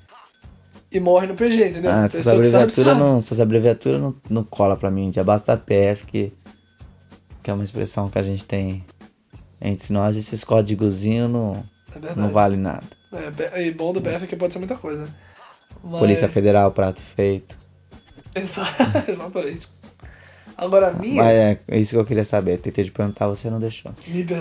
E 0.93 0.99
morre 0.99 1.27
no 1.27 1.35
PG, 1.35 1.69
entendeu? 1.69 1.91
Ah, 1.93 2.05
essas 2.07 2.13
que 2.13 2.23
sabe, 2.25 2.37
abreviaturas 2.39 2.93
sabe. 2.93 3.01
não, 3.01 3.19
essas 3.19 3.41
abreviaturas 3.41 4.01
não, 4.01 4.15
não 4.29 4.45
cola 4.45 4.77
pra 4.77 4.91
mim. 4.91 5.13
Já 5.13 5.23
basta 5.23 5.57
PF, 5.57 6.05
que, 6.07 6.33
que 7.43 7.51
é 7.51 7.55
uma 7.55 7.63
expressão 7.65 8.09
que 8.09 8.19
a 8.19 8.23
gente 8.23 8.45
tem 8.45 8.85
entre 9.61 9.93
nós. 9.93 10.17
Esses 10.17 10.43
códigozinhos 10.43 11.31
não, 11.31 11.65
É 11.95 12.15
não 12.17 12.31
vale 12.31 12.57
nada. 12.57 12.83
É, 13.55 13.67
e 13.67 13.71
bom 13.73 13.93
do 13.93 14.01
PF 14.01 14.25
é 14.25 14.27
que 14.27 14.37
pode 14.37 14.53
ser 14.53 14.59
muita 14.59 14.75
coisa, 14.77 15.03
né? 15.03 15.09
Mas... 15.83 16.01
Polícia 16.01 16.29
Federal, 16.29 16.73
prato 16.73 17.01
feito. 17.01 17.57
Exa- 18.35 18.67
Exatamente. 19.09 19.69
Agora 20.57 20.89
a 20.89 20.93
minha. 20.93 21.23
Mas 21.23 21.35
é, 21.37 21.61
é 21.69 21.79
isso 21.79 21.91
que 21.93 21.97
eu 21.97 22.05
queria 22.05 22.25
saber. 22.25 22.59
Tentei 22.59 22.85
te 22.85 22.91
perguntar, 22.91 23.29
você 23.29 23.49
não 23.49 23.59
deixou. 23.59 23.93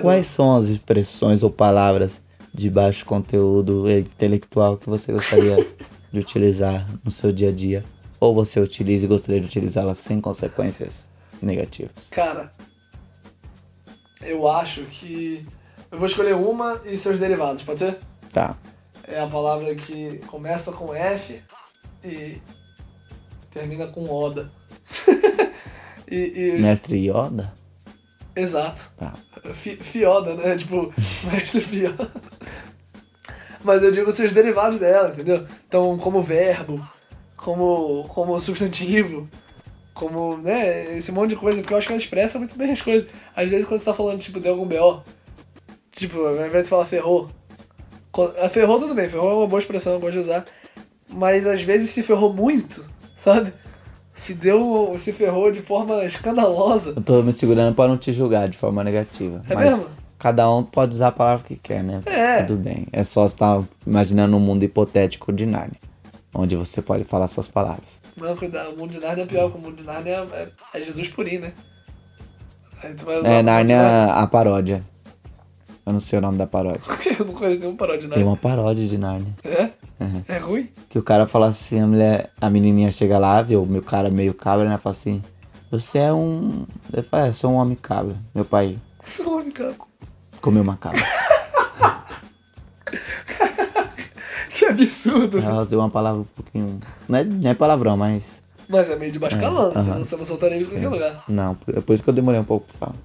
Quais 0.01 0.25
são 0.25 0.57
as 0.57 0.65
expressões 0.65 1.43
ou 1.43 1.49
palavras 1.49 2.21
de 2.53 2.69
baixo 2.69 3.05
conteúdo 3.05 3.89
intelectual 3.89 4.77
que 4.77 4.89
você 4.89 5.13
gostaria 5.13 5.55
de 6.11 6.19
utilizar 6.19 6.85
no 7.03 7.11
seu 7.11 7.31
dia 7.31 7.49
a 7.49 7.51
dia? 7.51 7.83
Ou 8.19 8.33
você 8.33 8.59
utiliza 8.59 9.05
e 9.05 9.07
gostaria 9.07 9.39
de 9.39 9.47
utilizá-las 9.47 9.99
sem 9.99 10.19
consequências 10.19 11.09
negativas? 11.41 12.09
Cara, 12.11 12.51
eu 14.21 14.47
acho 14.47 14.81
que. 14.85 15.45
Eu 15.91 15.97
vou 15.97 16.05
escolher 16.07 16.35
uma 16.35 16.81
e 16.85 16.95
seus 16.97 17.17
derivados, 17.17 17.63
pode 17.63 17.79
ser? 17.79 17.99
Tá. 18.31 18.55
É 19.07 19.19
a 19.19 19.27
palavra 19.27 19.73
que 19.73 20.17
começa 20.27 20.71
com 20.71 20.93
F 20.93 21.41
e 22.03 22.37
termina 23.49 23.87
com 23.87 24.07
Oda. 24.09 24.51
e, 26.09 26.57
e- 26.57 26.61
Mestre 26.61 26.97
Yoda? 27.09 27.51
Exato. 28.35 28.91
Tá. 28.97 29.13
Fi- 29.53 29.77
Fioda, 29.77 30.35
né? 30.35 30.55
Tipo, 30.55 30.93
mestre 31.31 31.59
Fioda. 31.59 32.11
Mas 33.63 33.83
eu 33.83 33.91
digo 33.91 34.11
seus 34.11 34.31
derivados 34.31 34.79
dela, 34.79 35.09
entendeu? 35.09 35.45
Então, 35.67 35.97
como 35.97 36.23
verbo, 36.23 36.85
como, 37.35 38.05
como 38.09 38.39
substantivo, 38.39 39.27
como, 39.93 40.37
né, 40.37 40.97
esse 40.97 41.11
monte 41.11 41.31
de 41.31 41.35
coisa, 41.35 41.59
porque 41.59 41.73
eu 41.73 41.77
acho 41.77 41.87
que 41.87 41.93
ela 41.93 42.01
expressa 42.01 42.37
muito 42.39 42.55
bem 42.57 42.71
as 42.71 42.81
coisas. 42.81 43.09
Às 43.35 43.49
vezes 43.49 43.65
quando 43.65 43.79
você 43.79 43.85
tá 43.85 43.93
falando, 43.93 44.19
tipo, 44.19 44.39
de 44.39 44.47
algum 44.47 44.65
BO, 44.65 45.03
tipo, 45.91 46.19
ao 46.19 46.45
invés 46.45 46.63
de 46.63 46.69
falar 46.69 46.85
ferrou, 46.85 47.29
a 48.41 48.49
ferrou 48.49 48.79
tudo 48.79 48.95
bem, 48.95 49.09
ferrou 49.09 49.29
é 49.29 49.33
uma 49.35 49.47
boa 49.47 49.59
expressão, 49.59 49.93
eu 49.93 49.99
gosto 49.99 50.13
de 50.13 50.19
usar, 50.19 50.45
mas 51.09 51.45
às 51.45 51.61
vezes 51.61 51.89
se 51.89 52.01
ferrou 52.01 52.33
muito, 52.33 52.85
sabe? 53.15 53.53
Se 54.13 54.33
deu, 54.33 54.95
se 54.97 55.13
ferrou 55.13 55.51
de 55.51 55.61
forma 55.61 56.03
escandalosa. 56.03 56.93
Eu 56.95 57.01
tô 57.01 57.23
me 57.23 57.31
segurando 57.31 57.75
pra 57.75 57.87
não 57.87 57.97
te 57.97 58.11
julgar 58.11 58.49
de 58.49 58.57
forma 58.57 58.83
negativa. 58.83 59.41
É 59.49 59.55
mas 59.55 59.69
mesmo? 59.69 59.85
Cada 60.19 60.51
um 60.51 60.63
pode 60.63 60.93
usar 60.93 61.07
a 61.07 61.11
palavra 61.11 61.45
que 61.47 61.55
quer, 61.55 61.81
né? 61.81 62.01
É. 62.05 62.43
Tudo 62.43 62.59
bem. 62.61 62.85
É 62.91 63.03
só 63.05 63.27
você 63.27 63.33
estar 63.35 63.63
imaginando 63.87 64.35
um 64.35 64.39
mundo 64.39 64.63
hipotético 64.63 65.31
de 65.31 65.45
Narnia. 65.45 65.79
Onde 66.35 66.55
você 66.55 66.81
pode 66.81 67.05
falar 67.05 67.27
suas 67.27 67.47
palavras. 67.47 68.01
Não, 68.15 68.35
cuidado, 68.35 68.71
o 68.73 68.77
mundo 68.77 68.91
de 68.91 68.99
Narnia 68.99 69.23
é 69.23 69.27
pior, 69.27 69.49
porque 69.49 69.57
o 69.57 69.69
mundo 69.69 69.77
de 69.77 69.83
Narnia 69.83 70.27
é, 70.33 70.49
é 70.75 70.81
Jesus 70.81 71.07
purinho, 71.07 71.41
né? 71.41 71.53
Aí 72.83 72.93
tu 72.93 73.05
vai 73.05 73.19
usar 73.19 73.29
É, 73.29 73.41
Narnia, 73.41 74.13
a 74.13 74.27
paródia. 74.27 74.83
Eu 75.85 75.93
não 75.93 75.99
sei 75.99 76.19
o 76.19 76.21
nome 76.21 76.37
da 76.37 76.45
paródia. 76.45 76.81
Eu 77.17 77.25
não 77.25 77.33
conheço 77.33 77.61
nenhum 77.61 77.75
paródia 77.75 78.01
de 78.01 78.07
Tem 78.09 78.17
Narnia. 78.17 78.27
uma 78.27 78.37
paródia 78.37 78.87
de 78.87 78.97
Narnia. 78.97 79.33
É? 79.43 79.71
Uhum. 80.03 80.21
É 80.27 80.37
ruim? 80.37 80.69
Que 80.89 80.99
o 80.99 81.03
cara 81.03 81.25
fala 81.25 81.47
assim, 81.47 81.79
a 81.79 81.87
mulher, 81.87 82.29
a 82.39 82.49
menininha 82.49 82.91
chega 82.91 83.17
lá, 83.17 83.41
vê 83.41 83.55
o 83.55 83.65
meu 83.65 83.81
cara 83.81 84.09
meio 84.09 84.33
cabra, 84.33 84.69
né? 84.69 84.77
Fala 84.77 84.95
assim, 84.95 85.21
você 85.71 85.97
é 85.97 86.13
um... 86.13 86.65
Ele 86.93 87.01
fala, 87.03 87.27
é, 87.27 87.31
sou 87.31 87.51
um 87.51 87.55
homem 87.55 87.75
cabra. 87.75 88.15
Meu 88.35 88.45
pai 88.45 88.77
Sou 89.01 89.43
cara. 89.51 89.75
Comeu 90.39 90.61
uma 90.63 90.77
cabra. 90.77 90.99
Que 94.49 94.65
absurdo. 94.65 95.37
Ela 95.39 95.61
usou 95.61 95.79
uma 95.79 95.89
palavra 95.89 96.21
um 96.21 96.25
pouquinho... 96.25 96.79
Não 97.07 97.19
é, 97.19 97.23
não 97.23 97.49
é 97.51 97.53
palavrão, 97.53 97.95
mas... 97.95 98.41
Mas 98.67 98.89
é 98.89 98.95
meio 98.95 99.11
de 99.11 99.17
baixo 99.17 99.39
calão, 99.39 99.71
você 99.71 99.79
aham. 99.79 99.97
não- 99.97 100.05
você 100.05 100.15
não 100.17 100.25
soltaria 100.25 100.57
isso 100.57 100.69
em 100.69 100.73
qualquer 100.73 100.89
lugar. 100.89 101.23
Não, 101.27 101.57
é 101.75 101.81
por 101.81 101.93
isso 101.93 102.03
que 102.03 102.09
eu 102.09 102.13
demorei 102.13 102.39
um 102.39 102.43
pouco 102.43 102.67
pra 102.67 102.87
falar. 102.87 102.95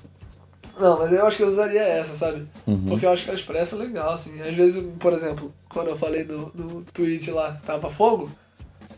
Não, 0.79 0.99
mas 0.99 1.13
eu 1.13 1.25
acho 1.27 1.37
que 1.37 1.43
eu 1.43 1.47
usaria 1.47 1.81
essa, 1.81 2.13
sabe? 2.15 2.47
Uhum. 2.67 2.87
Porque 2.89 3.07
eu 3.07 3.11
acho 3.13 3.23
que 3.23 3.31
ela 3.31 3.39
expressa 3.39 3.77
legal, 3.77 4.13
assim. 4.13 4.43
Às 4.43 4.55
vezes, 4.57 4.85
por 4.99 5.13
exemplo, 5.13 5.55
quando 5.69 5.89
eu 5.89 5.97
falei 5.97 6.25
do, 6.25 6.47
do 6.55 6.85
tweet 6.93 7.31
lá 7.31 7.53
que 7.53 7.63
tava 7.63 7.89
fogo, 7.89 8.31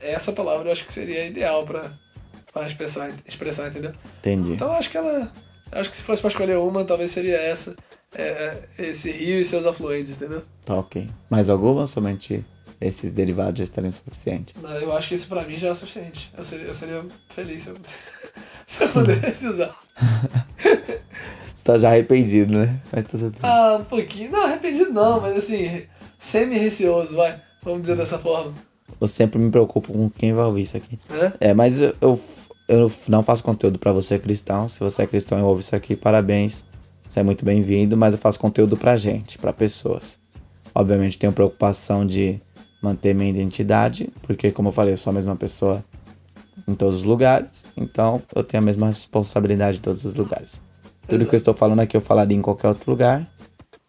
essa 0.00 0.32
palavra 0.32 0.68
eu 0.68 0.72
acho 0.72 0.84
que 0.86 0.92
seria 0.92 1.26
ideal 1.26 1.64
pra, 1.64 1.90
pra 2.52 2.66
expressar, 2.66 3.10
expressar, 3.26 3.68
entendeu? 3.68 3.92
Entendi. 4.18 4.52
Então 4.54 4.68
eu 4.68 4.74
acho 4.74 4.90
que 4.90 4.96
ela. 4.96 5.30
eu 5.70 5.80
Acho 5.80 5.90
que 5.90 5.96
se 5.98 6.02
fosse 6.02 6.20
pra 6.22 6.30
escolher 6.30 6.56
uma, 6.56 6.84
talvez 6.84 7.12
seria 7.12 7.36
essa. 7.36 7.76
É, 8.18 8.58
é, 8.78 8.86
esse 8.88 9.10
rio 9.10 9.40
e 9.40 9.44
seus 9.44 9.66
afluentes, 9.66 10.12
entendeu? 10.12 10.42
Tá 10.64 10.74
ok. 10.74 11.06
Mais 11.28 11.50
alguma 11.50 11.82
ou 11.82 11.86
somente 11.86 12.42
esses 12.80 13.12
derivados 13.12 13.58
já 13.58 13.64
estariam 13.64 13.92
suficientes? 13.92 14.54
Não, 14.60 14.70
Eu 14.70 14.92
acho 14.96 15.08
que 15.08 15.14
isso 15.14 15.28
pra 15.28 15.44
mim 15.44 15.58
já 15.58 15.68
é 15.68 15.70
o 15.72 15.74
suficiente. 15.74 16.32
Eu 16.36 16.42
seria, 16.42 16.66
eu 16.66 16.74
seria 16.74 17.04
feliz 17.28 17.62
se 17.62 17.68
eu, 17.68 17.76
se 18.66 18.84
eu 18.84 18.88
pudesse 18.88 19.46
usar. 19.46 19.76
Você 21.54 21.64
tá 21.64 21.76
já 21.76 21.90
arrependido, 21.90 22.56
né? 22.58 22.80
Mas 22.90 23.04
tudo 23.04 23.30
bem. 23.30 23.40
Ah, 23.42 23.76
um 23.80 23.84
pouquinho. 23.84 24.30
Não, 24.30 24.44
arrependido 24.46 24.92
não, 24.92 25.20
mas 25.20 25.36
assim, 25.36 25.82
semi-receoso, 26.18 27.16
vai. 27.16 27.38
Vamos 27.62 27.82
dizer 27.82 27.96
dessa 27.96 28.18
forma. 28.18 28.54
Eu 28.98 29.06
sempre 29.06 29.38
me 29.38 29.50
preocupo 29.50 29.92
com 29.92 30.08
quem 30.08 30.32
vai 30.32 30.44
ouvir 30.44 30.62
isso 30.62 30.76
aqui. 30.76 30.98
Né? 31.10 31.32
É, 31.40 31.52
mas 31.52 31.80
eu, 31.80 31.94
eu, 32.00 32.20
eu 32.68 32.92
não 33.08 33.22
faço 33.22 33.42
conteúdo 33.42 33.78
pra 33.78 33.92
você 33.92 34.18
cristão. 34.18 34.68
Se 34.68 34.78
você 34.80 35.02
é 35.02 35.06
cristão 35.06 35.38
e 35.38 35.42
ouve 35.42 35.60
isso 35.60 35.76
aqui, 35.76 35.94
parabéns. 35.96 36.64
Você 37.16 37.20
é 37.20 37.22
muito 37.22 37.46
bem-vindo, 37.46 37.96
mas 37.96 38.12
eu 38.12 38.18
faço 38.18 38.38
conteúdo 38.38 38.76
pra 38.76 38.94
gente, 38.98 39.38
pra 39.38 39.50
pessoas. 39.50 40.18
Obviamente 40.74 41.16
tenho 41.16 41.32
preocupação 41.32 42.04
de 42.04 42.38
manter 42.82 43.14
minha 43.14 43.30
identidade, 43.30 44.10
porque 44.20 44.50
como 44.50 44.68
eu 44.68 44.72
falei, 44.72 44.92
eu 44.92 44.98
sou 44.98 45.12
a 45.12 45.14
mesma 45.14 45.34
pessoa 45.34 45.82
em 46.68 46.74
todos 46.74 46.96
os 46.96 47.04
lugares, 47.04 47.64
então 47.74 48.20
eu 48.34 48.44
tenho 48.44 48.62
a 48.62 48.66
mesma 48.66 48.88
responsabilidade 48.88 49.78
em 49.78 49.80
todos 49.80 50.04
os 50.04 50.14
lugares. 50.14 50.60
Tudo 51.08 51.14
Exato. 51.14 51.30
que 51.30 51.36
eu 51.36 51.38
estou 51.38 51.54
falando 51.54 51.80
aqui 51.80 51.96
eu 51.96 52.02
falaria 52.02 52.36
em 52.36 52.42
qualquer 52.42 52.68
outro 52.68 52.90
lugar, 52.90 53.26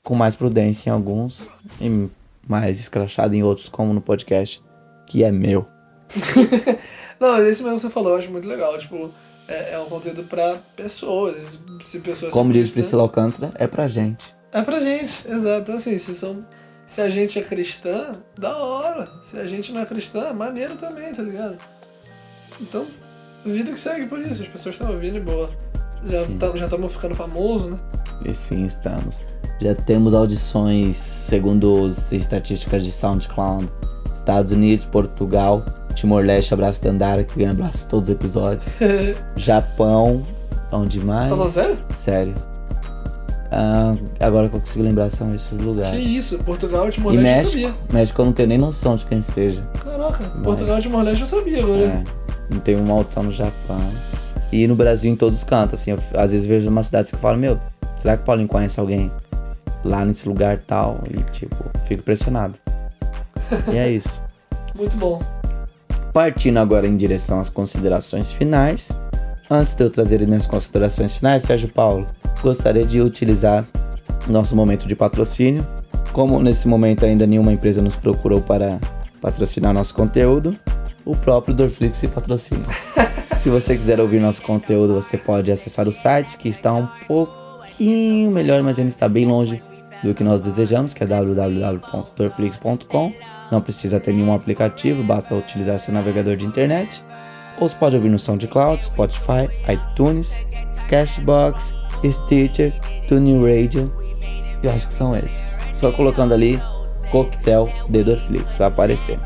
com 0.06 0.16
mais 0.16 0.38
prudência 0.38 0.90
em 0.90 0.94
alguns 0.94 1.50
e 1.82 2.08
mais 2.48 2.80
escrachado 2.80 3.36
em 3.36 3.44
outros, 3.44 3.68
como 3.68 3.94
no 3.94 4.00
podcast, 4.00 4.64
que 5.06 5.26
é 5.26 5.34
meu. 5.34 5.68
Não, 7.20 7.46
esse 7.46 7.62
mesmo 7.62 7.76
que 7.76 7.82
você 7.82 7.90
falou, 7.90 8.14
eu 8.14 8.20
acho 8.20 8.32
muito 8.32 8.48
legal. 8.48 8.78
Tipo, 8.78 9.12
é, 9.48 9.74
é 9.74 9.80
um 9.80 9.86
conteúdo 9.86 10.24
pra 10.24 10.58
pessoas. 10.76 11.60
Se 11.86 12.00
pessoas 12.00 12.34
Como 12.34 12.52
diz 12.52 12.70
Priscila 12.70 13.04
Alcântara, 13.04 13.52
é 13.56 13.68
pra 13.68 13.88
gente. 13.88 14.36
É 14.52 14.62
pra 14.62 14.80
gente, 14.80 15.28
exato. 15.28 15.62
Então, 15.62 15.76
assim, 15.76 15.98
se, 15.98 16.16
são, 16.16 16.46
se 16.86 17.02
a 17.02 17.10
gente 17.10 17.38
é 17.40 17.42
cristã, 17.42 18.12
da 18.38 18.58
hora. 18.58 19.08
Se 19.22 19.38
a 19.38 19.48
gente 19.48 19.72
não 19.72 19.82
é 19.82 19.86
cristã, 19.86 20.34
maneiro 20.34 20.76
também, 20.76 21.14
tá 21.14 21.22
ligado? 21.22 21.58
Então, 22.60 22.86
vida 23.46 23.72
que 23.72 23.80
segue 23.80 24.08
por 24.08 24.20
isso. 24.20 24.42
As 24.42 24.48
pessoas 24.48 24.76
estão 24.76 24.92
ouvindo 24.92 25.18
e 25.18 25.22
boa. 25.22 25.50
Já 26.06 26.24
estamos 26.24 26.60
já 26.60 26.68
tamo 26.68 26.88
ficando 26.90 27.16
famoso, 27.16 27.72
né? 27.72 27.80
E 28.26 28.34
sim, 28.34 28.66
estamos. 28.66 29.26
Já 29.62 29.74
temos 29.74 30.14
audições, 30.14 30.96
segundo 30.96 31.86
as 31.86 32.12
estatísticas 32.12 32.84
de 32.84 32.92
SoundCloud. 32.92 33.68
Estados 34.14 34.52
Unidos, 34.52 34.86
Portugal, 34.86 35.64
Timor-Leste, 35.98 36.54
Abraço 36.54 36.84
Dandara, 36.84 37.24
que 37.24 37.40
ganha 37.40 37.52
abraço 37.52 37.86
em 37.86 37.90
todos 37.90 38.08
os 38.08 38.16
episódios. 38.16 38.68
Japão, 39.36 40.24
onde 40.72 41.00
mais? 41.00 41.30
Tá 41.30 41.36
falando 41.36 41.52
sério? 41.52 41.78
Sério. 41.92 42.34
Ah, 43.52 43.96
agora 44.20 44.48
que 44.48 44.56
eu 44.56 44.60
consigo 44.60 44.84
lembrar 44.84 45.10
são 45.10 45.34
esses 45.34 45.58
que 45.58 45.64
lugares. 45.64 46.00
isso, 46.00 46.38
Portugal 46.40 46.88
e 46.88 46.92
Timor-Leste 46.92 47.46
eu 47.64 47.70
sabia. 47.70 47.76
México 47.92 48.22
eu 48.22 48.26
não 48.26 48.34
tenho 48.34 48.50
nem 48.50 48.58
noção 48.60 48.96
de 48.96 49.06
quem 49.08 49.24
seja. 49.24 49.64
Caraca, 49.84 50.24
Portugal 50.44 50.78
e 50.78 50.82
Timor-Leste 50.84 51.22
eu 51.24 51.28
sabia 51.28 51.64
agora. 51.64 51.82
É, 51.82 52.04
não 52.52 52.60
tem 52.60 52.76
uma 52.76 52.94
audição 52.94 53.24
no 53.24 53.32
Japão. 53.32 53.82
E 54.52 54.68
no 54.68 54.76
Brasil 54.76 55.12
em 55.12 55.16
todos 55.16 55.40
os 55.40 55.44
cantos, 55.44 55.80
assim, 55.82 55.92
eu 55.92 56.00
às 56.16 56.32
vezes 56.32 56.46
vejo 56.46 56.70
umas 56.70 56.86
cidades 56.86 57.10
que 57.10 57.16
eu 57.16 57.20
falo, 57.20 57.40
meu, 57.40 57.58
será 57.98 58.16
que 58.16 58.22
o 58.22 58.26
Paulinho 58.26 58.48
conhece 58.48 58.80
alguém 58.80 59.12
lá 59.84 60.06
nesse 60.06 60.30
lugar 60.30 60.60
tal? 60.68 61.00
E 61.10 61.24
tipo, 61.32 61.56
fico 61.86 62.02
impressionado. 62.02 62.54
e 63.74 63.78
é 63.78 63.90
isso. 63.90 64.20
Muito 64.76 64.96
bom. 64.98 65.37
Partindo 66.18 66.58
agora 66.58 66.88
em 66.88 66.98
direção 66.98 67.40
às 67.40 67.48
considerações 67.48 68.32
finais. 68.32 68.90
Antes 69.52 69.76
de 69.76 69.84
eu 69.84 69.90
trazer 69.92 70.20
as 70.20 70.26
minhas 70.26 70.48
considerações 70.48 71.16
finais, 71.16 71.44
Sérgio 71.44 71.70
Paulo, 71.70 72.08
gostaria 72.42 72.84
de 72.84 73.00
utilizar 73.00 73.64
nosso 74.28 74.56
momento 74.56 74.88
de 74.88 74.96
patrocínio. 74.96 75.64
Como 76.12 76.42
nesse 76.42 76.68
momento 76.68 77.06
ainda 77.06 77.28
nenhuma 77.28 77.54
empresa 77.54 77.84
nos 77.84 77.96
procurou 77.96 78.42
para 78.42 78.80
patrocinar 79.22 79.76
nosso 79.76 79.94
conteúdo, 79.94 80.56
o 81.06 81.16
próprio 81.16 81.54
Dorflix 81.54 81.98
se 81.98 82.08
patrocina. 82.08 82.64
Se 83.38 83.52
você 83.52 83.76
quiser 83.76 84.00
ouvir 84.00 84.20
nosso 84.20 84.42
conteúdo, 84.42 84.96
você 84.96 85.20
pode 85.20 85.52
acessar 85.52 85.88
o 85.88 85.92
site 85.92 86.36
que 86.38 86.50
está 86.50 86.74
um 86.74 86.88
pouquinho 87.08 88.32
melhor, 88.32 88.64
mas 88.64 88.80
ainda 88.80 88.90
está 88.90 89.08
bem 89.08 89.28
longe 89.28 89.62
do 90.04 90.14
que 90.14 90.24
nós 90.24 90.42
desejamos, 90.42 90.94
que 90.94 91.04
é 91.04 91.08
www.dorflix.com. 91.08 93.12
Não 93.52 93.62
precisa 93.62 94.00
ter 94.00 94.14
nenhum 94.14 94.34
aplicativo, 94.34 95.04
basta 95.04 95.36
utilizar 95.36 95.80
seu 95.80 95.94
navegador 95.94 96.36
de 96.36 96.46
internet. 96.46 97.04
Ou 97.60 97.68
você 97.68 97.76
pode 97.76 97.96
ouvir 97.96 98.10
no 98.10 98.20
SoundCloud, 98.20 98.86
Spotify, 98.86 99.50
iTunes, 99.68 100.32
Cashbox, 100.90 101.74
Stitcher, 102.06 102.72
TuneIn 103.08 103.42
Radio. 103.42 103.92
Eu 104.62 104.72
acho 104.72 104.88
que 104.88 104.94
são 104.94 105.16
esses. 105.16 105.60
Só 105.74 105.92
colocando 105.92 106.34
ali 106.34 106.62
Coquetel 107.12 107.70
de 107.90 108.04
Dorflix, 108.04 108.58
vai 108.58 108.68
aparecer. 108.68 109.20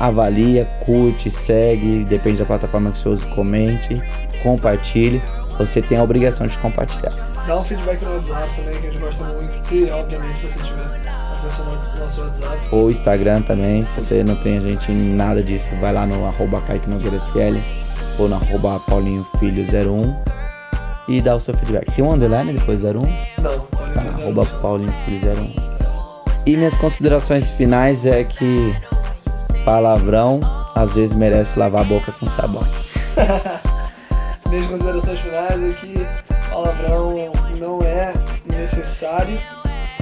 Avalia, 0.00 0.64
curte, 0.84 1.30
segue, 1.30 2.04
depende 2.04 2.38
da 2.38 2.46
plataforma 2.46 2.90
que 2.90 2.98
você 2.98 3.08
use, 3.08 3.26
comente, 3.28 4.00
compartilhe. 4.42 5.20
Você 5.58 5.82
tem 5.82 5.98
a 5.98 6.02
obrigação 6.02 6.46
de 6.46 6.56
compartilhar. 6.58 7.12
Dá 7.46 7.58
um 7.58 7.64
feedback 7.64 8.04
no 8.04 8.14
WhatsApp 8.14 8.54
também, 8.54 8.74
que 8.74 8.86
a 8.86 8.90
gente 8.90 9.00
gosta 9.00 9.24
muito. 9.24 9.62
Se, 9.62 9.90
obviamente, 9.90 10.36
se 10.36 10.42
você 10.42 10.58
tiver 10.58 11.10
acesso 11.32 11.62
ao 11.62 11.98
nosso 11.98 12.20
WhatsApp. 12.22 12.58
Ou 12.70 12.90
Instagram 12.90 13.42
também, 13.42 13.84
se 13.84 14.00
você 14.00 14.22
não 14.22 14.36
tem 14.36 14.58
a 14.58 14.60
gente 14.60 14.92
em 14.92 15.10
nada 15.10 15.42
disso, 15.42 15.70
vai 15.80 15.92
lá 15.92 16.06
no 16.06 16.26
arroba 16.26 16.60
Kaique 16.60 16.88
Nogueira 16.88 17.16
SL 17.16 17.58
ou 18.18 18.28
no 18.28 18.36
arroba 18.36 18.80
Paulinho 18.80 19.26
Filho 19.38 19.64
01 19.64 20.22
e 21.08 21.20
dá 21.22 21.34
o 21.34 21.40
seu 21.40 21.54
feedback. 21.54 21.90
Tem 21.92 22.04
um 22.04 22.12
underline 22.12 22.52
depois 22.52 22.84
01? 22.84 22.92
Não, 22.92 23.68
Tá, 23.94 24.00
arroba 24.00 24.44
Paulinho 24.60 24.92
Filho 25.04 25.20
01. 25.34 25.54
E 26.46 26.56
minhas 26.56 26.76
considerações 26.76 27.50
finais 27.50 28.04
é 28.06 28.24
que 28.24 28.76
palavrão 29.64 30.40
às 30.74 30.94
vezes 30.94 31.14
merece 31.14 31.58
lavar 31.58 31.82
a 31.82 31.84
boca 31.84 32.12
com 32.12 32.28
sabão. 32.28 32.64
Minhas 34.48 34.66
considerações 34.66 35.20
finais 35.20 35.62
é 35.62 35.72
que 35.74 36.06
palavrão 36.50 37.14
não 37.58 37.80
é 37.82 38.12
necessário, 38.46 39.38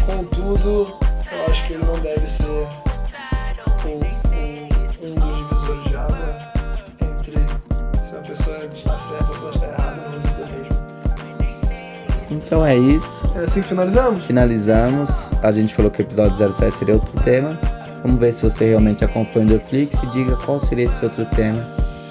contudo, 0.06 0.94
eu 1.32 1.44
acho 1.50 1.66
que 1.66 1.72
ele 1.74 1.84
não 1.84 1.98
deve 1.98 2.26
ser 2.26 2.44
o- 2.44 2.68
o- 3.88 3.96
um 3.96 3.98
dos 5.14 5.36
divisores 5.36 5.84
de 5.88 5.96
água 5.96 6.38
entre 7.02 7.32
se 8.04 8.12
uma 8.12 8.22
pessoa 8.22 8.58
está 8.72 8.98
certa 8.98 9.24
ou 9.28 9.34
se 9.34 9.42
ela 9.42 9.50
está 9.52 9.66
errada 9.66 10.00
no 10.02 10.16
uso 10.16 10.28
do 10.28 10.46
mesmo. 10.52 10.86
Então 12.30 12.64
é 12.64 12.76
isso. 12.76 13.26
É 13.34 13.40
assim 13.40 13.62
que 13.62 13.68
finalizamos? 13.68 14.24
Finalizamos. 14.26 15.32
A 15.42 15.50
gente 15.50 15.74
falou 15.74 15.90
que 15.90 16.00
o 16.00 16.04
episódio 16.04 16.36
07 16.36 16.78
seria 16.78 16.94
outro 16.94 17.12
tema. 17.22 17.58
Vamos 18.02 18.20
ver 18.20 18.32
se 18.32 18.42
você 18.44 18.66
realmente 18.66 19.04
acompanha 19.04 19.46
o 19.46 19.48
Netflix 19.50 20.00
e 20.02 20.06
diga 20.08 20.36
qual 20.36 20.60
seria 20.60 20.84
esse 20.84 21.04
outro 21.04 21.24
tema 21.26 21.64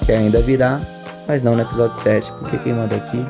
que 0.06 0.12
ainda 0.12 0.40
virá, 0.42 0.82
mas 1.28 1.42
não 1.42 1.56
no 1.56 1.62
episódio 1.62 2.02
7, 2.02 2.32
porque 2.40 2.58
quem 2.60 2.74
manda 2.74 2.96
aqui 2.96 3.26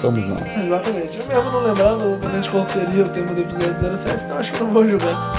somos 0.00 0.26
nós. 0.26 0.44
Exatamente. 0.56 1.18
Eu 1.18 1.26
mesmo 1.26 1.50
não 1.50 1.62
lembrava 1.62 2.04
exatamente 2.04 2.50
qual 2.50 2.68
seria 2.68 3.04
o 3.04 3.08
tema 3.08 3.32
do 3.34 3.40
episódio 3.40 3.96
07, 3.96 4.24
então 4.24 4.38
acho 4.38 4.52
que 4.52 4.60
eu 4.60 4.66
não 4.66 4.72
vou 4.72 4.88
julgar 4.88 5.32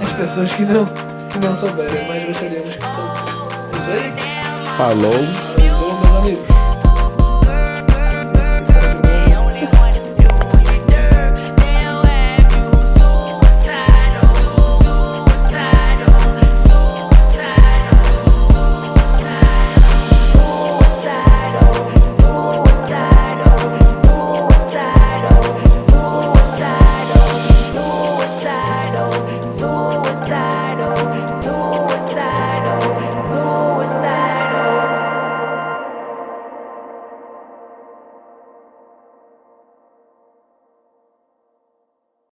as 0.00 0.12
pessoas 0.12 0.52
que 0.52 0.64
não, 0.64 0.86
que 1.30 1.38
não 1.38 1.54
souberem, 1.54 2.08
mas 2.08 2.24
gostaríamos 2.26 2.76
que 2.76 2.84
soubessem. 2.84 3.46
É 3.72 3.76
isso 3.76 3.90
aí? 3.90 4.76
Falou! 4.76 5.12
Valeu, 5.12 5.94
meus 6.00 6.16
amigos. 6.18 6.55